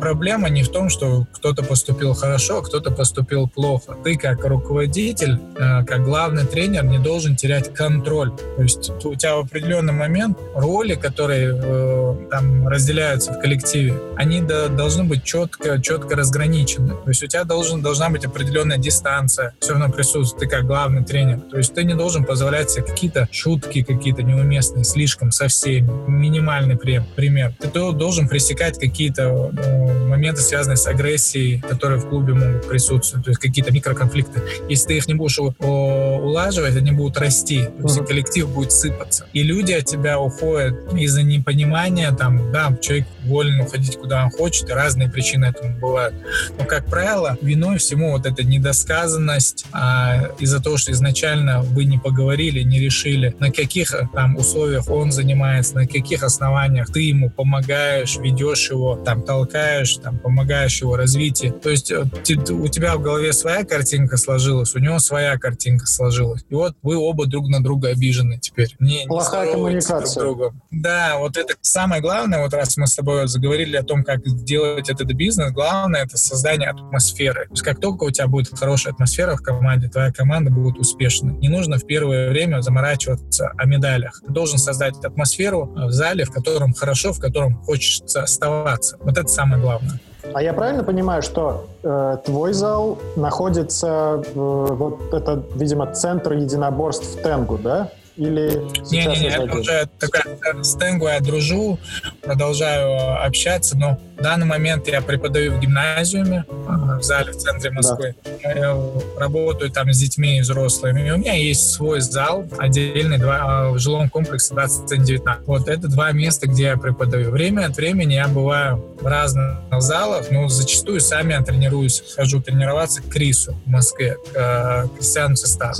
проблема 0.00 0.48
не 0.48 0.62
в 0.62 0.68
том, 0.68 0.88
что 0.88 1.26
кто-то 1.32 1.62
поступил 1.62 2.14
хорошо, 2.14 2.58
а 2.58 2.62
кто-то 2.62 2.90
поступил 2.90 3.48
плохо. 3.48 3.96
Ты 4.04 4.16
как 4.16 4.44
руководитель, 4.44 5.38
э, 5.56 5.84
как 5.84 6.04
главный 6.04 6.44
тренер 6.44 6.84
не 6.84 6.98
должен 6.98 7.36
терять 7.36 7.72
контроль. 7.74 8.32
То 8.56 8.62
есть 8.62 8.90
у 9.04 9.14
тебя 9.14 9.36
в 9.36 9.40
определенный 9.40 9.92
момент 9.92 10.38
роли, 10.54 10.94
которые 10.94 11.54
э, 11.54 12.16
там 12.30 12.68
разделяются 12.68 13.32
в 13.32 13.40
коллективе, 13.40 13.94
они 14.16 14.40
должны 14.40 15.04
быть 15.04 15.24
четко, 15.24 15.80
четко 15.80 16.16
разграничены. 16.16 16.90
То 16.90 17.08
есть 17.08 17.22
у 17.22 17.26
тебя 17.26 17.44
должен, 17.44 17.82
должна 17.82 18.10
быть 18.10 18.24
определенная 18.24 18.78
дистанция, 18.78 19.54
все 19.60 19.72
равно 19.72 19.90
присутствует, 19.90 20.40
ты 20.50 20.56
как 20.56 20.66
главный 20.66 21.04
тренер. 21.04 21.40
То 21.50 21.58
есть 21.58 21.74
ты 21.74 21.84
не 21.84 21.94
должен 21.94 22.24
позволять 22.24 22.70
себе 22.70 22.84
какие-то 22.84 23.28
шутки 23.30 23.82
какие-то 23.82 24.22
неуместные, 24.22 24.84
слишком 24.84 25.32
со 25.32 25.48
всеми. 25.48 25.90
Минимальный 26.08 26.76
пример. 26.76 27.54
Ты 27.58 27.68
должен 27.92 28.28
пресекать 28.28 28.78
какие-то 28.78 29.47
Э, 29.47 29.47
моменты, 29.52 30.40
связанные 30.40 30.76
с 30.76 30.86
агрессией, 30.86 31.60
которые 31.60 32.00
в 32.00 32.08
клубе 32.08 32.34
могут 32.34 32.66
присутствовать, 32.68 33.24
то 33.24 33.30
есть 33.30 33.40
какие-то 33.40 33.72
микроконфликты. 33.72 34.42
Если 34.68 34.88
ты 34.88 34.96
их 34.96 35.08
не 35.08 35.14
будешь 35.14 35.38
улаживать, 35.38 36.76
они 36.76 36.92
будут 36.92 37.18
расти, 37.18 37.64
то 37.64 37.82
есть 37.82 38.04
коллектив 38.06 38.48
будет 38.48 38.72
сыпаться. 38.72 39.26
И 39.32 39.42
люди 39.42 39.72
от 39.72 39.84
тебя 39.84 40.18
уходят 40.18 40.92
из-за 40.92 41.22
непонимания, 41.22 42.10
там, 42.12 42.52
да, 42.52 42.76
человек 42.80 43.06
волен 43.24 43.60
уходить 43.60 43.96
куда 43.96 44.24
он 44.24 44.30
хочет, 44.30 44.68
и 44.68 44.72
разные 44.72 45.08
причины 45.08 45.46
этому 45.46 45.78
бывают. 45.78 46.14
Но, 46.58 46.64
как 46.64 46.86
правило, 46.86 47.36
виной 47.42 47.78
всему 47.78 48.12
вот 48.12 48.26
эта 48.26 48.44
недосказанность 48.44 49.66
а, 49.72 50.30
из-за 50.38 50.62
того, 50.62 50.76
что 50.76 50.92
изначально 50.92 51.62
вы 51.62 51.84
не 51.84 51.98
поговорили, 51.98 52.62
не 52.62 52.80
решили, 52.80 53.34
на 53.38 53.50
каких 53.50 53.94
там 54.14 54.36
условиях 54.36 54.88
он 54.88 55.12
занимается, 55.12 55.74
на 55.74 55.86
каких 55.86 56.22
основаниях 56.22 56.90
ты 56.92 57.00
ему 57.00 57.30
помогаешь, 57.30 58.16
ведешь 58.16 58.70
его, 58.70 58.96
там, 58.96 59.22
толкаешь, 59.22 59.37
там, 59.46 60.18
помогаешь 60.18 60.80
его 60.80 60.96
развитию. 60.96 61.52
То 61.52 61.70
есть 61.70 61.90
э, 61.90 62.04
у 62.50 62.68
тебя 62.68 62.96
в 62.96 63.02
голове 63.02 63.32
своя 63.32 63.64
картинка 63.64 64.16
сложилась, 64.16 64.74
у 64.74 64.78
него 64.78 64.98
своя 64.98 65.38
картинка 65.38 65.86
сложилась. 65.86 66.44
И 66.48 66.54
вот 66.54 66.74
вы 66.82 66.96
оба 66.96 67.26
друг 67.26 67.48
на 67.48 67.62
друга 67.62 67.88
обижены 67.88 68.38
теперь. 68.38 68.74
Не, 68.78 69.06
Плохая 69.06 69.46
не 69.46 69.52
коммуникация. 69.52 70.22
Друг 70.22 70.38
другом. 70.38 70.62
Да, 70.70 71.18
вот 71.18 71.36
это 71.36 71.54
самое 71.60 72.00
главное, 72.00 72.40
вот 72.40 72.52
раз 72.54 72.76
мы 72.76 72.86
с 72.86 72.94
тобой 72.94 73.28
заговорили 73.28 73.76
о 73.76 73.82
том, 73.82 74.04
как 74.04 74.26
сделать 74.26 74.88
этот 74.88 75.08
бизнес, 75.12 75.52
главное 75.52 76.04
это 76.04 76.16
создание 76.16 76.70
атмосферы. 76.70 77.46
То 77.46 77.52
есть 77.52 77.62
как 77.62 77.80
только 77.80 78.04
у 78.04 78.10
тебя 78.10 78.26
будет 78.26 78.58
хорошая 78.58 78.92
атмосфера 78.92 79.36
в 79.36 79.42
команде, 79.42 79.88
твоя 79.88 80.12
команда 80.12 80.50
будет 80.50 80.78
успешна. 80.78 81.30
Не 81.30 81.48
нужно 81.48 81.78
в 81.78 81.86
первое 81.86 82.30
время 82.30 82.60
заморачиваться 82.60 83.52
о 83.56 83.66
медалях. 83.66 84.20
Ты 84.26 84.32
должен 84.32 84.58
создать 84.58 84.94
атмосферу 85.04 85.66
в 85.74 85.90
зале, 85.90 86.24
в 86.24 86.30
котором 86.30 86.74
хорошо, 86.74 87.12
в 87.12 87.20
котором 87.20 87.54
хочется 87.62 88.22
оставаться. 88.22 88.96
Вот 89.00 89.17
это 89.20 89.28
самое 89.28 89.60
главное. 89.60 89.98
А 90.34 90.42
я 90.42 90.52
правильно 90.52 90.84
понимаю, 90.84 91.22
что 91.22 91.68
э, 91.82 92.18
твой 92.24 92.52
зал 92.52 92.98
находится, 93.16 94.22
э, 94.24 94.30
вот 94.34 95.14
это, 95.14 95.42
видимо, 95.54 95.86
центр 95.92 96.32
единоборств 96.34 97.16
в 97.16 97.22
Тенгу, 97.22 97.58
да? 97.58 97.90
Или 98.18 98.64
Не-не-не, 98.90 99.28
это 99.28 99.56
уже 99.56 99.88
такая, 100.00 100.24
с 100.62 100.74
Тенгу 100.74 101.06
я 101.06 101.20
дружу, 101.20 101.78
продолжаю 102.22 103.24
общаться, 103.24 103.78
но 103.78 103.96
в 104.18 104.22
данный 104.22 104.46
момент 104.46 104.88
я 104.88 105.00
преподаю 105.00 105.54
в 105.54 105.60
гимназиуме, 105.60 106.44
в 106.48 107.02
зале 107.02 107.30
в 107.30 107.36
центре 107.36 107.70
Москвы. 107.70 108.16
Да. 108.42 108.50
Я 108.50 108.76
работаю 109.16 109.70
там 109.70 109.92
с 109.92 109.98
детьми 109.98 110.38
и 110.38 110.40
взрослыми. 110.40 111.06
И 111.06 111.10
у 111.12 111.16
меня 111.16 111.34
есть 111.34 111.70
свой 111.70 112.00
зал, 112.00 112.44
отдельный 112.58 113.18
два, 113.18 113.38
а, 113.40 113.70
в 113.70 113.78
жилом 113.78 114.10
комплексе 114.10 114.52
2019. 114.52 115.46
Вот 115.46 115.68
это 115.68 115.86
два 115.86 116.10
места, 116.10 116.48
где 116.48 116.64
я 116.64 116.76
преподаю. 116.76 117.30
Время 117.30 117.66
от 117.66 117.76
времени 117.76 118.14
я 118.14 118.26
бываю 118.26 118.84
в 119.00 119.06
разных 119.06 119.58
залах, 119.78 120.32
но 120.32 120.48
зачастую 120.48 121.00
сами 121.00 121.34
я 121.34 121.42
тренируюсь. 121.42 122.02
Хожу 122.16 122.42
тренироваться 122.42 123.00
к 123.00 123.08
Крису 123.08 123.54
в 123.64 123.70
Москве, 123.70 124.16
к 124.32 124.36
э, 124.36 124.88
Кристиану 124.96 125.36
Сестару. 125.36 125.74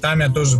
Там 0.00 0.20
я 0.20 0.28
тоже 0.28 0.58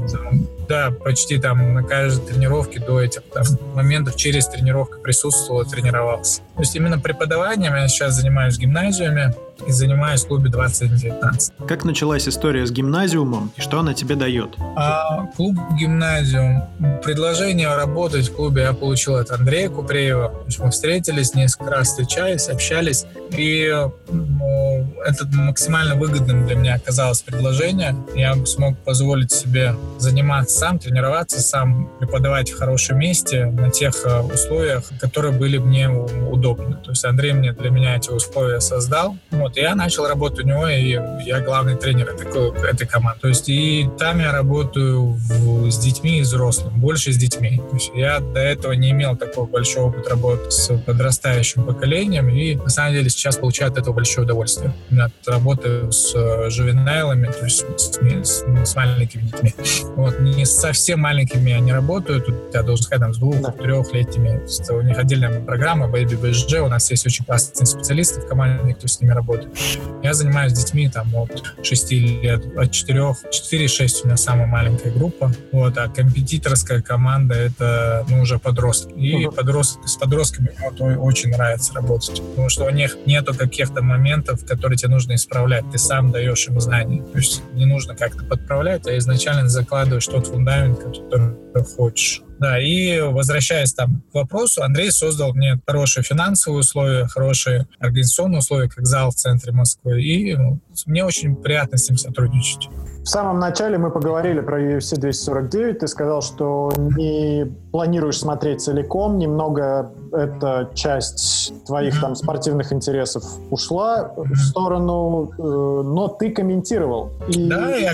да, 0.68 0.90
почти 1.16 1.38
там 1.38 1.72
на 1.72 1.82
каждой 1.82 2.26
тренировке 2.26 2.78
до 2.78 3.00
этих 3.00 3.22
там, 3.32 3.42
моментов 3.74 4.16
через 4.16 4.48
тренировку 4.48 5.00
присутствовал 5.00 5.62
и 5.62 5.66
тренировался. 5.66 6.42
То 6.54 6.60
есть 6.60 6.76
именно 6.76 6.98
преподаванием 6.98 7.74
я 7.74 7.88
сейчас 7.88 8.16
занимаюсь 8.16 8.58
гимназиями, 8.58 9.34
и 9.66 9.72
занимаюсь 9.72 10.22
в 10.22 10.28
клубе 10.28 10.50
2019. 10.50 11.52
Как 11.66 11.84
началась 11.84 12.28
история 12.28 12.66
с 12.66 12.70
гимназиумом 12.70 13.52
и 13.56 13.60
что 13.60 13.78
она 13.78 13.94
тебе 13.94 14.14
дает? 14.14 14.54
А, 14.76 15.26
клуб 15.34 15.56
гимназиум. 15.78 16.64
Предложение 17.02 17.74
работать 17.74 18.28
в 18.28 18.34
клубе 18.34 18.62
я 18.62 18.72
получил 18.74 19.16
от 19.16 19.30
Андрея 19.30 19.70
Купреева. 19.70 20.44
Мы 20.58 20.70
встретились, 20.70 21.34
несколько 21.34 21.70
раз 21.70 21.88
встречались, 21.88 22.48
общались. 22.48 23.06
И 23.30 23.72
ну, 24.10 24.75
это 25.04 25.26
максимально 25.26 25.94
выгодным 25.94 26.46
для 26.46 26.56
меня 26.56 26.74
оказалось 26.74 27.22
предложение. 27.22 27.96
Я 28.14 28.34
смог 28.46 28.78
позволить 28.78 29.32
себе 29.32 29.74
заниматься 29.98 30.58
сам, 30.58 30.78
тренироваться 30.78 31.40
сам, 31.40 31.90
преподавать 31.98 32.50
в 32.50 32.58
хорошем 32.58 32.98
месте 32.98 33.46
на 33.46 33.70
тех 33.70 33.94
э, 34.04 34.20
условиях, 34.22 34.84
которые 35.00 35.32
были 35.32 35.58
мне 35.58 35.88
удобны. 35.88 36.76
То 36.76 36.90
есть 36.90 37.04
Андрей 37.04 37.32
мне 37.32 37.52
для 37.52 37.70
меня 37.70 37.96
эти 37.96 38.10
условия 38.10 38.60
создал. 38.60 39.16
Вот, 39.30 39.56
я 39.56 39.74
начал 39.74 40.06
работать 40.06 40.44
у 40.44 40.48
него, 40.48 40.68
и 40.68 40.98
я 41.24 41.40
главный 41.40 41.76
тренер 41.76 42.10
этой, 42.10 42.26
этой 42.68 42.86
команды. 42.86 43.20
То 43.20 43.28
есть 43.28 43.48
и 43.48 43.88
там 43.98 44.20
я 44.20 44.32
работаю 44.32 45.12
в, 45.12 45.70
с 45.70 45.78
детьми 45.78 46.18
и 46.18 46.22
взрослыми, 46.22 46.76
больше 46.78 47.12
с 47.12 47.16
детьми. 47.16 47.60
То 47.70 47.76
есть 47.76 47.90
я 47.94 48.20
до 48.20 48.40
этого 48.40 48.72
не 48.72 48.90
имел 48.90 49.16
такого 49.16 49.46
большого 49.46 49.88
опыта 49.88 50.10
работы 50.10 50.50
с 50.50 50.76
подрастающим 50.78 51.64
поколением, 51.64 52.28
и 52.28 52.54
на 52.54 52.68
самом 52.68 52.92
деле 52.92 53.10
сейчас 53.10 53.36
получаю 53.36 53.70
от 53.70 53.78
этого 53.78 53.94
большое 53.94 54.24
удовольствие. 54.24 54.72
Я 54.96 55.10
работаю 55.26 55.92
с 55.92 56.14
э, 56.14 56.50
жувенайлами, 56.50 57.26
то 57.26 57.44
есть 57.44 57.64
с, 57.76 57.98
с, 57.98 58.44
с 58.64 58.76
маленькими 58.76 59.22
детьми. 59.22 59.54
Вот, 59.96 60.20
не 60.20 60.44
с 60.44 60.52
совсем 60.52 61.00
маленькими 61.00 61.50
я 61.50 61.60
не 61.60 61.72
работаю, 61.72 62.22
тут 62.22 62.34
я 62.54 62.62
должен 62.62 62.84
сказать, 62.84 63.00
там, 63.00 63.14
с 63.14 63.18
двух-трехлетними. 63.18 64.42
У 64.70 64.80
них 64.82 64.98
отдельная 64.98 65.40
программа 65.40 65.86
Baby 65.86 66.20
BSG, 66.20 66.58
у 66.60 66.68
нас 66.68 66.90
есть 66.90 67.06
очень 67.06 67.24
классные 67.24 67.66
специалисты 67.66 68.20
в 68.20 68.26
команде, 68.26 68.74
кто 68.74 68.88
с 68.88 69.00
ними 69.00 69.12
работает. 69.12 69.56
Я 70.02 70.14
занимаюсь 70.14 70.52
детьми 70.52 70.88
там 70.88 71.14
от 71.14 71.42
6 71.62 71.92
лет, 71.92 72.56
от 72.56 72.70
4, 72.70 73.00
4-6 73.00 74.02
у 74.02 74.06
меня 74.06 74.16
самая 74.16 74.46
маленькая 74.46 74.90
группа. 74.90 75.32
Вот, 75.52 75.76
а 75.78 75.88
компетиторская 75.88 76.82
команда 76.82 77.34
это 77.34 78.04
ну, 78.08 78.20
уже 78.20 78.38
подростки. 78.38 78.92
И 78.92 79.26
uh-huh. 79.26 79.34
подростки, 79.34 79.86
с 79.86 79.96
подростками 79.96 80.50
вот, 80.60 80.80
очень 80.80 81.30
нравится 81.30 81.74
работать, 81.74 82.20
потому 82.22 82.48
что 82.48 82.64
у 82.64 82.70
них 82.70 82.96
нету 83.06 83.34
каких-то 83.34 83.82
моментов, 83.82 84.44
которые 84.46 84.75
тебе 84.76 84.90
нужно 84.90 85.14
исправлять. 85.14 85.64
Ты 85.70 85.78
сам 85.78 86.12
даешь 86.12 86.46
им 86.48 86.60
знания. 86.60 87.02
То 87.02 87.18
есть 87.18 87.42
не 87.52 87.66
нужно 87.66 87.94
как-то 87.96 88.24
подправлять, 88.24 88.86
а 88.86 88.96
изначально 88.98 89.48
закладываешь 89.48 90.06
тот 90.06 90.26
фундамент, 90.26 90.78
который 90.78 91.36
хочешь. 91.76 92.22
Да, 92.38 92.60
и 92.60 93.00
возвращаясь 93.00 93.72
там 93.72 94.02
к 94.10 94.14
вопросу, 94.14 94.62
Андрей 94.62 94.90
создал 94.90 95.32
мне 95.34 95.58
хорошие 95.66 96.04
финансовые 96.04 96.60
условия, 96.60 97.06
хорошие 97.06 97.66
организационные 97.78 98.38
условия, 98.38 98.68
как 98.68 98.86
зал 98.86 99.10
в 99.10 99.14
центре 99.14 99.52
Москвы, 99.52 100.02
и 100.02 100.36
ну, 100.36 100.60
мне 100.86 101.04
очень 101.04 101.36
приятно 101.36 101.78
с 101.78 101.88
ним 101.88 101.96
сотрудничать. 101.96 102.68
В 103.06 103.08
самом 103.08 103.38
начале 103.38 103.78
мы 103.78 103.92
поговорили 103.92 104.40
про 104.40 104.60
UFC 104.60 104.96
249. 104.96 105.78
Ты 105.78 105.86
сказал, 105.86 106.22
что 106.22 106.72
не 106.76 107.46
планируешь 107.70 108.18
смотреть 108.18 108.62
целиком, 108.62 109.18
немного 109.18 109.92
эта 110.12 110.70
часть 110.74 111.52
твоих 111.66 112.00
там 112.00 112.16
спортивных 112.16 112.72
интересов 112.72 113.22
ушла 113.50 114.12
в 114.16 114.34
сторону, 114.36 115.30
э, 115.30 115.42
но 115.42 116.08
ты 116.08 116.30
комментировал. 116.30 117.12
И... 117.28 117.48
Да, 117.48 117.76
я 117.76 117.92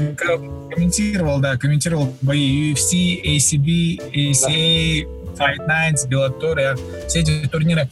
комментировал, 0.70 1.40
да, 1.40 1.59
комментировал 1.59 2.09
бои 2.22 2.72
UFC, 2.72 3.22
ACB, 3.22 4.32
ACA. 4.33 5.07
Fight 5.33 5.66
Nights, 5.66 6.07
я 6.61 6.76
все 7.09 7.20
эти 7.20 7.49
турниры 7.49 7.89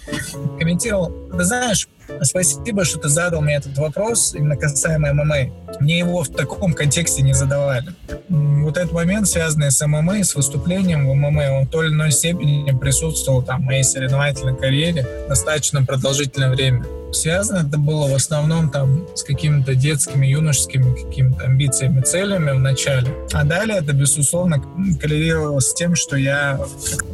комментировал. 0.58 1.10
Ты 1.36 1.44
знаешь, 1.44 1.88
Спасибо, 2.22 2.84
что 2.84 2.98
ты 2.98 3.08
задал 3.08 3.40
мне 3.40 3.56
этот 3.56 3.76
вопрос, 3.78 4.34
именно 4.34 4.56
касаемо 4.56 5.12
ММА. 5.12 5.59
Мне 5.78 5.98
его 5.98 6.22
в 6.22 6.28
таком 6.28 6.72
контексте 6.72 7.22
не 7.22 7.32
задавали. 7.32 7.88
Вот 8.28 8.76
этот 8.76 8.92
момент, 8.92 9.28
связанный 9.28 9.70
с 9.70 9.86
ММА, 9.86 10.24
с 10.24 10.34
выступлением 10.34 11.08
в 11.08 11.14
ММА, 11.14 11.60
он 11.60 11.66
в 11.66 11.70
той 11.70 11.86
или 11.86 11.94
иной 11.94 12.12
степени 12.12 12.70
присутствовал 12.78 13.42
там, 13.42 13.62
в 13.62 13.64
моей 13.64 13.84
соревновательной 13.84 14.56
карьере 14.56 15.06
достаточно 15.28 15.84
продолжительное 15.84 16.50
время. 16.50 16.84
Связано 17.12 17.66
это 17.66 17.76
было 17.76 18.08
в 18.08 18.14
основном 18.14 18.70
там 18.70 19.06
с 19.16 19.24
какими-то 19.24 19.74
детскими, 19.74 20.26
юношескими 20.26 20.94
какими-то 20.94 21.44
амбициями, 21.44 22.02
целями 22.02 22.52
в 22.52 22.60
начале. 22.60 23.08
А 23.32 23.44
далее 23.44 23.78
это, 23.78 23.92
безусловно, 23.92 24.62
коррелировалось 25.00 25.70
с 25.70 25.74
тем, 25.74 25.96
что 25.96 26.16
я, 26.16 26.60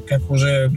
как 0.06 0.30
уже 0.30 0.70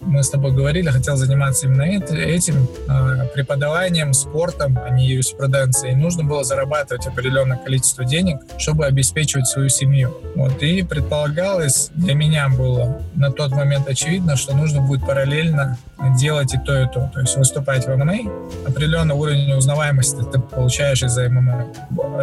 мы 0.00 0.22
с 0.22 0.30
тобой 0.30 0.52
говорили, 0.52 0.90
хотел 0.90 1.16
заниматься 1.16 1.66
именно 1.66 1.82
этим, 1.82 2.68
а, 2.88 3.26
преподаванием, 3.26 4.12
спортом, 4.12 4.78
а 4.84 4.90
не 4.90 5.06
юриспруденцией. 5.06 5.94
Нужно 5.94 6.24
было 6.24 6.44
зарабатывать 6.44 7.06
определенное 7.26 7.56
количество 7.56 8.04
денег, 8.04 8.38
чтобы 8.58 8.86
обеспечивать 8.86 9.46
свою 9.46 9.68
семью. 9.68 10.14
Вот. 10.34 10.62
И 10.62 10.82
предполагалось, 10.82 11.90
для 11.94 12.14
меня 12.14 12.48
было 12.48 13.00
на 13.14 13.32
тот 13.32 13.50
момент 13.50 13.88
очевидно, 13.88 14.36
что 14.36 14.54
нужно 14.54 14.80
будет 14.80 15.04
параллельно 15.04 15.76
делать 16.18 16.54
и 16.54 16.58
то, 16.58 16.82
и 16.82 16.86
то. 16.86 17.10
То 17.12 17.20
есть 17.20 17.36
выступать 17.36 17.86
в 17.86 17.96
ММА, 17.96 18.18
определенный 18.66 19.14
уровень 19.14 19.52
узнаваемости 19.54 20.22
ты 20.32 20.38
получаешь 20.38 21.02
из-за 21.02 21.28
ММА. 21.28 21.66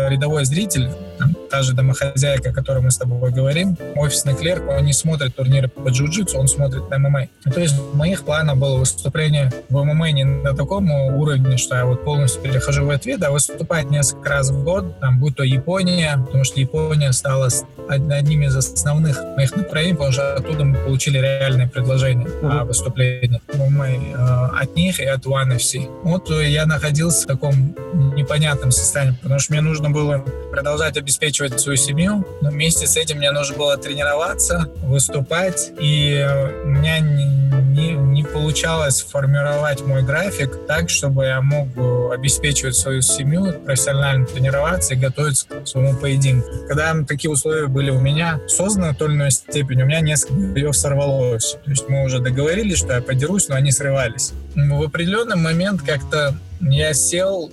Рядовой 0.10 0.46
зритель, 0.46 0.90
там, 1.24 1.36
та 1.50 1.62
же 1.62 1.74
домохозяйка, 1.74 2.50
о 2.50 2.54
которой 2.54 2.82
мы 2.82 2.92
с 2.92 2.98
тобой 2.98 3.32
говорим, 3.32 3.78
офисный 3.96 4.36
клерк, 4.36 4.64
он 4.70 4.86
не 4.86 4.94
смотрит 4.94 5.36
турниры 5.36 5.68
по 5.68 5.90
джиу-джитсу, 5.90 6.38
он 6.38 6.48
смотрит 6.48 6.84
ММА. 6.90 7.28
То 7.44 7.60
есть 7.60 7.76
в 7.76 7.96
моих 7.96 8.24
планах 8.24 8.58
было 8.58 8.78
выступление 8.78 9.52
в 9.70 9.84
ММА 9.84 10.12
не 10.12 10.24
на 10.24 10.56
таком 10.56 10.92
уровне, 10.92 11.58
что 11.58 11.76
я 11.76 11.86
вот 11.86 12.04
полностью 12.04 12.42
перехожу 12.42 12.86
в 12.86 12.90
ответ, 12.90 13.24
а 13.24 13.32
выступать 13.32 13.90
несколько 13.90 14.30
раз 14.30 14.50
в 14.50 14.64
год, 14.64 15.00
там, 15.00 15.20
будь 15.20 15.36
то 15.36 15.44
Япония, 15.44 16.18
потому 16.26 16.44
что 16.44 16.60
Япония 16.60 17.12
стала 17.14 17.50
одним 17.88 18.44
из 18.44 18.56
основных 18.56 19.22
моих 19.36 19.56
направлений, 19.56 19.94
потому 19.94 20.12
что 20.12 20.36
оттуда 20.36 20.64
мы 20.64 20.78
получили 20.78 21.18
реальные 21.18 21.68
предложения 21.68 22.28
о 22.44 22.66
выступлении 22.66 23.42
в 23.52 23.58
ММА 23.58 23.88
э, 23.88 24.62
от 24.62 24.76
них 24.76 25.00
и 25.00 25.06
от 25.06 25.26
One 25.26 25.56
FC. 25.56 25.90
Вот 26.04 26.30
я 26.30 26.66
находился 26.66 27.24
в 27.24 27.28
таком 27.28 27.76
непонятном 28.16 28.72
состоянии, 28.72 29.16
потому 29.22 29.40
что 29.40 29.54
мне 29.54 29.62
нужно 29.62 29.90
было 29.90 30.24
продолжать 30.52 30.98
обеспечивать 31.14 31.60
свою 31.60 31.78
семью, 31.78 32.26
но 32.42 32.50
вместе 32.50 32.88
с 32.88 32.98
этим 32.98 33.18
мне 33.18 33.32
нужно 33.32 33.56
было 33.56 33.78
тренироваться, 33.78 34.68
выступать, 34.82 35.72
и 35.80 36.28
у 36.64 36.68
меня 36.68 37.00
не, 37.00 37.92
не 37.92 38.24
получалось 38.24 39.02
формировать 39.02 39.82
мой 39.86 40.02
график 40.02 40.66
так, 40.68 40.90
чтобы 40.90 41.26
я 41.26 41.42
мог 41.42 41.68
обеспечивать 42.12 42.76
свою 42.76 43.02
семью, 43.02 43.54
профессионально 43.64 44.26
тренироваться 44.26 44.96
и 44.96 44.98
готовиться 44.98 45.46
к 45.48 45.68
своему 45.68 45.96
поединку. 45.96 46.48
Когда 46.68 46.96
такие 47.08 47.30
условия 47.30 47.68
были 47.68 47.92
у 47.92 48.00
меня 48.00 48.40
созданы 48.48 48.94
в 48.94 48.96
той 48.96 49.10
или 49.10 49.16
иной 49.16 49.32
степени, 49.32 49.84
у 49.84 49.86
меня 49.86 50.02
несколько 50.02 50.34
боев 50.34 50.76
сорвалось. 50.76 51.58
То 51.64 51.70
есть 51.70 51.88
мы 51.90 52.04
уже 52.06 52.20
договорились, 52.20 52.80
что 52.80 52.94
я 52.94 53.02
подерусь, 53.02 53.50
но 53.50 53.56
они 53.56 53.72
срывались. 53.72 54.34
В 54.56 54.84
определенный 54.84 55.36
момент 55.36 55.82
как-то 55.84 56.36
я 56.62 56.94
сел, 56.94 57.52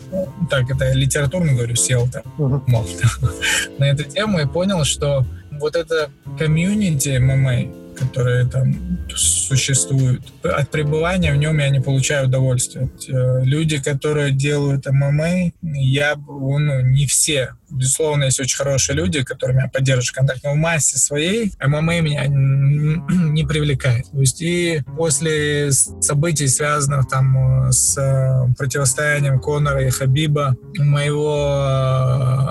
так, 0.51 0.71
это 0.71 0.93
литературно 0.93 1.53
говорю, 1.53 1.77
сел 1.77 2.09
там, 2.09 2.23
uh-huh. 2.39 2.63
мол, 2.67 2.87
на 3.79 3.85
эту 3.85 4.05
тему 4.05 4.41
и 4.41 4.47
понял, 4.47 4.85
что 4.85 5.27
вот 5.53 5.77
это 5.77 6.11
комьюнити 6.39 7.19
ММА, 7.19 7.97
которые 7.97 8.47
там 8.47 8.75
существуют. 9.15 10.23
От 10.43 10.71
пребывания 10.71 11.33
в 11.33 11.37
нем 11.37 11.59
я 11.59 11.69
не 11.69 11.81
получаю 11.81 12.29
удовольствия. 12.29 12.89
Э, 13.09 13.45
люди, 13.45 13.79
которые 13.79 14.33
делают 14.33 14.87
ММА, 14.87 15.53
я, 15.63 16.17
ну, 16.17 16.81
не 16.81 17.07
все 17.07 17.55
безусловно, 17.71 18.25
есть 18.25 18.41
очень 18.41 18.57
хорошие 18.57 18.97
люди, 18.97 19.23
которыми 19.23 19.63
я 19.63 19.69
поддерживаю 19.69 20.15
контакт, 20.15 20.41
но 20.45 20.53
в 20.53 20.57
массе 20.57 20.99
своей 20.99 21.53
ММА 21.61 22.01
меня 22.01 22.27
не 22.27 23.45
привлекает. 23.45 24.11
То 24.11 24.21
есть 24.21 24.41
и 24.43 24.83
после 24.97 25.73
событий, 25.73 26.49
связанных 26.49 27.09
там 27.09 27.69
э, 27.69 27.73
с 27.73 27.97
э, 27.99 28.55
противостоянием 28.57 29.41
Конора 29.41 29.87
и 29.87 29.91
Хабиба, 29.91 30.57
моего 30.79 31.55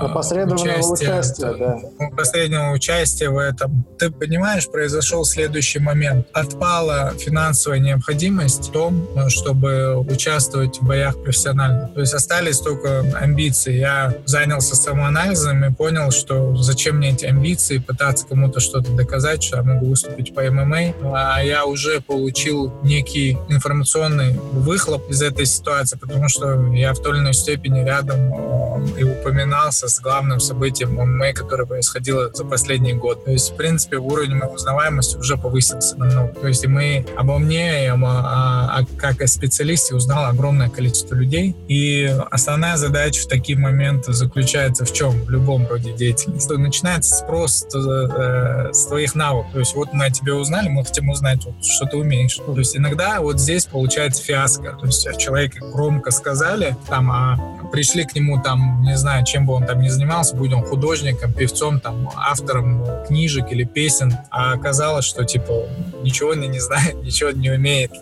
Опосредованного 0.00 0.78
участия, 0.78 1.10
участия 1.10 1.54
да. 1.58 2.06
Опосредованного 2.06 2.74
участия 2.74 3.28
в 3.28 3.38
этом, 3.38 3.86
ты 3.98 4.10
понимаешь, 4.10 4.68
произошел 4.68 5.24
следующий 5.24 5.78
момент. 5.78 6.26
Отпала 6.32 7.12
финансовая 7.18 7.78
необходимость 7.78 8.68
в 8.68 8.72
том, 8.72 9.08
чтобы 9.28 9.98
участвовать 9.98 10.78
в 10.80 10.86
боях 10.86 11.22
профессионально. 11.22 11.88
То 11.88 12.00
есть 12.00 12.14
остались 12.14 12.60
только 12.60 13.04
амбиции. 13.20 13.74
Я 13.78 14.14
занялся 14.26 14.76
самоанализом 14.76 15.09
анализом 15.10 15.64
и 15.64 15.72
понял, 15.72 16.10
что 16.10 16.54
зачем 16.56 16.96
мне 16.96 17.10
эти 17.10 17.26
амбиции, 17.26 17.78
пытаться 17.78 18.26
кому-то 18.26 18.60
что-то 18.60 18.92
доказать, 18.92 19.42
что 19.42 19.58
я 19.58 19.62
могу 19.62 19.86
выступить 19.86 20.34
по 20.34 20.42
ММА, 20.42 20.94
а 21.14 21.42
я 21.42 21.64
уже 21.66 22.00
получил 22.00 22.72
некий 22.82 23.36
информационный 23.48 24.38
выхлоп 24.52 25.10
из 25.10 25.22
этой 25.22 25.46
ситуации, 25.46 25.98
потому 25.98 26.28
что 26.28 26.72
я 26.72 26.94
в 26.94 27.00
той 27.00 27.12
или 27.12 27.20
иной 27.20 27.34
степени 27.34 27.84
рядом 27.84 28.32
э, 28.32 29.00
и 29.00 29.04
упоминался 29.04 29.88
с 29.88 30.00
главным 30.00 30.40
событием 30.40 30.94
ММА, 30.94 31.32
которое 31.32 31.66
происходило 31.66 32.30
за 32.32 32.44
последний 32.44 32.94
год. 32.94 33.24
То 33.24 33.32
есть, 33.32 33.52
в 33.52 33.56
принципе, 33.56 33.96
уровень 33.96 34.34
моей 34.34 34.54
узнаваемости 34.54 35.16
уже 35.16 35.36
повысился 35.36 35.96
намного. 35.96 36.28
То 36.34 36.48
есть, 36.48 36.66
мы 36.66 37.04
обо 37.16 37.38
мне, 37.38 37.92
а, 37.92 38.78
а, 38.78 38.84
как 38.96 39.20
о 39.22 39.26
специалисте 39.26 39.94
узнало 39.94 40.28
огромное 40.28 40.68
количество 40.68 41.14
людей. 41.14 41.54
И 41.68 42.12
основная 42.30 42.76
задача 42.76 43.22
в 43.22 43.26
такие 43.26 43.58
моменты 43.58 44.12
заключается 44.12 44.84
в 44.84 44.92
чем? 45.00 45.24
в 45.24 45.30
любом 45.30 45.66
роде 45.66 45.92
деятельности. 45.92 46.52
Начинается 46.52 47.14
спрос 47.14 47.66
э, 47.74 48.70
с 48.72 48.86
твоих 48.86 49.14
навыков. 49.14 49.52
То 49.52 49.58
есть 49.60 49.74
вот 49.74 49.92
мы 49.94 50.06
о 50.06 50.10
тебе 50.10 50.34
узнали, 50.34 50.68
мы 50.68 50.84
хотим 50.84 51.08
узнать, 51.08 51.44
вот, 51.44 51.64
что 51.64 51.86
ты 51.86 51.96
умеешь. 51.96 52.36
То 52.36 52.58
есть 52.58 52.76
иногда 52.76 53.20
вот 53.20 53.40
здесь 53.40 53.64
получается 53.64 54.22
фиаско. 54.22 54.76
То 54.78 54.86
есть 54.86 55.06
человек 55.16 55.54
громко 55.72 56.10
сказали, 56.10 56.76
там, 56.88 57.10
а 57.10 57.38
пришли 57.72 58.04
к 58.04 58.14
нему 58.14 58.42
там, 58.42 58.82
не 58.82 58.96
знаю, 58.96 59.24
чем 59.24 59.46
бы 59.46 59.54
он 59.54 59.64
там 59.64 59.80
ни 59.80 59.88
занимался, 59.88 60.36
будь 60.36 60.52
он 60.52 60.64
художником, 60.64 61.32
певцом, 61.32 61.80
там, 61.80 62.10
автором 62.16 62.84
книжек 63.06 63.50
или 63.50 63.64
песен, 63.64 64.12
а 64.30 64.52
оказалось, 64.52 65.04
что, 65.04 65.24
типа, 65.24 65.66
ничего 66.02 66.34
не, 66.34 66.48
не 66.48 66.60
знает, 66.60 66.94
ничего 67.02 67.30
не 67.30 67.50
умеет. 67.50 67.92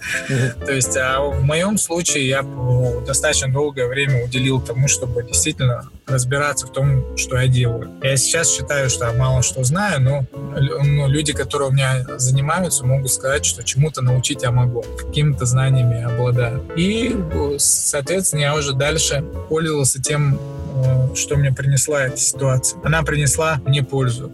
То 0.64 0.72
есть 0.72 0.96
а 0.96 1.20
в 1.20 1.42
моем 1.44 1.78
случае 1.78 2.28
я 2.28 2.42
ну, 2.42 3.02
достаточно 3.06 3.52
долгое 3.52 3.86
время 3.86 4.24
уделил 4.24 4.60
тому, 4.60 4.88
чтобы 4.88 5.22
действительно 5.22 5.88
разбираться 6.06 6.66
в 6.66 6.72
том, 6.72 6.87
что 7.16 7.38
я 7.38 7.48
делаю. 7.48 7.90
Я 8.02 8.16
сейчас 8.16 8.50
считаю, 8.50 8.90
что 8.90 9.06
я 9.06 9.12
мало 9.12 9.42
что 9.42 9.64
знаю, 9.64 10.00
но 10.00 10.24
ну, 10.32 11.08
люди, 11.08 11.32
которые 11.32 11.68
у 11.68 11.72
меня 11.72 12.04
занимаются, 12.18 12.84
могут 12.84 13.10
сказать, 13.10 13.44
что 13.44 13.62
чему-то 13.62 14.02
научить 14.02 14.42
я 14.42 14.50
могу, 14.50 14.82
какими-то 14.82 15.46
знаниями 15.46 16.00
я 16.00 16.08
обладаю. 16.08 16.62
И, 16.76 17.16
соответственно, 17.58 18.40
я 18.40 18.54
уже 18.54 18.72
дальше 18.74 19.24
пользовался 19.48 20.00
тем, 20.00 20.38
э, 20.84 21.14
что 21.14 21.36
мне 21.36 21.52
принесла 21.52 22.02
эта 22.02 22.16
ситуация. 22.16 22.80
Она 22.84 23.02
принесла 23.02 23.60
мне 23.64 23.82
пользу 23.82 24.30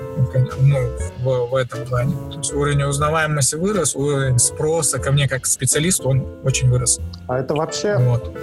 ну, 0.60 0.78
в, 1.18 1.50
в 1.50 1.54
этом 1.54 1.84
плане. 1.86 2.14
То 2.30 2.38
есть 2.38 2.52
уровень 2.52 2.82
узнаваемости 2.82 3.56
вырос, 3.56 3.94
уровень 3.94 4.38
спроса 4.38 4.98
ко 4.98 5.12
мне 5.12 5.28
как 5.28 5.46
специалисту, 5.46 6.08
он 6.08 6.26
очень 6.42 6.68
вырос. 6.68 7.00
А 7.28 7.38
это 7.38 7.54
вообще... 7.54 7.96
Вот. 7.98 8.36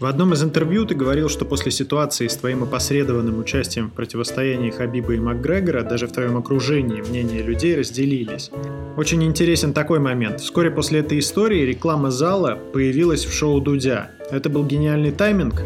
В 0.00 0.06
одном 0.06 0.32
из 0.32 0.44
интервью 0.44 0.86
ты 0.86 0.94
говорил, 0.94 1.28
что 1.28 1.44
после 1.44 1.72
ситуации 1.72 2.28
с 2.28 2.36
твоим 2.36 2.62
опосредованным 2.62 3.40
участием 3.40 3.90
в 3.90 3.94
противостоянии 3.94 4.70
Хабиба 4.70 5.14
и 5.14 5.18
Макгрегора 5.18 5.82
даже 5.82 6.06
в 6.06 6.12
твоем 6.12 6.36
окружении 6.36 7.00
мнения 7.00 7.42
людей 7.42 7.74
разделились. 7.74 8.52
Очень 8.96 9.24
интересен 9.24 9.72
такой 9.72 9.98
момент. 9.98 10.40
Вскоре 10.40 10.70
после 10.70 11.00
этой 11.00 11.18
истории 11.18 11.66
реклама 11.66 12.12
зала 12.12 12.56
появилась 12.72 13.24
в 13.24 13.32
шоу 13.32 13.60
Дудя. 13.60 14.12
Это 14.30 14.48
был 14.48 14.64
гениальный 14.64 15.10
тайминг? 15.10 15.64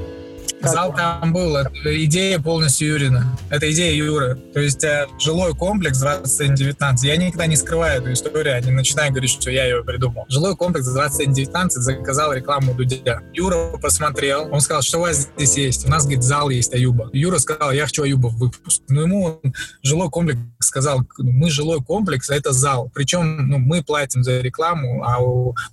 Зал 0.62 0.94
там 0.94 1.32
был, 1.32 1.56
это 1.56 2.04
идея 2.04 2.38
полностью 2.38 2.88
Юрина. 2.88 3.36
Это 3.50 3.70
идея 3.72 3.94
Юры. 3.94 4.36
То 4.54 4.60
есть 4.60 4.84
э, 4.84 5.06
жилой 5.18 5.54
комплекс 5.54 5.98
2719. 5.98 7.04
Я 7.04 7.16
никогда 7.16 7.46
не 7.46 7.56
скрываю 7.56 8.00
эту 8.00 8.12
историю, 8.12 8.62
не 8.64 8.70
начинаю 8.70 9.10
говорить, 9.10 9.30
что 9.30 9.50
я 9.50 9.64
ее 9.64 9.82
придумал. 9.84 10.24
Жилой 10.28 10.56
комплекс 10.56 10.86
2719 10.86 11.82
заказал 11.82 12.32
рекламу 12.32 12.74
Дудя. 12.74 13.22
Юра 13.32 13.76
посмотрел, 13.78 14.48
он 14.52 14.60
сказал, 14.60 14.82
что 14.82 14.98
у 14.98 15.00
вас 15.02 15.28
здесь 15.36 15.56
есть? 15.56 15.86
У 15.86 15.90
нас, 15.90 16.04
говорит, 16.04 16.22
зал 16.22 16.48
есть 16.50 16.72
Аюба. 16.74 17.10
Юра 17.12 17.38
сказал, 17.38 17.72
я 17.72 17.84
хочу 17.84 18.04
Аюба 18.04 18.28
в 18.28 18.38
выпуск. 18.38 18.82
Ну, 18.88 19.02
ему 19.02 19.40
жилой 19.82 20.10
комплекс 20.10 20.38
сказал, 20.60 21.02
мы 21.18 21.50
жилой 21.50 21.82
комплекс, 21.82 22.30
а 22.30 22.36
это 22.36 22.52
зал. 22.52 22.90
Причем 22.94 23.48
ну, 23.48 23.58
мы 23.58 23.82
платим 23.82 24.22
за 24.22 24.40
рекламу, 24.40 25.02
а 25.04 25.18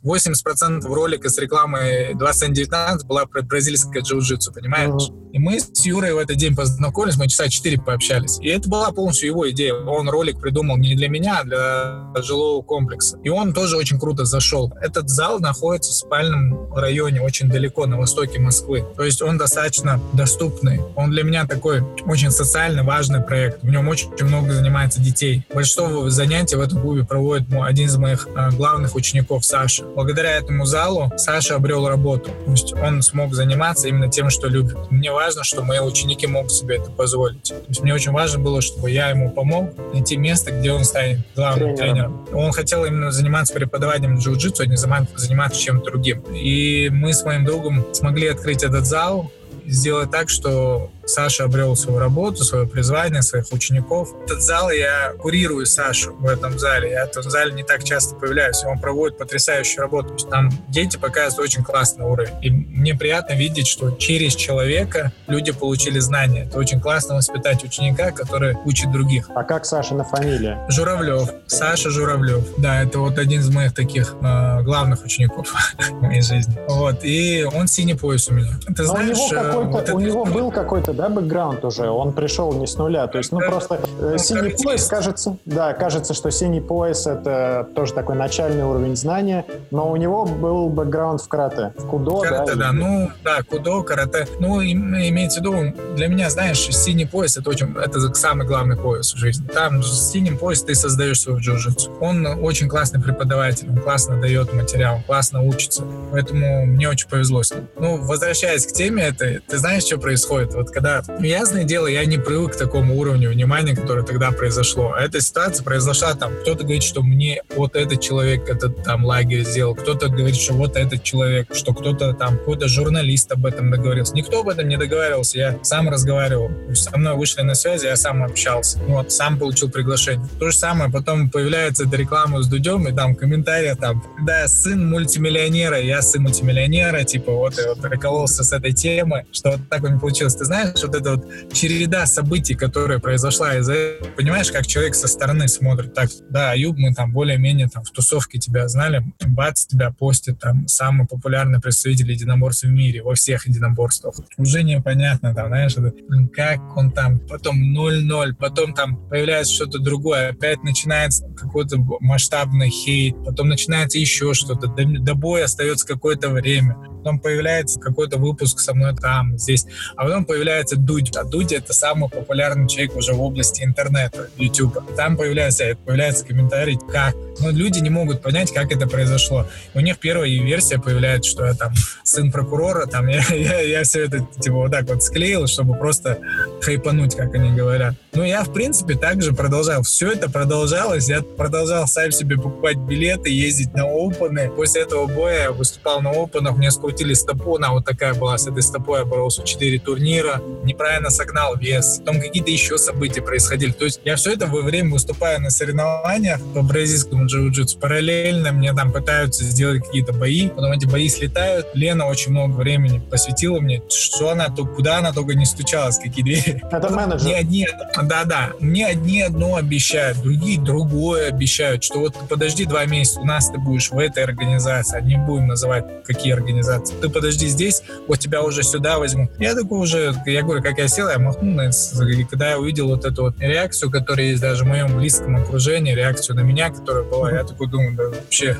80% 0.03 0.81
ролика 0.87 1.29
с 1.29 1.37
рекламой 1.37 2.15
2719 2.15 3.05
была 3.07 3.25
про 3.25 3.41
бразильское 3.41 4.01
джиу-джитсу, 4.01 4.53
понимаешь? 4.53 4.78
Понимаешь? 4.85 5.11
И 5.31 5.39
мы 5.39 5.59
с 5.59 5.85
Юрой 5.85 6.13
в 6.13 6.17
этот 6.17 6.37
день 6.37 6.55
познакомились, 6.55 7.17
мы 7.17 7.27
часа 7.27 7.47
четыре 7.49 7.79
пообщались. 7.79 8.39
И 8.41 8.47
это 8.47 8.67
была 8.67 8.91
полностью 8.91 9.27
его 9.27 9.49
идея. 9.51 9.73
Он 9.73 10.09
ролик 10.09 10.39
придумал 10.39 10.77
не 10.77 10.95
для 10.95 11.07
меня, 11.07 11.39
а 11.39 11.43
для 11.43 12.23
жилого 12.23 12.61
комплекса. 12.63 13.17
И 13.23 13.29
он 13.29 13.53
тоже 13.53 13.77
очень 13.77 13.99
круто 13.99 14.25
зашел. 14.25 14.73
Этот 14.81 15.09
зал 15.09 15.39
находится 15.39 15.91
в 15.91 15.95
спальном 15.95 16.73
районе, 16.73 17.21
очень 17.21 17.49
далеко, 17.49 17.85
на 17.85 17.97
востоке 17.97 18.39
Москвы. 18.39 18.85
То 18.95 19.03
есть 19.03 19.21
он 19.21 19.37
достаточно 19.37 20.01
доступный. 20.13 20.81
Он 20.95 21.11
для 21.11 21.23
меня 21.23 21.45
такой 21.45 21.81
очень 22.05 22.31
социально 22.31 22.83
важный 22.83 23.21
проект. 23.21 23.61
В 23.63 23.69
нем 23.69 23.87
очень, 23.87 24.09
много 24.21 24.51
занимается 24.51 25.01
детей. 25.01 25.45
Большинство 25.53 26.09
занятий 26.09 26.55
в 26.55 26.61
этом 26.61 26.81
клубе 26.81 27.05
проводит 27.05 27.47
один 27.53 27.87
из 27.87 27.97
моих 27.97 28.27
а, 28.35 28.51
главных 28.51 28.95
учеников, 28.95 29.45
Саша. 29.45 29.83
Благодаря 29.95 30.31
этому 30.31 30.65
залу 30.65 31.11
Саша 31.17 31.55
обрел 31.55 31.87
работу. 31.87 32.31
То 32.45 32.51
есть 32.51 32.73
он 32.73 33.01
смог 33.01 33.33
заниматься 33.33 33.87
именно 33.87 34.09
тем, 34.09 34.29
что 34.29 34.47
любит. 34.47 34.68
Мне 34.89 35.11
важно, 35.11 35.43
что 35.43 35.63
мои 35.63 35.79
ученики 35.79 36.27
могут 36.27 36.51
себе 36.51 36.77
это 36.77 36.91
позволить. 36.91 37.43
То 37.43 37.55
есть 37.67 37.81
мне 37.81 37.93
очень 37.93 38.11
важно 38.11 38.39
было, 38.39 38.61
чтобы 38.61 38.91
я 38.91 39.09
ему 39.09 39.31
помог 39.31 39.73
найти 39.93 40.17
место, 40.17 40.51
где 40.51 40.71
он 40.71 40.83
станет 40.83 41.19
главным 41.35 41.75
тренером. 41.75 42.25
тренером. 42.25 42.45
Он 42.45 42.51
хотел 42.51 42.85
именно 42.85 43.11
заниматься 43.11 43.53
преподаванием 43.53 44.17
джиу-джитсу, 44.17 44.61
а 44.61 44.65
не 44.65 44.77
заниматься 44.77 45.59
чем-то 45.59 45.91
другим. 45.91 46.21
И 46.33 46.89
мы 46.89 47.13
с 47.13 47.23
моим 47.23 47.45
другом 47.45 47.85
смогли 47.93 48.27
открыть 48.27 48.63
этот 48.63 48.85
зал, 48.85 49.31
сделать 49.65 50.11
так, 50.11 50.29
что 50.29 50.91
Саша 51.09 51.45
обрел 51.45 51.75
свою 51.75 51.99
работу, 51.99 52.43
свое 52.43 52.67
призвание, 52.67 53.23
своих 53.23 53.51
учеников. 53.51 54.09
Этот 54.25 54.41
зал 54.43 54.69
я 54.69 55.13
курирую 55.17 55.65
Сашу 55.65 56.13
в 56.13 56.27
этом 56.27 56.59
зале. 56.59 56.91
Я 56.91 57.05
в 57.07 57.09
этом 57.09 57.23
зале 57.29 57.51
не 57.53 57.63
так 57.63 57.83
часто 57.83 58.15
появляюсь. 58.15 58.63
Он 58.63 58.79
проводит 58.79 59.17
потрясающую 59.17 59.81
работу. 59.81 60.15
Там 60.29 60.51
дети 60.67 60.97
показывают 60.97 61.49
очень 61.49 61.63
классный 61.63 62.05
уровень. 62.05 62.33
И 62.43 62.51
мне 62.51 62.93
приятно 62.93 63.33
видеть, 63.33 63.67
что 63.67 63.91
через 63.91 64.35
человека 64.35 65.11
люди 65.27 65.51
получили 65.51 65.97
знания. 65.97 66.43
Это 66.43 66.59
очень 66.59 66.79
классно 66.79 67.15
воспитать 67.15 67.63
ученика, 67.63 68.11
который 68.11 68.55
учит 68.65 68.91
других. 68.91 69.29
А 69.33 69.43
как 69.43 69.65
Саша 69.65 69.95
на 69.95 70.03
фамилия? 70.03 70.63
Журавлев. 70.69 71.29
Саша 71.47 71.89
Журавлев. 71.89 72.45
Да, 72.57 72.83
это 72.83 72.99
вот 72.99 73.17
один 73.17 73.41
из 73.41 73.49
моих 73.49 73.73
таких 73.73 74.15
э, 74.21 74.61
главных 74.61 75.03
учеников 75.03 75.51
в 75.89 76.01
моей 76.03 76.21
жизни. 76.21 76.55
Вот. 76.67 77.03
И 77.03 77.43
он 77.51 77.67
синий 77.67 77.95
пояс 77.95 78.29
у 78.29 78.33
меня. 78.35 78.51
Ты 78.67 78.83
Но 78.83 78.89
знаешь, 78.89 79.17
у 79.17 79.33
него, 79.33 79.41
э, 79.41 79.63
вот 79.63 79.89
у 79.89 79.99
него 79.99 80.25
был 80.25 80.51
какой-то 80.51 80.93
да, 80.99 81.09
бэкграунд 81.09 81.63
уже, 81.63 81.89
он 81.89 82.13
пришел 82.13 82.51
не 82.53 82.67
с 82.67 82.75
нуля, 82.75 83.07
то 83.07 83.17
есть, 83.17 83.31
ну, 83.31 83.39
просто 83.39 83.79
э, 84.01 84.17
синий 84.17 84.55
пояс, 84.61 84.87
кажется, 84.87 85.37
да, 85.45 85.73
кажется, 85.73 86.13
что 86.13 86.29
синий 86.29 86.61
пояс— 86.61 87.07
это 87.07 87.67
тоже 87.73 87.93
такой 87.93 88.15
начальный 88.15 88.63
уровень 88.63 88.95
знания, 88.95 89.45
но 89.71 89.89
у 89.89 89.95
него 89.95 90.25
был 90.25 90.69
бэкграунд 90.69 91.21
в 91.21 91.27
карате, 91.27 91.73
в 91.77 91.87
кудо, 91.87 92.19
карате, 92.19 92.55
да? 92.55 92.67
да, 92.67 92.71
ну, 92.73 93.11
да, 93.23 93.39
кудо, 93.49 93.81
карате, 93.83 94.27
ну, 94.39 94.61
имеется 94.61 95.39
в 95.39 95.43
виду, 95.43 95.73
для 95.95 96.07
меня, 96.07 96.29
знаешь, 96.29 96.59
синий 96.59 97.05
пояс— 97.05 97.37
это 97.37 97.49
очень, 97.49 97.73
это 97.77 98.13
самый 98.13 98.45
главный 98.45 98.75
пояс 98.75 99.13
в 99.13 99.17
жизни, 99.17 99.47
там 99.47 99.81
с 99.81 100.11
синим 100.11 100.37
поясом 100.37 100.67
ты 100.67 100.75
создаешь 100.75 101.21
свою 101.21 101.39
джиу-джитсу. 101.39 101.97
Он 102.01 102.25
очень 102.25 102.67
классный 102.67 103.01
преподаватель, 103.01 103.69
он 103.69 103.77
классно 103.77 104.19
дает 104.19 104.53
материал, 104.53 105.01
классно 105.05 105.41
учится, 105.41 105.83
поэтому 106.11 106.65
мне 106.65 106.89
очень 106.89 107.07
повезло 107.07 107.43
с 107.43 107.53
ним. 107.53 107.67
Ну, 107.77 107.97
возвращаясь 107.97 108.65
к 108.65 108.71
теме 108.73 109.03
этой, 109.03 109.39
ты 109.39 109.57
знаешь, 109.57 109.83
что 109.83 109.97
происходит? 109.97 110.53
Вот 110.53 110.71
когда 110.71 110.88
да. 110.89 111.03
Ясное 111.19 111.63
дело, 111.63 111.87
я 111.87 112.05
не 112.05 112.17
привык 112.17 112.53
к 112.53 112.57
такому 112.57 112.97
уровню 112.97 113.29
внимания, 113.29 113.75
которое 113.75 114.03
тогда 114.03 114.31
произошло. 114.31 114.93
А 114.95 115.01
эта 115.01 115.21
ситуация 115.21 115.63
произошла 115.63 116.13
там. 116.15 116.33
Кто-то 116.41 116.63
говорит, 116.63 116.83
что 116.83 117.01
мне 117.01 117.41
вот 117.55 117.75
этот 117.75 118.01
человек 118.01 118.49
этот 118.49 118.83
там 118.83 119.05
лагерь 119.05 119.43
сделал, 119.43 119.75
кто-то 119.75 120.07
говорит, 120.07 120.35
что 120.35 120.53
вот 120.53 120.75
этот 120.75 121.03
человек, 121.03 121.53
что 121.53 121.73
кто-то 121.73 122.13
там, 122.13 122.37
какой-то 122.37 122.67
журналист 122.67 123.31
об 123.31 123.45
этом 123.45 123.71
договорился. 123.71 124.13
Никто 124.15 124.41
об 124.41 124.49
этом 124.49 124.67
не 124.67 124.77
договаривался, 124.77 125.37
я 125.37 125.59
сам 125.63 125.89
разговаривал. 125.89 126.49
Со 126.73 126.97
мной 126.97 127.15
вышли 127.15 127.41
на 127.41 127.55
связи, 127.55 127.85
я 127.85 127.95
сам 127.95 128.23
общался. 128.23 128.79
Вот, 128.87 129.11
сам 129.11 129.37
получил 129.37 129.69
приглашение. 129.69 130.25
То 130.39 130.49
же 130.49 130.57
самое, 130.57 130.91
потом 130.91 131.29
появляется 131.29 131.85
эта 131.85 131.97
реклама 131.97 132.41
с 132.41 132.47
Дудем, 132.47 132.87
и 132.87 132.93
там 132.93 133.15
комментарии 133.15 133.75
там, 133.79 134.03
да, 134.25 134.47
сын 134.47 134.89
мультимиллионера, 134.89 135.79
я 135.79 136.01
сын 136.01 136.23
мультимиллионера, 136.23 137.03
типа 137.03 137.31
вот, 137.31 137.59
и 137.59 137.61
вот 137.67 137.81
прикололся 137.81 138.43
с 138.43 138.53
этой 138.53 138.71
темы, 138.71 139.25
что 139.31 139.51
вот 139.51 139.61
так 139.69 139.83
у 139.83 139.87
меня 139.87 139.99
получилось. 139.99 140.35
Ты 140.35 140.45
знаешь, 140.45 140.68
вот 140.83 140.95
эта 140.95 141.15
вот 141.15 141.53
череда 141.53 142.05
событий, 142.05 142.55
которая 142.55 142.99
произошла 142.99 143.57
из-за 143.57 143.99
понимаешь, 144.15 144.51
как 144.51 144.67
человек 144.67 144.95
со 144.95 145.07
стороны 145.07 145.47
смотрит, 145.47 145.93
так, 145.93 146.09
да, 146.29 146.51
Аюб, 146.51 146.77
мы 146.77 146.93
там 146.93 147.11
более-менее 147.11 147.69
там 147.69 147.83
в 147.83 147.91
тусовке 147.91 148.39
тебя 148.39 148.67
знали, 148.67 149.03
бац, 149.25 149.65
тебя 149.65 149.91
постит 149.91 150.39
там 150.39 150.67
самый 150.67 151.07
популярный 151.07 151.59
представитель 151.59 152.11
единоборств 152.11 152.63
в 152.63 152.69
мире, 152.69 153.03
во 153.03 153.15
всех 153.15 153.47
единоборствах. 153.47 154.15
Уже 154.37 154.63
непонятно, 154.63 155.33
там, 155.33 155.47
знаешь, 155.47 155.77
это, 155.77 155.93
как 156.33 156.77
он 156.77 156.91
там, 156.91 157.19
потом 157.19 157.57
0-0, 157.77 158.33
потом 158.39 158.73
там 158.73 158.97
появляется 159.09 159.53
что-то 159.53 159.79
другое, 159.79 160.29
опять 160.29 160.63
начинается 160.63 161.25
какой-то 161.37 161.77
масштабный 161.99 162.69
хейт, 162.69 163.15
потом 163.25 163.49
начинается 163.49 163.97
еще 163.97 164.33
что-то, 164.33 164.67
до, 164.67 164.85
до 164.85 165.15
боя 165.15 165.45
остается 165.45 165.87
какое-то 165.87 166.29
время, 166.29 166.75
потом 166.97 167.19
появляется 167.19 167.79
какой-то 167.79 168.17
выпуск 168.17 168.59
со 168.59 168.73
мной 168.73 168.95
там, 168.95 169.37
здесь, 169.37 169.65
а 169.95 170.03
потом 170.03 170.25
появляется 170.25 170.58
Дудь, 170.75 171.15
а 171.15 171.23
Дудь 171.23 171.51
это 171.51 171.73
самый 171.73 172.09
популярный 172.09 172.67
человек 172.67 172.95
уже 172.95 173.13
в 173.13 173.21
области 173.21 173.63
интернета, 173.63 174.29
YouTube. 174.37 174.77
Там 174.95 175.17
появляется, 175.17 175.77
появляется 175.85 176.25
комментарий, 176.25 176.77
как 176.91 177.15
но 177.41 177.51
люди 177.51 177.79
не 177.79 177.89
могут 177.89 178.21
понять, 178.21 178.53
как 178.53 178.71
это 178.71 178.87
произошло. 178.87 179.47
У 179.73 179.79
них 179.79 179.97
первая 179.99 180.29
версия 180.29 180.79
появляется, 180.79 181.31
что 181.31 181.45
я 181.45 181.53
там 181.53 181.73
сын 182.03 182.31
прокурора, 182.31 182.85
там 182.85 183.07
я, 183.07 183.21
я, 183.29 183.59
я 183.61 183.83
все 183.83 184.05
это 184.05 184.27
типа 184.39 184.55
вот 184.55 184.71
так 184.71 184.87
вот 184.87 185.03
склеил, 185.03 185.47
чтобы 185.47 185.75
просто 185.75 186.19
хайпануть, 186.61 187.15
как 187.15 187.33
они 187.35 187.51
говорят. 187.51 187.95
Но 188.19 188.25
я, 188.25 188.43
в 188.43 188.51
принципе, 188.51 188.95
также 188.95 189.31
продолжал. 189.31 189.81
Все 189.83 190.11
это 190.11 190.29
продолжалось. 190.29 191.07
Я 191.07 191.21
продолжал 191.21 191.87
сам 191.87 192.11
себе 192.11 192.35
покупать 192.35 192.75
билеты, 192.75 193.29
ездить 193.29 193.73
на 193.73 193.85
опены. 193.85 194.51
После 194.57 194.81
этого 194.81 195.07
боя 195.07 195.43
я 195.43 195.51
выступал 195.53 196.01
на 196.01 196.09
опенах, 196.09 196.57
мне 196.57 196.69
скрутили 196.69 197.13
стопу, 197.13 197.55
она 197.55 197.71
вот 197.71 197.85
такая 197.85 198.13
была, 198.13 198.37
с 198.37 198.45
этой 198.45 198.61
стопой 198.61 198.99
я 198.99 199.05
боролся 199.05 199.43
4 199.43 199.79
турнира, 199.79 200.41
неправильно 200.65 201.09
согнал 201.11 201.55
вес, 201.55 201.99
потом 201.99 202.19
какие-то 202.19 202.51
еще 202.51 202.77
события 202.77 203.21
происходили. 203.21 203.71
То 203.71 203.85
есть 203.85 204.01
я 204.03 204.17
все 204.17 204.33
это 204.33 204.47
во 204.47 204.63
время 204.63 204.91
выступая 204.91 205.39
на 205.39 205.49
соревнованиях 205.49 206.41
по 206.53 206.61
бразильскому 206.61 207.25
джиу-джитсу. 207.25 207.79
Параллельно 207.79 208.51
мне 208.51 208.73
там 208.73 208.91
пытаются 208.91 209.45
сделать 209.45 209.85
какие-то 209.85 210.11
бои, 210.11 210.49
потом 210.49 210.73
эти 210.73 210.85
бои 210.87 211.07
слетают. 211.07 211.67
Лена 211.73 212.05
очень 212.05 212.31
много 212.31 212.51
времени 212.51 212.99
посвятила 212.99 213.61
мне, 213.61 213.81
что 213.87 214.31
она, 214.31 214.49
то, 214.49 214.65
куда 214.65 214.97
она 214.97 215.13
только 215.13 215.35
не 215.35 215.45
стучалась, 215.45 215.99
какие 215.99 216.25
двери. 216.25 216.61
Это 216.69 216.89
менеджер. 216.89 217.23
Мне 217.23 217.35
одни, 217.37 217.67
да-да, 218.09 218.53
мне 218.59 218.87
одни 218.87 219.21
одно 219.21 219.55
обещают, 219.55 220.21
другие 220.21 220.59
другое 220.59 221.29
обещают, 221.29 221.83
что 221.83 221.99
вот 221.99 222.15
подожди 222.27 222.65
два 222.65 222.85
месяца, 222.85 223.19
у 223.19 223.25
нас 223.25 223.49
ты 223.49 223.59
будешь 223.59 223.91
в 223.91 223.99
этой 223.99 224.23
организации, 224.23 224.97
а 224.97 225.01
не 225.01 225.17
будем 225.17 225.47
называть 225.47 225.85
какие 226.03 226.33
организации. 226.33 226.95
Ты 226.99 227.09
подожди 227.09 227.47
здесь, 227.47 227.83
вот 228.07 228.19
тебя 228.19 228.41
уже 228.41 228.63
сюда 228.63 228.97
возьму. 228.97 229.29
Я 229.37 229.53
такой 229.53 229.79
уже, 229.79 230.15
я 230.25 230.41
говорю, 230.41 230.63
как 230.63 230.79
я 230.79 230.87
сел, 230.87 231.07
я 231.09 231.19
махнул, 231.19 231.59
и 231.59 232.23
когда 232.23 232.49
я 232.49 232.59
увидел 232.59 232.87
вот 232.87 233.05
эту 233.05 233.23
вот 233.23 233.39
реакцию, 233.39 233.91
которая 233.91 234.27
есть 234.27 234.41
даже 234.41 234.63
в 234.63 234.67
моем 234.67 234.97
близком 234.97 235.35
окружении, 235.35 235.93
реакцию 235.93 236.35
на 236.35 236.41
меня, 236.41 236.71
которая 236.71 237.03
была. 237.03 237.31
Я 237.31 237.43
такой 237.43 237.67
думаю, 237.67 237.95
да 237.95 238.05
вообще, 238.05 238.57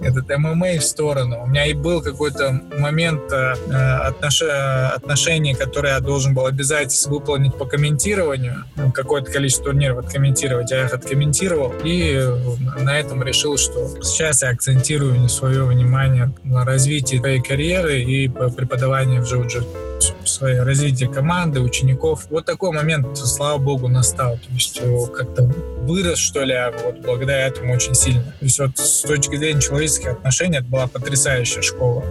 этот 0.00 0.28
ММА 0.28 0.78
в 0.78 0.84
сторону. 0.84 1.42
У 1.42 1.46
меня 1.46 1.66
и 1.66 1.74
был 1.74 2.02
какой-то 2.02 2.60
момент 2.76 3.32
э, 3.32 3.52
отнош... 4.08 4.42
отношений, 4.42 5.54
который 5.54 5.92
я 5.92 6.00
должен 6.00 6.34
был 6.34 6.46
обязательно 6.46 7.14
выполнить 7.14 7.54
по 7.56 7.64
комментированию, 7.64 8.53
какое-то 8.92 9.30
количество 9.30 9.66
турниров 9.66 9.98
откомментировать. 9.98 10.70
Я 10.70 10.84
их 10.84 10.92
откомментировал 10.92 11.72
и 11.84 12.18
на 12.80 12.98
этом 12.98 13.22
решил, 13.22 13.56
что 13.56 13.88
сейчас 14.02 14.42
я 14.42 14.50
акцентирую 14.50 15.28
свое 15.28 15.64
внимание 15.64 16.32
на 16.42 16.64
развитии 16.64 17.16
своей 17.16 17.40
карьеры 17.40 18.02
и 18.02 18.28
преподавании 18.28 19.20
в 19.20 19.24
джиу-джитсу 19.24 19.84
свое 20.24 20.62
развитие 20.62 21.08
команды, 21.08 21.60
учеников. 21.60 22.26
Вот 22.30 22.44
такой 22.44 22.72
момент, 22.72 23.16
слава 23.16 23.58
богу, 23.58 23.88
настал. 23.88 24.36
То 24.36 24.52
есть 24.52 24.80
как-то 25.12 25.44
вырос, 25.44 26.18
что 26.18 26.42
ли, 26.42 26.52
а 26.52 26.72
вот 26.84 27.00
благодаря 27.00 27.46
этому 27.46 27.74
очень 27.74 27.94
сильно. 27.94 28.22
То 28.22 28.44
есть 28.44 28.58
вот 28.58 28.76
с 28.78 29.02
точки 29.02 29.36
зрения 29.36 29.60
человеческих 29.60 30.12
отношений 30.12 30.58
это 30.58 30.66
была 30.66 30.86
потрясающая 30.86 31.62
школа 31.62 32.04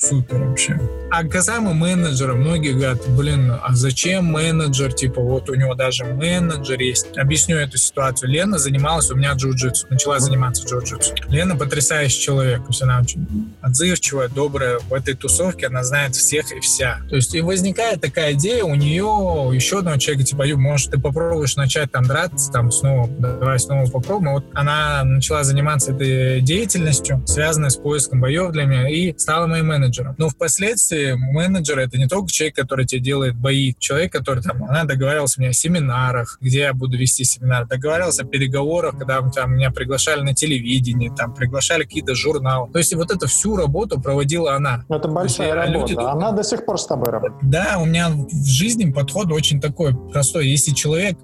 супер 0.00 0.38
вообще. 0.38 0.78
А 1.12 1.24
касаемо 1.24 1.74
менеджера, 1.74 2.34
многие 2.34 2.72
говорят, 2.72 2.98
блин, 3.08 3.52
а 3.62 3.74
зачем 3.74 4.26
менеджер? 4.26 4.92
Типа, 4.92 5.20
вот 5.20 5.50
у 5.50 5.54
него 5.54 5.74
даже 5.74 6.04
менеджер 6.04 6.80
есть. 6.80 7.18
Объясню 7.18 7.56
эту 7.56 7.78
ситуацию. 7.78 8.30
Лена 8.30 8.58
занималась 8.58 9.10
у 9.10 9.16
меня 9.16 9.32
джиу-джитсу, 9.32 9.86
начала 9.90 10.20
заниматься 10.20 10.64
джиу-джитсу. 10.64 11.14
Лена 11.28 11.56
потрясающий 11.56 12.20
человек, 12.20 12.60
то 12.60 12.68
есть 12.68 12.82
она 12.82 13.00
очень 13.00 13.52
отзывчивая, 13.60 14.28
добрая. 14.28 14.78
В 14.78 14.94
этой 14.94 15.14
тусовке 15.14 15.66
она 15.66 15.82
знает 15.82 16.14
всех 16.14 16.52
и 16.52 16.60
вся. 16.60 17.00
То 17.08 17.16
есть 17.16 17.34
и 17.34 17.40
возникает 17.40 18.00
такая 18.00 18.34
идея 18.34 18.64
у 18.64 18.74
нее, 18.74 19.50
еще 19.52 19.80
одного 19.80 19.98
человека, 19.98 20.24
типа, 20.24 20.44
может, 20.56 20.92
ты 20.92 21.00
попробуешь 21.00 21.56
начать 21.56 21.90
там 21.90 22.04
драться, 22.04 22.50
там 22.52 22.70
снова, 22.70 23.08
давай 23.08 23.58
снова 23.58 23.90
попробуем. 23.90 24.34
Вот 24.34 24.44
она 24.54 25.02
начала 25.04 25.42
заниматься 25.42 25.92
этой 25.92 26.40
деятельностью, 26.40 27.22
связанной 27.26 27.70
с 27.70 27.76
поиском 27.76 28.20
боев 28.20 28.52
для 28.52 28.64
меня, 28.64 28.88
и 28.88 29.16
стала 29.18 29.46
моим 29.46 29.66
менеджером 29.66 29.89
менеджером. 29.90 30.14
Но 30.18 30.28
впоследствии 30.28 31.12
менеджер— 31.12 31.78
это 31.80 31.98
не 31.98 32.06
только 32.06 32.30
человек, 32.30 32.56
который 32.56 32.86
тебе 32.86 33.00
делает 33.00 33.36
бои, 33.36 33.74
человек, 33.78 34.12
который 34.12 34.42
там, 34.42 34.64
она 34.64 34.84
договаривалась 34.84 35.36
у 35.36 35.40
меня 35.40 35.50
о 35.50 35.52
семинарах, 35.52 36.38
где 36.40 36.60
я 36.60 36.74
буду 36.74 36.96
вести 36.96 37.24
семинар, 37.24 37.66
договаривался 37.66 38.22
о 38.22 38.26
переговорах, 38.26 38.98
когда 38.98 39.20
там, 39.30 39.54
меня 39.54 39.70
приглашали 39.70 40.22
на 40.22 40.34
телевидение, 40.34 41.12
там, 41.14 41.34
приглашали 41.34 41.84
какие-то 41.84 42.14
журналы. 42.14 42.70
То 42.72 42.78
есть 42.78 42.94
вот 42.94 43.10
эту 43.10 43.26
всю 43.26 43.56
работу 43.56 44.00
проводила 44.00 44.54
она. 44.54 44.84
Это 44.88 45.08
большая 45.08 45.48
есть, 45.48 45.74
работа. 45.74 45.92
Люди, 45.92 46.04
она 46.04 46.32
до 46.32 46.44
сих 46.44 46.64
пор 46.64 46.78
с 46.78 46.86
тобой 46.86 47.10
работает. 47.10 47.40
Да, 47.42 47.78
у 47.80 47.86
меня 47.86 48.10
в 48.10 48.46
жизни 48.46 48.90
подход 48.90 49.32
очень 49.32 49.60
такой 49.60 49.94
простой. 49.94 50.48
Если 50.48 50.72
человек 50.72 51.18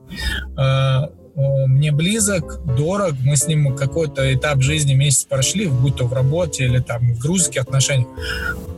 э, 0.59 1.01
мне 1.37 1.93
близок, 1.93 2.61
дорог, 2.65 3.15
мы 3.23 3.37
с 3.37 3.47
ним 3.47 3.77
какой-то 3.77 4.33
этап 4.33 4.63
жизни 4.63 4.95
месяц 4.95 5.25
прошли, 5.25 5.67
будь 5.67 5.97
то 5.97 6.07
в 6.07 6.13
работе 6.15 6.65
или 6.65 6.79
там 6.79 7.13
в 7.13 7.21
дружеских 7.21 7.63
отношениях, 7.63 8.09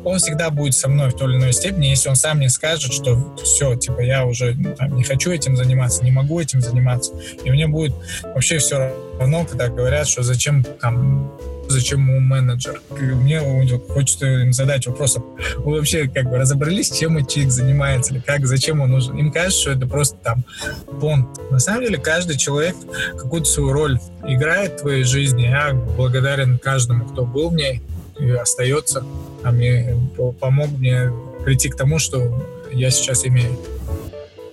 он 0.04 0.18
всегда 0.18 0.50
будет 0.50 0.74
со 0.74 0.88
мной 0.88 1.10
в 1.10 1.14
той 1.14 1.30
или 1.30 1.38
иной 1.38 1.52
степени, 1.52 1.86
если 1.86 2.08
он 2.08 2.16
сам 2.16 2.40
не 2.40 2.48
скажет, 2.48 2.92
что 2.92 3.36
все, 3.42 3.76
типа, 3.76 4.00
я 4.00 4.24
уже 4.24 4.56
там, 4.76 4.96
не 4.96 5.04
хочу 5.04 5.30
этим 5.30 5.56
заниматься, 5.56 6.04
не 6.04 6.10
могу 6.10 6.40
этим 6.40 6.60
заниматься. 6.60 7.12
И 7.44 7.50
мне 7.50 7.68
будет 7.68 7.94
вообще 8.22 8.58
все 8.58 8.92
равно, 9.18 9.44
когда 9.44 9.68
говорят, 9.68 10.08
что 10.08 10.22
зачем 10.22 10.64
там 10.80 11.32
зачем 11.68 12.00
ему 12.00 12.20
менеджер. 12.20 12.80
Мне 12.90 13.40
хочется 13.88 14.26
им 14.26 14.52
задать 14.52 14.86
вопрос, 14.86 15.18
вы 15.56 15.76
вообще 15.76 16.08
как 16.08 16.28
бы 16.30 16.38
разобрались, 16.38 16.90
чем 16.90 17.24
человек 17.26 17.52
занимается, 17.52 18.14
или 18.14 18.20
как, 18.20 18.46
зачем 18.46 18.80
он 18.80 18.90
нужен. 18.90 19.16
Им 19.16 19.30
кажется, 19.30 19.60
что 19.60 19.70
это 19.72 19.86
просто 19.86 20.16
там 20.22 20.44
понт. 21.00 21.28
На 21.50 21.58
самом 21.58 21.82
деле 21.82 21.98
каждый 21.98 22.36
человек 22.36 22.76
какую-то 23.16 23.48
свою 23.48 23.72
роль 23.72 23.98
играет 24.26 24.72
в 24.72 24.82
твоей 24.82 25.04
жизни. 25.04 25.42
Я 25.42 25.74
благодарен 25.74 26.58
каждому, 26.58 27.04
кто 27.04 27.24
был 27.24 27.50
в 27.50 27.54
ней 27.54 27.82
и 28.18 28.30
остается, 28.30 29.04
а 29.42 29.52
мне 29.52 29.94
помог 30.40 30.70
мне 30.70 31.12
прийти 31.44 31.68
к 31.68 31.76
тому, 31.76 31.98
что 31.98 32.44
я 32.72 32.90
сейчас 32.90 33.24
имею. 33.26 33.56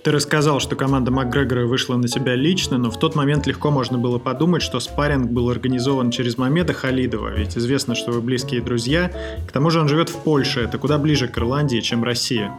Ты 0.06 0.12
рассказал, 0.12 0.60
что 0.60 0.76
команда 0.76 1.10
Макгрегора 1.10 1.66
вышла 1.66 1.96
на 1.96 2.06
тебя 2.06 2.36
лично, 2.36 2.78
но 2.78 2.92
в 2.92 2.96
тот 2.96 3.16
момент 3.16 3.48
легко 3.48 3.72
можно 3.72 3.98
было 3.98 4.20
подумать, 4.20 4.62
что 4.62 4.78
спарринг 4.78 5.32
был 5.32 5.50
организован 5.50 6.12
через 6.12 6.38
Мамеда 6.38 6.74
Халидова, 6.74 7.36
ведь 7.36 7.58
известно, 7.58 7.96
что 7.96 8.12
вы 8.12 8.20
близкие 8.20 8.60
друзья. 8.60 9.10
К 9.48 9.50
тому 9.50 9.68
же 9.68 9.80
он 9.80 9.88
живет 9.88 10.08
в 10.08 10.22
Польше, 10.22 10.60
это 10.60 10.78
куда 10.78 10.98
ближе 10.98 11.26
к 11.26 11.36
Ирландии, 11.36 11.80
чем 11.80 12.04
Россия 12.04 12.52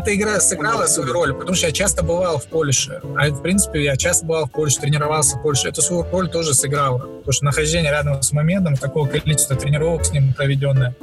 эта 0.00 0.14
игра 0.14 0.40
сыграла 0.40 0.86
свою 0.86 1.12
роль, 1.12 1.34
потому 1.34 1.54
что 1.54 1.66
я 1.66 1.72
часто 1.72 2.02
бывал 2.02 2.38
в 2.38 2.46
Польше. 2.46 3.02
А 3.18 3.28
в 3.28 3.42
принципе 3.42 3.84
я 3.84 3.96
часто 3.98 4.24
бывал 4.24 4.46
в 4.46 4.50
Польше, 4.50 4.80
тренировался 4.80 5.36
в 5.36 5.42
Польше. 5.42 5.68
Это 5.68 5.82
свою 5.82 6.06
роль 6.10 6.30
тоже 6.30 6.54
сыграло. 6.54 7.00
Потому 7.00 7.32
что 7.32 7.44
нахождение 7.44 7.90
рядом 7.90 8.22
с 8.22 8.32
Мамедом, 8.32 8.76
такого 8.76 9.06
количества 9.06 9.56
тренировок 9.56 10.06
с 10.06 10.12
ним 10.12 10.32
проведенное, 10.32 10.94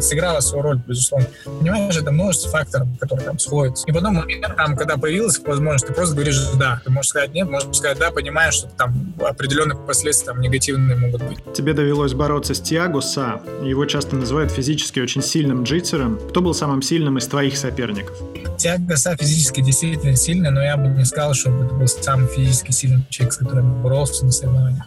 сыграла 0.00 0.40
свою 0.40 0.62
роль, 0.62 0.80
безусловно. 0.86 1.26
Понимаешь, 1.44 1.96
это 1.96 2.10
множество 2.10 2.50
факторов, 2.50 2.88
которые 3.00 3.26
там 3.26 3.38
сходятся. 3.38 3.86
И 3.86 3.92
потом 3.92 4.14
момент, 4.14 4.46
там, 4.56 4.76
когда 4.76 4.96
появилась 4.96 5.38
возможность, 5.38 5.86
ты 5.86 5.92
просто 5.92 6.14
говоришь 6.14 6.40
«да». 6.58 6.80
Ты 6.84 6.90
можешь 6.90 7.10
сказать 7.10 7.32
«нет», 7.34 7.48
можешь 7.48 7.76
сказать 7.76 7.98
«да», 7.98 8.10
понимая, 8.10 8.50
что 8.50 8.68
там 8.68 9.14
определенные 9.20 9.76
последствия 9.76 10.26
там, 10.26 10.40
негативные 10.40 10.96
могут 10.96 11.22
быть. 11.22 11.38
Тебе 11.54 11.74
довелось 11.74 12.14
бороться 12.14 12.54
с 12.54 12.60
Тиаго 12.60 13.00
Са. 13.00 13.40
Его 13.62 13.84
часто 13.86 14.16
называют 14.16 14.50
физически 14.50 15.00
очень 15.00 15.22
сильным 15.22 15.64
джитсером. 15.64 16.18
Кто 16.28 16.40
был 16.40 16.54
самым 16.54 16.82
сильным 16.82 17.18
из 17.18 17.26
твоих 17.26 17.56
соперников? 17.56 18.16
Тиаго 18.58 18.96
Са 18.96 19.16
физически 19.16 19.60
действительно 19.60 20.16
сильный, 20.16 20.50
но 20.50 20.62
я 20.62 20.76
бы 20.76 20.88
не 20.88 21.04
сказал, 21.04 21.34
что 21.34 21.50
это 21.50 21.74
был 21.74 21.86
самый 21.86 22.28
физически 22.28 22.70
сильный 22.70 23.04
человек, 23.10 23.34
с 23.34 23.36
которым 23.36 23.76
я 23.76 23.82
боролся 23.82 24.24
на 24.24 24.32
соревнованиях. 24.32 24.86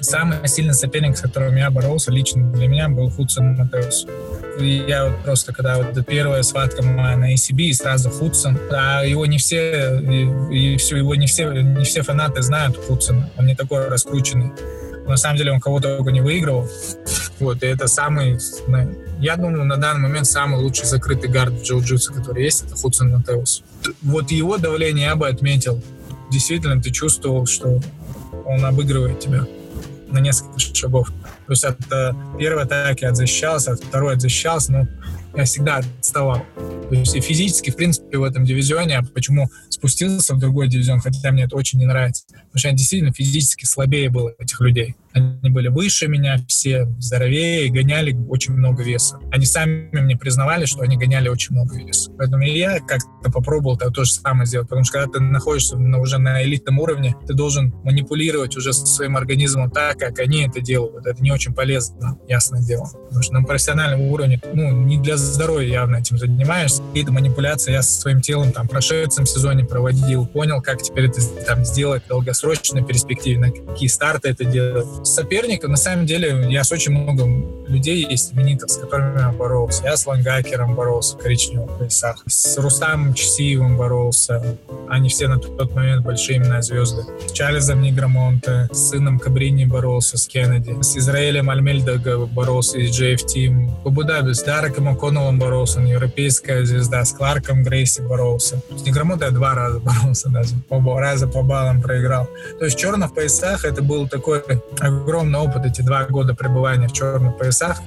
Самый 0.00 0.46
сильный 0.48 0.74
соперник, 0.74 1.16
с 1.16 1.20
которым 1.20 1.56
я 1.56 1.70
боролся 1.70 2.10
лично 2.10 2.52
для 2.52 2.68
меня, 2.68 2.88
был 2.88 3.10
Худсон 3.10 3.56
Матеус. 3.56 4.06
Я 4.60 5.06
вот 5.06 5.24
просто, 5.24 5.52
когда 5.52 5.76
вот 5.78 6.06
первая 6.06 6.42
схватка 6.42 6.82
моя 6.82 7.16
на 7.16 7.34
ACB, 7.34 7.62
и 7.62 7.72
сразу 7.72 8.10
Худсон, 8.10 8.58
а 8.70 9.02
его 9.04 9.26
не 9.26 9.38
все, 9.38 9.98
и, 10.00 10.74
и 10.74 10.76
все, 10.76 10.96
его 10.96 11.14
не 11.14 11.26
все, 11.26 11.50
не 11.50 11.84
все 11.84 12.02
фанаты 12.02 12.42
знают 12.42 12.76
Худсона. 12.76 13.30
Он 13.36 13.46
не 13.46 13.54
такой 13.54 13.88
раскрученный. 13.88 14.52
На 15.06 15.16
самом 15.16 15.36
деле 15.36 15.52
он 15.52 15.60
кого-то 15.60 15.96
только 15.96 16.10
не 16.10 16.20
выигрывал. 16.20 16.68
Вот, 17.38 17.62
и 17.62 17.66
это 17.66 17.86
самый, 17.86 18.38
я 19.20 19.36
думаю, 19.36 19.64
на 19.64 19.76
данный 19.76 20.08
момент 20.08 20.26
самый 20.26 20.58
лучший 20.58 20.86
закрытый 20.86 21.28
гард 21.28 21.52
в 21.52 21.62
джиу-джитсу, 21.62 22.14
который 22.14 22.44
есть, 22.44 22.64
это 22.64 22.76
Худсон 22.76 23.12
Матеус. 23.12 23.62
Вот 24.02 24.30
его 24.30 24.56
давление 24.56 25.06
я 25.06 25.16
бы 25.16 25.28
отметил. 25.28 25.82
Действительно, 26.30 26.80
ты 26.80 26.90
чувствовал, 26.90 27.46
что 27.46 27.80
он 28.46 28.64
обыгрывает 28.64 29.20
тебя 29.20 29.46
на 30.08 30.18
несколько 30.18 30.58
шагов. 30.58 31.08
То 31.46 31.52
есть 31.52 31.64
от 31.64 31.78
э, 31.92 32.12
первой 32.38 32.64
атаки 32.64 33.04
отзащищался, 33.04 33.72
от 33.72 33.84
второй 33.84 34.14
отзащищался, 34.14 34.72
но 34.72 34.88
я 35.34 35.44
всегда 35.44 35.76
отставал. 35.76 36.44
То 36.88 36.94
есть 36.94 37.14
и 37.14 37.20
физически, 37.20 37.70
в 37.70 37.76
принципе, 37.76 38.18
в 38.18 38.22
этом 38.22 38.44
дивизионе, 38.44 38.98
а 38.98 39.02
почему 39.02 39.50
спустился 39.68 40.34
в 40.34 40.38
другой 40.38 40.68
дивизион, 40.68 41.00
хотя 41.00 41.30
мне 41.32 41.44
это 41.44 41.56
очень 41.56 41.78
не 41.78 41.86
нравится, 41.86 42.24
потому 42.56 42.60
что 42.60 42.68
я 42.68 42.74
действительно 42.74 43.12
физически 43.12 43.66
слабее 43.66 44.08
был 44.08 44.30
этих 44.38 44.58
людей. 44.62 44.96
Они 45.12 45.50
были 45.50 45.68
выше 45.68 46.08
меня 46.08 46.36
все, 46.46 46.86
здоровее, 46.98 47.66
и 47.66 47.70
гоняли 47.70 48.14
очень 48.28 48.52
много 48.52 48.82
веса. 48.82 49.18
Они 49.32 49.46
сами 49.46 49.88
мне 49.92 50.16
признавали, 50.16 50.66
что 50.66 50.82
они 50.82 50.96
гоняли 50.98 51.28
очень 51.28 51.54
много 51.54 51.76
веса. 51.76 52.10
Поэтому 52.18 52.42
я 52.42 52.80
как-то 52.80 53.30
попробовал 53.30 53.78
то, 53.78 53.90
то 53.90 54.04
же 54.04 54.12
самое 54.12 54.46
сделать. 54.46 54.68
Потому 54.68 54.84
что 54.84 54.98
когда 54.98 55.12
ты 55.12 55.20
находишься 55.20 55.78
на, 55.78 55.98
уже 55.98 56.18
на 56.18 56.44
элитном 56.44 56.78
уровне, 56.78 57.14
ты 57.26 57.32
должен 57.32 57.74
манипулировать 57.82 58.56
уже 58.56 58.74
своим 58.74 59.16
организмом 59.16 59.70
так, 59.70 59.98
как 59.98 60.18
они 60.18 60.46
это 60.46 60.60
делают. 60.60 61.06
Это 61.06 61.22
не 61.22 61.32
очень 61.32 61.54
полезно, 61.54 62.18
ясное 62.28 62.62
дело. 62.62 62.90
Потому 63.06 63.22
что 63.22 63.32
на 63.32 63.42
профессиональном 63.42 64.02
уровне, 64.02 64.40
ну, 64.52 64.70
не 64.84 64.98
для 64.98 65.16
здоровья 65.16 65.68
явно 65.68 65.96
этим 65.96 66.18
занимаешься. 66.18 66.82
Какие-то 66.88 67.12
манипуляции 67.12 67.72
я 67.72 67.82
со 67.82 68.00
своим 68.02 68.20
телом 68.20 68.52
там 68.52 68.66
в 68.66 68.70
прошедшем 68.70 69.24
сезоне 69.24 69.64
проводил, 69.64 70.26
понял, 70.26 70.60
как 70.60 70.82
теперь 70.82 71.06
это 71.06 71.22
там 71.46 71.64
сделать 71.64 72.02
в 72.02 72.06
долгосрочной 72.46 72.84
перспективе, 72.84 73.38
на 73.38 73.50
какие 73.50 73.88
старты 73.88 74.28
это 74.28 74.44
делать 74.44 74.86
соперников, 75.06 75.70
на 75.70 75.76
самом 75.76 76.06
деле, 76.06 76.46
я 76.48 76.62
с 76.62 76.72
очень 76.72 76.92
много 76.92 77.26
людей 77.68 78.06
есть 78.08 78.32
именитых, 78.32 78.70
с 78.70 78.76
которыми 78.76 79.18
я 79.18 79.30
боролся. 79.32 79.84
Я 79.84 79.96
с 79.96 80.06
Лангакером 80.06 80.74
боролся 80.74 81.16
в 81.16 81.20
коричневых 81.20 81.78
поясах. 81.78 82.22
С 82.26 82.56
Рустамом 82.58 83.14
Чесиевым 83.14 83.76
боролся. 83.76 84.56
Они 84.88 85.08
все 85.08 85.28
на 85.28 85.38
тот 85.38 85.74
момент 85.74 86.04
большие 86.04 86.38
имена 86.38 86.62
звезды. 86.62 87.02
С 87.26 87.32
Чарльзом 87.32 87.82
Ниграмонте, 87.82 88.68
с 88.72 88.90
сыном 88.90 89.18
Кабрини 89.18 89.64
боролся, 89.64 90.16
с 90.16 90.26
Кеннеди. 90.26 90.80
С 90.80 90.96
Израилем 90.96 91.50
Альмельдога 91.50 92.26
боролся 92.26 92.78
из 92.78 92.98
JFT. 92.98 93.82
В 93.82 93.88
Абу-Даби 93.88 94.32
с 94.32 94.42
Дареком 94.42 94.88
О'Коннеллом 94.88 95.38
боролся, 95.38 95.80
европейская 95.80 96.64
звезда. 96.64 97.04
С 97.04 97.12
Кларком 97.12 97.62
Грейси 97.64 98.02
боролся. 98.02 98.60
С 98.76 98.82
Ниграмонте 98.82 99.24
я 99.26 99.30
два 99.30 99.54
раза 99.54 99.80
боролся 99.80 100.28
даже. 100.28 100.54
Оба 100.68 101.00
раза 101.00 101.26
по 101.26 101.42
баллам 101.42 101.82
проиграл. 101.82 102.28
То 102.58 102.64
есть 102.64 102.78
черных 102.78 103.14
поясах 103.14 103.64
это 103.64 103.82
был 103.82 104.08
такой 104.08 104.42
огромный 104.80 105.38
опыт, 105.38 105.66
эти 105.66 105.82
два 105.82 106.04
года 106.04 106.34
пребывания 106.34 106.88
в 106.88 106.92
черных 106.92 107.36
поясах. 107.36 107.80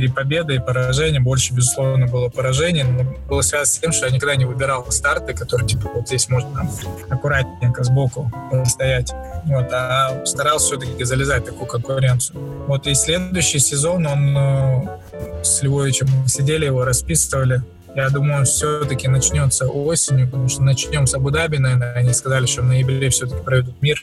И 0.00 0.08
победа, 0.08 0.52
и 0.52 0.58
поражение. 0.58 1.20
Больше, 1.20 1.54
безусловно, 1.54 2.06
было 2.06 2.28
поражение, 2.28 2.84
но 2.84 3.04
было 3.28 3.42
связано 3.42 3.66
с 3.66 3.78
тем, 3.78 3.92
что 3.92 4.06
я 4.06 4.12
никогда 4.12 4.36
не 4.36 4.44
выбирал 4.44 4.90
старты, 4.90 5.34
которые, 5.34 5.66
типа, 5.68 5.88
вот 5.94 6.06
здесь 6.08 6.28
можно 6.28 6.68
аккуратненько 7.08 7.84
сбоку 7.84 8.30
стоять. 8.66 9.12
Вот, 9.44 9.68
а 9.72 10.24
старался 10.26 10.66
все-таки 10.66 11.04
залезать 11.04 11.42
в 11.44 11.46
такую 11.46 11.66
конкуренцию. 11.66 12.38
Вот 12.66 12.86
и 12.86 12.94
следующий 12.94 13.58
сезон, 13.58 14.06
он 14.06 14.36
э, 14.36 15.42
с 15.42 15.62
Львовичем 15.62 16.26
сидели, 16.26 16.66
его 16.66 16.84
расписывали. 16.84 17.62
Я 17.94 18.08
думаю, 18.08 18.44
все-таки 18.44 19.08
начнется 19.08 19.66
осенью, 19.66 20.26
потому 20.26 20.48
что 20.48 20.62
начнем 20.62 21.06
с 21.06 21.14
Абу-Даби, 21.14 21.58
наверное. 21.58 21.92
Они 21.94 22.12
сказали, 22.12 22.46
что 22.46 22.62
в 22.62 22.66
ноябре 22.66 23.10
все-таки 23.10 23.42
проведут 23.42 23.80
мир. 23.82 24.02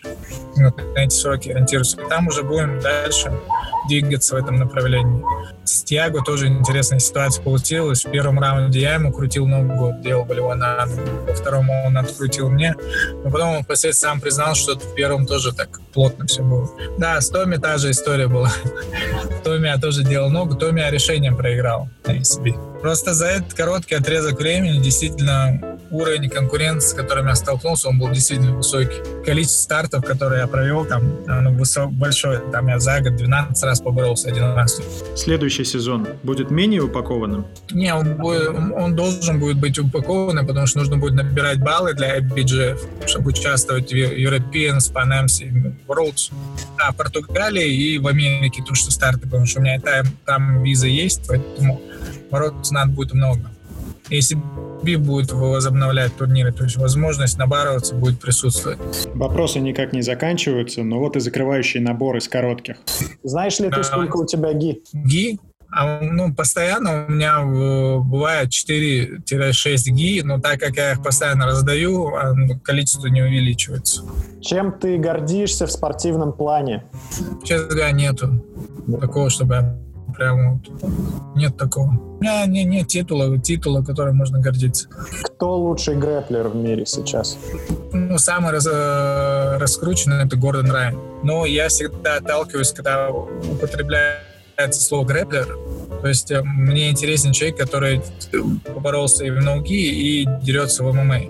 Вот 0.57 0.77
на 0.77 0.99
эти 0.99 1.13
сроки 1.13 1.49
ориентируются. 1.49 1.97
Там 2.09 2.27
уже 2.27 2.43
будем 2.43 2.79
дальше 2.81 3.31
двигаться 3.88 4.35
в 4.35 4.38
этом 4.38 4.57
направлении. 4.57 5.23
С 5.63 5.83
Тиаго 5.83 6.21
тоже 6.23 6.47
интересная 6.47 6.99
ситуация 6.99 7.43
получилась. 7.43 8.05
В 8.05 8.11
первом 8.11 8.39
раунде 8.39 8.79
я 8.79 8.95
ему 8.95 9.11
крутил 9.11 9.45
ногу, 9.47 9.95
делал 10.01 10.25
болевой 10.25 10.55
на 10.55 10.85
Во 10.85 11.33
втором 11.33 11.69
он 11.69 11.97
открутил 11.97 12.49
мне. 12.49 12.75
Но 13.23 13.29
потом 13.29 13.57
он 13.57 13.63
впоследствии 13.63 14.07
сам 14.07 14.21
признал, 14.21 14.55
что 14.55 14.77
в 14.77 14.95
первом 14.95 15.25
тоже 15.25 15.53
так 15.53 15.79
плотно 15.93 16.25
все 16.25 16.41
было. 16.41 16.69
Да, 16.97 17.19
с 17.19 17.29
Томи 17.29 17.57
та 17.57 17.77
же 17.77 17.91
история 17.91 18.27
была. 18.27 18.51
Томи 19.43 19.67
я 19.67 19.77
тоже 19.77 20.03
делал 20.03 20.29
ногу. 20.29 20.55
Томи 20.55 20.81
я 20.81 20.89
решением 20.89 21.35
проиграл 21.35 21.89
на 22.05 22.11
ECB. 22.11 22.79
Просто 22.81 23.13
за 23.13 23.27
этот 23.27 23.53
короткий 23.53 23.95
отрезок 23.95 24.39
времени 24.39 24.81
действительно 24.81 25.77
уровень 25.91 26.29
конкуренции, 26.29 26.89
с 26.89 26.93
которым 26.93 27.27
я 27.27 27.35
столкнулся, 27.35 27.89
он 27.89 27.99
был 27.99 28.09
действительно 28.09 28.55
высокий. 28.55 29.23
Количество 29.25 29.61
стартов, 29.61 30.05
которые 30.05 30.41
я 30.41 30.47
провел, 30.47 30.85
там, 30.85 31.03
оно 31.27 31.51
большое. 31.91 32.39
Там 32.51 32.67
я 32.67 32.79
за 32.79 32.99
год 33.01 33.15
12 33.15 33.63
раз 33.63 33.76
поборолся, 33.82 34.30
один 34.30 34.53
раз. 34.53 34.82
Следующий 35.15 35.63
сезон 35.63 36.07
будет 36.23 36.51
менее 36.51 36.82
упакованным? 36.82 37.45
Не, 37.71 37.93
он, 37.93 38.17
будет, 38.17 38.49
он 38.49 38.95
должен 38.95 39.39
будет 39.39 39.57
быть 39.57 39.78
упакованным, 39.80 40.45
потому 40.45 40.67
что 40.67 40.80
нужно 40.80 40.97
будет 40.97 41.13
набирать 41.13 41.59
баллы 41.59 41.93
для 41.93 42.19
IBGF, 42.19 43.07
чтобы 43.07 43.30
участвовать 43.30 43.91
в 43.91 43.95
Europeans, 43.95 44.91
Pan 44.93 45.23
Ams 45.23 45.43
Worlds. 45.88 46.32
А, 46.78 46.91
в 46.91 46.95
Португалии 46.95 47.67
и 47.67 47.97
в 47.97 48.07
Америке 48.07 48.63
тут 48.65 48.78
что 48.78 48.91
старты, 48.91 49.21
потому 49.21 49.45
что 49.45 49.59
у 49.59 49.63
меня 49.63 49.80
там, 49.80 50.05
там 50.25 50.63
виза 50.63 50.88
есть, 50.88 51.21
поэтому 51.28 51.82
бороться 52.30 52.73
надо 52.73 52.91
будет 52.91 53.13
много. 53.13 53.49
Если 54.10 54.38
Би 54.84 54.95
будет 54.95 55.32
возобновлять 55.32 56.16
турниры, 56.16 56.51
то 56.51 56.64
есть 56.64 56.78
возможность 56.78 57.38
набарываться 57.38 57.95
будет 57.95 58.20
присутствовать. 58.20 58.80
Вопросы 59.14 59.60
никак 59.60 59.91
не 59.91 60.01
заканчиваются, 60.01 60.84
но 60.84 60.99
вот 60.99 61.16
и 61.16 61.20
закрывающий 61.20 61.80
набор 61.80 62.18
из 62.18 62.28
коротких. 62.28 62.78
Знаешь 63.24 63.60
ли 63.60 63.70
ты, 63.70 63.84
сколько 63.84 64.18
у 64.18 64.26
тебя 64.26 64.53
ги? 64.53 64.82
Ги? 64.93 65.39
А, 65.70 65.99
ну, 65.99 66.34
постоянно 66.34 67.05
у 67.08 67.12
меня 67.12 67.39
э, 67.41 67.99
бывает 67.99 68.49
4-6 68.49 69.91
ги, 69.91 70.22
но 70.24 70.39
так 70.39 70.60
как 70.60 70.78
я 70.78 70.93
их 70.93 71.03
постоянно 71.03 71.45
раздаю, 71.45 72.16
а, 72.16 72.34
ну, 72.34 72.58
количество 72.60 73.08
не 73.08 73.22
увеличивается. 73.22 74.03
Чем 74.39 74.72
ты 74.72 74.97
гордишься 74.97 75.68
в 75.68 75.72
спортивном 75.72 76.32
плане? 76.32 76.86
Честно 77.43 77.68
говоря, 77.68 77.91
нету 77.91 78.41
такого, 79.01 79.30
чтобы 79.30 79.55
я 79.55 79.78
прям 80.18 80.59
вот 80.59 81.36
нет 81.36 81.55
такого. 81.57 81.89
У 81.89 82.22
меня 82.22 82.45
не, 82.45 82.63
нет 82.63 82.88
титула, 82.88 83.38
титула, 83.38 83.84
которым 83.84 84.18
можно 84.18 84.39
гордиться. 84.39 84.89
Кто 85.24 85.57
лучший 85.57 85.95
грэплер 85.95 86.47
в 86.47 86.55
мире 86.55 86.86
сейчас? 86.86 87.38
Ну, 87.93 88.18
самый 88.18 88.51
раз, 88.51 88.68
э, 88.68 89.57
раскрученный 89.57 90.26
это 90.26 90.36
Гордон 90.36 90.72
Райан. 90.72 90.97
Но 91.24 91.45
я 91.45 91.68
всегда 91.70 92.18
отталкиваюсь, 92.18 92.72
когда 92.72 93.09
употребляется 93.09 94.82
слово 94.82 95.05
грэплер, 95.05 95.55
то 96.01 96.07
есть 96.07 96.31
э, 96.31 96.41
мне 96.43 96.89
интересен 96.89 97.31
человек, 97.31 97.57
который 97.57 98.01
поборолся 98.65 99.25
и 99.25 99.29
в 99.29 99.41
науки, 99.43 99.73
и 99.73 100.27
дерется 100.41 100.83
в 100.83 100.93
ММА. 100.93 101.21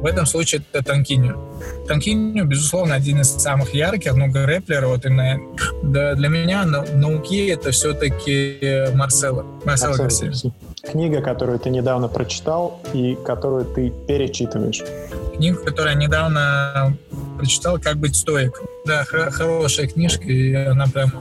В 0.00 0.06
этом 0.06 0.26
случае 0.26 0.62
это 0.72 0.84
Танкиню. 0.84 1.38
Танкиню, 1.86 2.44
безусловно, 2.44 2.94
один 2.94 3.20
из 3.20 3.28
самых 3.28 3.74
ярких, 3.74 4.14
но 4.14 4.28
грэплер, 4.28 4.86
вот 4.86 5.04
именно 5.04 5.40
да, 5.82 6.14
для 6.14 6.28
меня 6.28 6.64
науки 6.64 7.48
это 7.48 7.70
все-таки 7.70 8.90
Марсело. 8.94 9.44
Марсело 9.64 9.96
Гарсия. 9.96 10.32
Книга, 10.90 11.20
которую 11.20 11.58
ты 11.58 11.70
недавно 11.70 12.08
прочитал 12.08 12.80
и 12.92 13.18
которую 13.24 13.64
ты 13.64 13.90
перечитываешь. 14.06 14.82
Книга, 15.36 15.58
которую 15.58 15.94
я 15.94 15.98
недавно 15.98 16.96
прочитал 17.38 17.78
«Как 17.78 17.96
быть 17.96 18.14
стоиком». 18.14 18.66
Да, 18.86 19.04
хорошая 19.04 19.88
книжка, 19.88 20.24
и 20.24 20.54
она 20.54 20.86
прям 20.86 21.12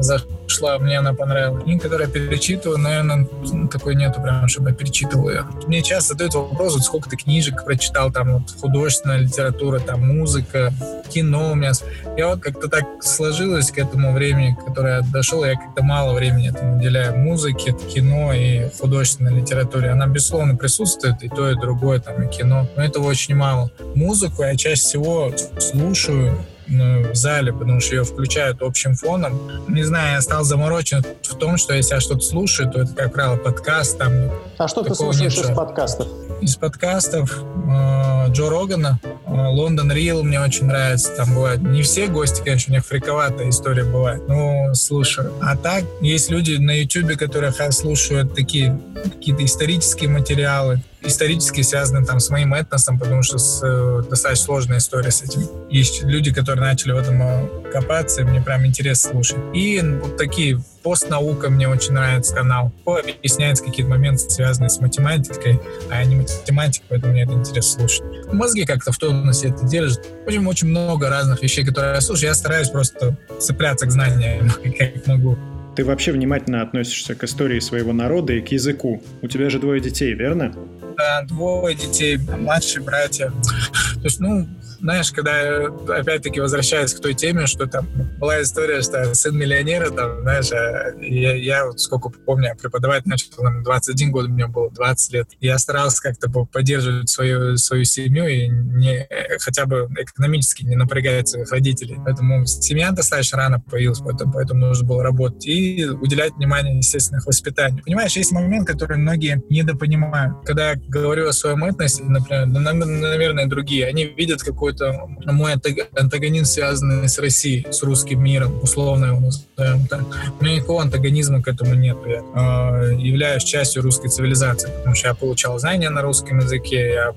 зашла, 0.00 0.78
мне 0.78 0.98
она 0.98 1.14
понравилась. 1.14 1.64
Книга, 1.64 1.82
которую 1.82 2.08
я 2.08 2.12
перечитываю, 2.12 2.78
наверное, 2.78 3.26
такой 3.70 3.94
нету 3.94 4.20
прям, 4.20 4.48
чтобы 4.48 4.70
я 4.70 4.76
перечитывал 4.76 5.30
ее. 5.30 5.44
Мне 5.66 5.82
часто 5.82 6.14
задают 6.14 6.34
вопрос, 6.34 6.74
вот 6.74 6.84
сколько 6.84 7.10
ты 7.10 7.16
книжек 7.16 7.64
прочитал, 7.64 8.12
там 8.12 8.34
вот 8.34 8.42
художественная 8.60 9.18
литература, 9.18 9.78
там 9.78 10.06
музыка, 10.06 10.72
кино 11.08 11.52
у 11.52 11.54
меня. 11.54 11.72
Я 12.16 12.28
вот 12.28 12.40
как-то 12.40 12.68
так 12.68 12.84
сложилось 13.02 13.70
к 13.70 13.78
этому 13.78 14.12
времени, 14.12 14.56
которое 14.66 15.00
я 15.00 15.02
дошел, 15.12 15.44
я 15.44 15.54
как-то 15.54 15.82
мало 15.82 16.14
времени 16.14 16.50
этому 16.50 16.78
уделяю 16.78 17.16
музыке, 17.18 17.74
кино 17.92 18.32
и 18.32 18.68
художественной 18.80 19.40
литературе. 19.40 19.90
Она, 19.90 20.06
безусловно, 20.06 20.56
присутствует, 20.56 21.22
и 21.22 21.28
то, 21.28 21.50
и 21.50 21.54
другое, 21.54 22.00
там, 22.00 22.22
и 22.22 22.30
кино, 22.30 22.66
но 22.76 22.84
этого 22.84 23.06
очень 23.06 23.34
мало. 23.34 23.70
Музыку 23.94 24.42
я 24.42 24.56
чаще 24.56 24.80
всего 24.80 25.32
слушаю 25.58 26.24
ну, 26.24 26.38
в 26.66 27.14
зале, 27.14 27.52
потому 27.52 27.80
что 27.80 27.96
ее 27.96 28.04
включают 28.04 28.62
общим 28.62 28.94
фоном. 28.94 29.38
Не 29.68 29.82
знаю, 29.82 30.14
я 30.14 30.20
стал 30.20 30.44
заморочен 30.44 31.04
в 31.22 31.34
том, 31.36 31.56
что 31.56 31.74
если 31.74 31.94
я 31.94 32.00
что-то 32.00 32.20
слушаю, 32.20 32.70
то 32.70 32.82
это, 32.82 32.92
как 32.94 33.12
правило, 33.12 33.36
подкаст. 33.36 33.98
Там, 33.98 34.12
а 34.58 34.68
что 34.68 34.82
ты 34.82 34.94
слушаешь 34.94 35.36
нет, 35.36 35.46
из 35.46 35.56
подкастов? 35.56 36.08
Из 36.40 36.56
подкастов 36.56 37.38
э, 37.38 38.26
Джо 38.30 38.50
Рогана, 38.50 38.98
э, 39.04 39.30
Лондон 39.30 39.92
Рил 39.92 40.22
мне 40.22 40.40
очень 40.40 40.66
нравится. 40.66 41.14
Там 41.16 41.34
бывают 41.34 41.62
не 41.62 41.82
все 41.82 42.06
гости, 42.06 42.42
конечно, 42.44 42.72
у 42.72 42.76
них 42.76 42.86
фриковатая 42.86 43.50
история 43.50 43.84
бывает. 43.84 44.22
Ну, 44.28 44.74
слушаю. 44.74 45.32
А 45.40 45.56
так, 45.56 45.84
есть 46.00 46.30
люди 46.30 46.56
на 46.56 46.72
YouTube, 46.72 47.16
которых 47.16 47.60
я 47.60 47.70
слушаю 47.72 48.26
такие 48.26 48.78
какие-то 49.04 49.44
исторические 49.44 50.08
материалы, 50.10 50.80
исторически 51.04 51.62
связаны 51.62 52.04
там 52.04 52.20
с 52.20 52.30
моим 52.30 52.54
этносом, 52.54 52.98
потому 52.98 53.22
что 53.22 53.38
с, 53.38 53.60
э, 53.62 54.02
достаточно 54.08 54.44
сложная 54.44 54.78
история 54.78 55.10
с 55.10 55.22
этим. 55.22 55.42
Есть 55.70 56.02
люди, 56.02 56.32
которые 56.32 56.64
начали 56.64 56.92
в 56.92 56.96
этом 56.96 57.22
э, 57.22 57.70
копаться, 57.72 58.22
и 58.22 58.24
мне 58.24 58.40
прям 58.40 58.66
интересно 58.66 59.12
слушать. 59.12 59.38
И 59.52 59.80
вот 59.80 60.16
такие 60.16 60.60
постнаука 60.82 61.50
мне 61.50 61.68
очень 61.68 61.92
нравится 61.92 62.34
канал. 62.34 62.72
Объясняется 62.86 63.64
какие-то 63.64 63.90
моменты, 63.90 64.30
связанные 64.30 64.70
с 64.70 64.80
математикой, 64.80 65.60
а 65.90 66.00
я 66.00 66.04
не 66.04 66.16
математик, 66.16 66.82
поэтому 66.88 67.12
мне 67.12 67.22
это 67.22 67.32
интересно 67.32 67.80
слушать. 67.80 68.04
Мозги 68.32 68.64
как-то 68.64 68.92
в 68.92 68.98
тонусе 68.98 69.48
это 69.48 69.66
держат. 69.66 70.06
В 70.24 70.26
общем, 70.26 70.46
очень 70.46 70.68
много 70.68 71.08
разных 71.08 71.42
вещей, 71.42 71.64
которые 71.64 71.94
я 71.94 72.00
слушаю. 72.00 72.28
Я 72.28 72.34
стараюсь 72.34 72.68
просто 72.68 73.16
цепляться 73.38 73.86
к 73.86 73.90
знаниям, 73.90 74.50
как 74.78 75.06
могу. 75.06 75.38
Ты 75.74 75.84
вообще 75.84 76.12
внимательно 76.12 76.62
относишься 76.62 77.16
к 77.16 77.24
истории 77.24 77.58
своего 77.58 77.92
народа 77.92 78.32
и 78.32 78.40
к 78.40 78.48
языку. 78.52 79.02
У 79.22 79.26
тебя 79.26 79.50
же 79.50 79.58
двое 79.58 79.80
детей, 79.80 80.14
верно? 80.14 80.54
Да, 80.96 81.22
двое 81.22 81.74
детей, 81.74 82.18
младшие 82.18 82.82
братья. 82.82 83.30
То 83.30 84.04
есть, 84.04 84.20
ну, 84.20 84.46
знаешь, 84.84 85.12
когда 85.12 85.66
опять-таки 85.96 86.40
возвращаясь 86.40 86.92
к 86.92 87.00
той 87.00 87.14
теме, 87.14 87.46
что 87.46 87.66
там 87.66 87.88
была 88.18 88.42
история, 88.42 88.82
что 88.82 89.14
сын 89.14 89.34
миллионера, 89.34 89.88
там, 89.90 90.20
знаешь, 90.20 90.52
а 90.52 90.92
я, 91.00 91.34
я 91.34 91.64
вот 91.64 91.80
сколько 91.80 92.10
помню, 92.10 92.54
преподавать 92.60 93.06
начал, 93.06 93.30
там, 93.30 93.62
21 93.62 94.12
год, 94.12 94.28
мне 94.28 94.46
было 94.46 94.70
20 94.70 95.12
лет. 95.14 95.30
Я 95.40 95.58
старался 95.58 96.02
как-то 96.02 96.28
поддерживать 96.28 97.08
свою, 97.08 97.56
свою 97.56 97.84
семью 97.84 98.26
и 98.26 98.46
не, 98.48 99.08
хотя 99.40 99.64
бы 99.64 99.88
экономически 99.98 100.64
не 100.64 100.76
напрягать 100.76 101.28
своих 101.28 101.50
родителей. 101.50 101.96
Поэтому 102.04 102.44
семья 102.44 102.90
достаточно 102.90 103.38
рано 103.38 103.60
появилась, 103.60 104.00
поэтому, 104.00 104.34
поэтому 104.34 104.66
нужно 104.66 104.86
было 104.86 105.02
работать 105.02 105.46
и 105.46 105.86
уделять 105.86 106.34
внимание, 106.34 106.76
естественно, 106.76 107.20
их 107.20 107.26
воспитанию. 107.26 107.82
Понимаешь, 107.82 108.16
есть 108.16 108.32
момент, 108.32 108.68
который 108.68 108.98
многие 108.98 109.42
недопонимают. 109.48 110.44
Когда 110.44 110.74
говорю 110.88 111.28
о 111.28 111.32
своем 111.32 111.64
этносе, 111.64 112.02
например, 112.02 112.46
наверное, 112.46 113.46
другие, 113.46 113.86
они 113.86 114.04
видят 114.04 114.42
какой-то 114.42 115.08
мой 115.24 115.52
антагонизм, 115.52 116.44
связанный 116.44 117.08
с 117.08 117.18
Россией, 117.18 117.66
с 117.70 117.82
русским 117.82 118.22
миром, 118.22 118.60
условно 118.62 119.06
его 119.06 119.20
назовем 119.20 119.86
так. 119.86 120.02
У 120.40 120.44
меня 120.44 120.56
никакого 120.56 120.82
антагонизма 120.82 121.42
к 121.42 121.48
этому 121.48 121.74
нет. 121.74 121.96
Я 122.06 122.22
э, 122.34 122.96
являюсь 122.98 123.44
частью 123.44 123.82
русской 123.82 124.08
цивилизации, 124.08 124.68
потому 124.68 124.94
что 124.94 125.08
я 125.08 125.14
получал 125.14 125.58
знания 125.58 125.90
на 125.90 126.02
русском 126.02 126.38
языке, 126.38 126.92
я 126.92 127.12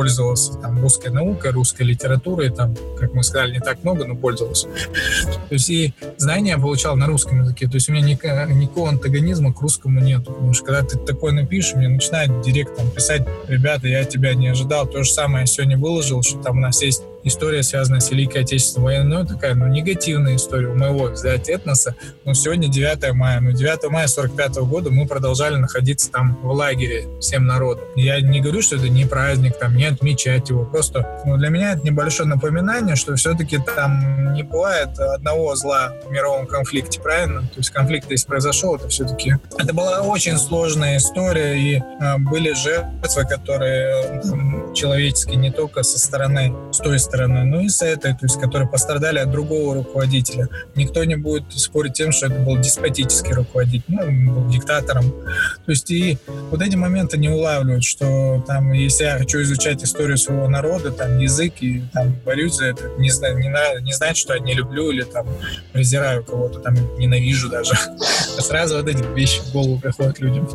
пользовался 0.00 0.54
там 0.54 0.80
русской 0.80 1.10
наукой, 1.10 1.50
русской 1.50 1.82
литературой, 1.82 2.48
там, 2.48 2.74
как 2.98 3.12
мы 3.12 3.22
сказали, 3.22 3.52
не 3.52 3.60
так 3.60 3.84
много, 3.84 4.06
но 4.06 4.16
пользовался. 4.16 4.66
То 4.66 5.52
есть 5.54 5.68
и 5.68 5.92
знания 6.16 6.56
получал 6.56 6.96
на 6.96 7.06
русском 7.06 7.42
языке. 7.42 7.68
То 7.68 7.74
есть 7.74 7.90
у 7.90 7.92
меня 7.92 8.06
никакого, 8.06 8.46
никакого 8.46 8.88
антагонизма 8.88 9.52
к 9.52 9.60
русскому 9.60 10.00
нет. 10.00 10.24
Потому 10.24 10.54
что 10.54 10.64
когда 10.64 10.82
ты 10.84 10.96
такое 10.96 11.32
напишешь, 11.32 11.74
мне 11.74 11.88
начинает 11.88 12.40
директ 12.40 12.74
там 12.76 12.90
писать, 12.90 13.28
ребята, 13.46 13.88
я 13.88 14.04
тебя 14.04 14.32
не 14.32 14.48
ожидал. 14.48 14.86
То 14.86 15.02
же 15.02 15.12
самое 15.12 15.42
я 15.42 15.46
сегодня 15.46 15.76
выложил, 15.76 16.22
что 16.22 16.38
там 16.38 16.56
у 16.56 16.60
нас 16.62 16.80
есть 16.80 17.02
история, 17.24 17.62
связанная 17.62 18.00
с 18.00 18.10
Великой 18.10 18.42
Отечественной 18.42 18.84
войной, 18.84 19.22
ну, 19.22 19.26
такая, 19.26 19.54
ну, 19.54 19.66
негативная 19.66 20.36
история 20.36 20.68
у 20.68 20.74
моего, 20.74 21.06
взять 21.06 21.48
этноса. 21.48 21.94
Ну, 22.24 22.34
сегодня 22.34 22.68
9 22.68 23.12
мая. 23.12 23.40
Ну, 23.40 23.52
9 23.52 23.90
мая 23.90 24.06
45 24.06 24.58
-го 24.58 24.66
года 24.66 24.90
мы 24.90 25.06
продолжали 25.06 25.56
находиться 25.56 26.10
там 26.10 26.38
в 26.42 26.50
лагере 26.50 27.06
всем 27.20 27.46
народом. 27.46 27.84
Я 27.96 28.20
не 28.20 28.40
говорю, 28.40 28.62
что 28.62 28.76
это 28.76 28.88
не 28.88 29.04
праздник, 29.04 29.58
там, 29.58 29.76
не 29.76 29.86
отмечать 29.86 30.48
его. 30.48 30.64
Просто 30.64 31.22
ну, 31.26 31.36
для 31.36 31.48
меня 31.48 31.72
это 31.72 31.82
небольшое 31.84 32.28
напоминание, 32.28 32.96
что 32.96 33.14
все-таки 33.16 33.58
там 33.58 34.32
не 34.32 34.42
бывает 34.42 34.98
одного 34.98 35.54
зла 35.56 35.92
в 36.06 36.10
мировом 36.10 36.46
конфликте, 36.46 37.00
правильно? 37.00 37.40
То 37.42 37.58
есть 37.58 37.70
конфликт, 37.70 38.10
если 38.10 38.26
произошел, 38.26 38.76
это 38.76 38.88
все-таки... 38.88 39.34
Это 39.58 39.74
была 39.74 40.00
очень 40.00 40.38
сложная 40.38 40.96
история, 40.96 41.58
и 41.58 41.76
э, 41.76 42.18
были 42.18 42.52
жертвы, 42.54 43.26
которые 43.28 44.20
там, 44.22 44.72
человеческие 44.74 45.36
не 45.36 45.50
только 45.50 45.82
со 45.82 45.98
стороны, 45.98 46.54
с 46.72 46.78
той 46.78 46.98
стороны, 46.98 47.09
стороны, 47.10 47.44
ну 47.44 47.60
и 47.60 47.68
с 47.68 47.82
этой, 47.82 48.12
то 48.12 48.22
есть, 48.22 48.40
которые 48.40 48.68
пострадали 48.68 49.18
от 49.18 49.30
другого 49.30 49.74
руководителя. 49.74 50.48
Никто 50.76 51.04
не 51.04 51.16
будет 51.16 51.44
спорить 51.52 51.94
тем, 51.94 52.12
что 52.12 52.26
это 52.26 52.36
был 52.36 52.56
деспотический 52.56 53.32
руководитель, 53.32 53.84
ну, 53.88 54.32
был 54.32 54.48
диктатором. 54.48 55.10
То 55.10 55.72
есть 55.72 55.90
и 55.90 56.18
вот 56.50 56.62
эти 56.62 56.76
моменты 56.76 57.18
не 57.18 57.28
улавливают, 57.28 57.84
что 57.84 58.44
там, 58.46 58.72
если 58.72 59.04
я 59.04 59.18
хочу 59.18 59.42
изучать 59.42 59.82
историю 59.82 60.16
своего 60.16 60.48
народа, 60.48 60.92
там, 60.92 61.18
язык 61.18 61.54
и 61.60 61.82
там 61.92 62.14
борюсь 62.24 62.54
за 62.54 62.66
это, 62.66 62.84
не, 62.98 63.08
не, 63.08 63.82
не 63.82 63.92
знать, 63.92 64.16
что 64.16 64.34
я 64.34 64.40
не 64.40 64.54
люблю 64.54 64.90
или 64.90 65.02
там 65.02 65.26
презираю 65.72 66.24
кого-то, 66.24 66.60
там, 66.60 66.74
ненавижу 66.96 67.48
даже. 67.48 67.74
Сразу 68.38 68.76
вот 68.76 68.88
эти 68.88 69.02
вещи 69.14 69.40
в 69.40 69.52
голову 69.52 69.80
приходят 69.80 70.20
людям. 70.20 70.48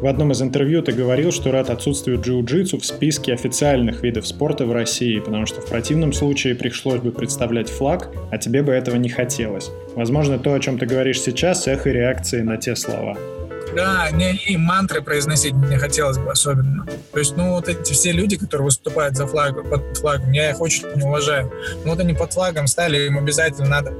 В 0.00 0.06
одном 0.06 0.30
из 0.30 0.40
интервью 0.40 0.80
ты 0.80 0.92
говорил, 0.92 1.32
что 1.32 1.50
рад 1.50 1.70
отсутствию 1.70 2.20
джиу-джитсу 2.20 2.78
в 2.78 2.86
списке 2.86 3.32
официальных 3.32 4.04
видов 4.04 4.28
спорта 4.28 4.64
в 4.64 4.70
России, 4.70 5.18
потому 5.18 5.44
что 5.44 5.60
в 5.60 5.66
противном 5.66 5.87
случае 6.12 6.54
пришлось 6.54 7.00
бы 7.00 7.12
представлять 7.12 7.70
флаг, 7.70 8.10
а 8.30 8.38
тебе 8.38 8.62
бы 8.62 8.72
этого 8.72 8.96
не 8.96 9.08
хотелось. 9.08 9.70
Возможно, 9.94 10.38
то, 10.38 10.54
о 10.54 10.60
чем 10.60 10.78
ты 10.78 10.86
говоришь 10.86 11.20
сейчас, 11.20 11.66
эхо 11.66 11.90
реакции 11.90 12.42
на 12.42 12.56
те 12.56 12.76
слова. 12.76 13.16
Да, 13.74 14.10
не, 14.10 14.34
и 14.34 14.56
мантры 14.56 15.02
произносить 15.02 15.52
мне 15.52 15.78
хотелось 15.78 16.18
бы 16.18 16.30
особенно. 16.30 16.86
То 17.12 17.18
есть, 17.18 17.36
ну, 17.36 17.50
вот 17.50 17.68
эти 17.68 17.92
все 17.92 18.12
люди, 18.12 18.36
которые 18.36 18.66
выступают 18.66 19.16
за 19.16 19.26
флаг, 19.26 19.68
под 19.68 19.96
флагом, 19.96 20.32
я 20.32 20.50
их 20.50 20.60
очень 20.60 20.84
не 20.94 21.02
уважаю. 21.02 21.52
Ну, 21.84 21.90
вот 21.90 22.00
они 22.00 22.14
под 22.14 22.32
флагом 22.32 22.66
стали, 22.66 23.06
им 23.06 23.18
обязательно 23.18 23.68
надо, 23.68 23.92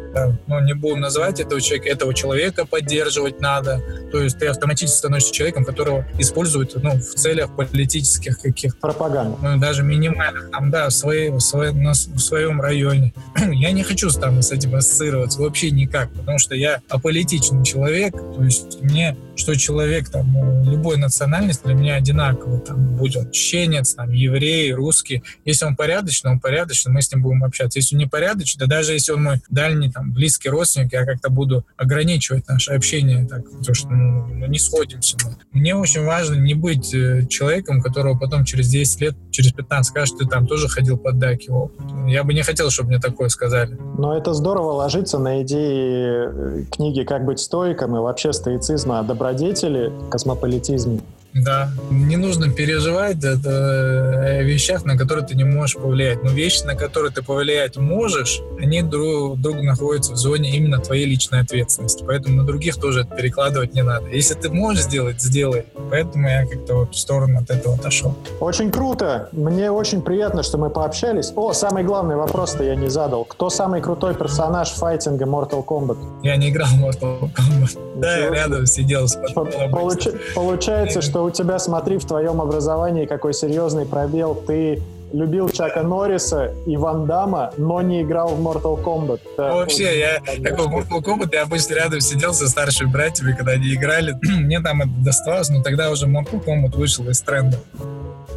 ну, 0.47 0.61
не 0.61 0.74
буду 0.74 0.97
называть 0.97 1.41
этого 1.41 1.61
человека, 1.61 1.89
этого 1.91 2.14
человека 2.14 2.64
поддерживать 2.64 3.41
надо. 3.41 3.80
То 4.11 4.22
есть 4.22 4.38
ты 4.38 4.46
автоматически 4.46 4.96
становишься 4.96 5.32
человеком, 5.32 5.64
которого 5.64 6.06
используют, 6.18 6.74
ну, 6.82 6.92
в 6.92 7.14
целях 7.14 7.54
политических 7.54 8.40
каких-то. 8.40 8.78
Пропаганда. 8.80 9.36
Ну, 9.40 9.59
даже 9.59 9.82
минимальных, 9.82 10.50
там, 10.50 10.70
да, 10.70 10.88
в, 10.88 10.92
своей, 10.92 11.30
в, 11.30 11.40
своем, 11.40 11.90
в 11.90 12.18
своем 12.18 12.61
районе. 12.61 13.12
я 13.52 13.72
не 13.72 13.82
хочу 13.82 14.11
там 14.11 14.42
с 14.42 14.52
этим 14.52 14.74
ассоциироваться 14.74 15.40
вообще 15.40 15.70
никак, 15.70 16.11
потому 16.12 16.38
что 16.38 16.54
я 16.54 16.80
аполитичный 16.88 17.64
человек, 17.64 18.12
то 18.12 18.42
есть 18.42 18.80
мне 18.82 19.16
что 19.39 19.55
человек 19.57 20.09
там 20.09 20.64
любой 20.64 20.97
национальности 20.97 21.62
для 21.64 21.74
меня 21.74 21.95
одинаковый, 21.97 22.61
там, 22.61 22.97
будь 22.97 23.16
он 23.16 23.30
чеченец, 23.30 23.95
там, 23.95 24.11
еврей, 24.11 24.72
русский. 24.72 25.22
Если 25.45 25.64
он 25.64 25.76
порядочный, 25.76 26.32
он 26.32 26.41
порядочный, 26.41 26.93
мы 26.93 27.03
с 27.03 27.12
ним 27.12 27.22
будем 27.22 27.45
общаться. 27.45 27.78
Если 27.78 27.95
он 27.95 28.01
непорядочный, 28.01 28.66
да 28.66 28.76
даже 28.76 28.93
если 28.93 29.12
он 29.12 29.22
мой 29.22 29.43
дальний, 29.51 29.91
там, 29.91 30.12
близкий 30.12 30.49
родственник, 30.49 30.93
я 30.93 31.05
как-то 31.05 31.30
буду 31.30 31.64
ограничивать 31.76 32.49
наше 32.49 32.72
общение, 32.72 33.26
так, 33.26 33.45
потому 33.45 33.74
что 33.74 33.89
ну, 33.91 34.26
ну 34.26 34.47
не 34.47 34.59
сходимся. 34.59 35.16
Мы. 35.24 35.36
Мне 35.53 35.74
очень 35.74 36.05
важно 36.05 36.34
не 36.36 36.55
быть 36.55 36.95
э, 36.95 37.26
человеком, 37.28 37.82
которого 37.82 38.18
потом 38.18 38.45
через 38.45 38.68
10 38.68 39.01
лет, 39.01 39.16
через 39.30 39.53
15 39.53 39.91
скажет, 39.91 40.18
ты 40.18 40.26
там 40.26 40.47
тоже 40.47 40.68
ходил 40.68 40.97
под 40.97 41.18
поддакивал. 41.18 41.72
Я 42.07 42.24
бы 42.24 42.32
не 42.32 42.43
хотел, 42.43 42.70
чтобы 42.70 42.91
мне 42.91 42.99
такое 42.99 43.28
сказали. 43.28 43.76
Но 43.99 44.16
это 44.16 44.34
здорово 44.34 44.72
ложится 44.72 45.18
на 45.18 45.43
идеи 45.43 46.61
э, 46.61 46.64
книги 46.70 47.03
«Как 47.03 47.24
быть 47.24 47.41
стоиком» 47.41 47.97
и 47.97 48.01
вообще 48.01 48.32
стоицизма 48.32 49.01
о 49.01 49.03
добродетели, 49.33 49.93
космополитизме. 50.11 51.01
Да, 51.35 51.70
не 51.91 52.16
нужно 52.16 52.51
переживать 52.51 53.22
о 53.24 54.43
вещах, 54.43 54.85
на 54.85 54.97
которые 54.97 55.26
ты 55.26 55.35
не 55.35 55.45
можешь 55.45 55.76
повлиять. 55.76 56.22
Но 56.24 56.31
вещи, 56.31 56.64
на 56.64 56.74
которые 56.74 57.12
ты 57.12 57.22
повлиять 57.22 57.76
можешь, 57.76 58.41
они 58.61 58.83
друг, 58.83 59.39
друг 59.41 59.61
находятся 59.62 60.12
в 60.12 60.16
зоне 60.16 60.57
именно 60.57 60.79
твоей 60.79 61.07
личной 61.07 61.41
ответственности. 61.41 62.03
Поэтому 62.07 62.39
на 62.39 62.45
других 62.45 62.76
тоже 62.76 63.03
это 63.03 63.14
перекладывать 63.14 63.74
не 63.74 63.83
надо. 63.83 64.09
Если 64.09 64.35
ты 64.35 64.49
можешь 64.49 64.85
сделать, 64.85 65.20
сделай. 65.20 65.66
Поэтому 65.91 66.29
я 66.29 66.47
как-то 66.47 66.74
вот 66.74 66.95
в 66.95 66.99
сторону 66.99 67.41
от 67.41 67.51
этого 67.51 67.74
отошел. 67.74 68.16
Очень 68.41 68.70
круто. 68.70 69.29
Мне 69.33 69.70
очень 69.70 70.03
приятно, 70.03 70.43
что 70.43 70.59
мы 70.59 70.70
пообщались. 70.70 71.33
О, 71.37 71.53
самый 71.53 71.85
главный 71.85 72.16
вопрос-то 72.16 72.64
я 72.64 72.74
не 72.74 72.89
задал. 72.89 73.24
Кто 73.24 73.51
самый 73.51 73.81
крутой 73.81 74.14
персонаж 74.14 74.70
файтинга 74.70 75.24
Mortal 75.24 75.64
Kombat? 75.64 75.99
Я 76.22 76.37
не 76.37 76.51
играл 76.51 76.68
в 76.68 76.85
Mortal 76.85 77.31
Kombat. 77.33 77.79
Да, 77.97 78.16
я 78.16 78.31
рядом 78.31 78.66
сидел. 78.66 79.07
Получ... 79.35 80.09
Получается, 80.35 81.03
что 81.03 81.18
у 81.25 81.31
тебя, 81.31 81.59
смотри, 81.59 81.99
в 81.99 82.05
твоем 82.05 82.41
образовании 82.41 83.07
какой 83.07 83.35
серьезный 83.35 83.87
пробел. 83.87 84.35
Ты 84.35 84.83
любил 85.12 85.49
Чака 85.49 85.83
Норриса 85.83 86.53
и 86.66 86.77
Ван 86.77 87.07
Дамма, 87.07 87.53
но 87.57 87.81
не 87.83 88.03
играл 88.03 88.29
в 88.29 88.41
Mortal 88.41 88.83
Kombat. 88.83 89.21
Да, 89.37 89.55
Вообще, 89.55 89.99
я 89.99 90.21
такой 90.43 90.66
Mortal 90.66 91.03
Kombat, 91.03 91.31
я 91.33 91.43
обычно 91.43 91.75
рядом 91.75 92.01
сидел 92.01 92.35
со 92.35 92.49
старшими 92.49 92.91
братьями, 92.91 93.33
когда 93.33 93.53
они 93.53 93.75
играли. 93.75 94.14
Мне 94.23 94.61
там 94.61 94.83
это 94.83 94.91
доставалось, 95.05 95.51
но 95.51 95.62
тогда 95.62 95.91
уже 95.91 96.07
Mortal 96.07 96.45
Kombat 96.45 96.77
вышел 96.77 97.09
из 97.09 97.21
тренда. 97.21 97.59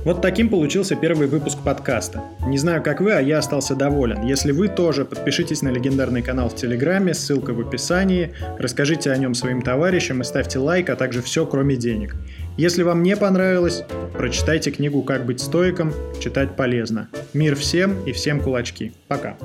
Вот 0.03 0.19
таким 0.19 0.49
получился 0.49 0.95
первый 0.95 1.27
выпуск 1.27 1.59
подкаста. 1.63 2.23
Не 2.47 2.57
знаю, 2.57 2.81
как 2.81 3.01
вы, 3.01 3.11
а 3.11 3.21
я 3.21 3.37
остался 3.37 3.75
доволен. 3.75 4.23
Если 4.25 4.51
вы 4.51 4.67
тоже, 4.67 5.05
подпишитесь 5.05 5.61
на 5.61 5.69
легендарный 5.69 6.23
канал 6.23 6.49
в 6.49 6.55
Телеграме, 6.55 7.13
ссылка 7.13 7.53
в 7.53 7.59
описании, 7.59 8.33
расскажите 8.57 9.11
о 9.11 9.17
нем 9.17 9.35
своим 9.35 9.61
товарищам 9.61 10.21
и 10.21 10.23
ставьте 10.23 10.57
лайк, 10.57 10.89
а 10.89 10.95
также 10.95 11.21
все, 11.21 11.45
кроме 11.45 11.75
денег. 11.75 12.15
Если 12.57 12.83
вам 12.83 13.01
не 13.01 13.15
понравилось, 13.15 13.83
прочитайте 14.13 14.71
книгу 14.71 15.01
«Как 15.03 15.25
быть 15.25 15.39
стоиком», 15.39 15.93
читать 16.19 16.55
полезно. 16.55 17.09
Мир 17.33 17.55
всем 17.55 18.03
и 18.05 18.11
всем 18.11 18.41
кулачки. 18.41 18.93
Пока. 19.07 19.37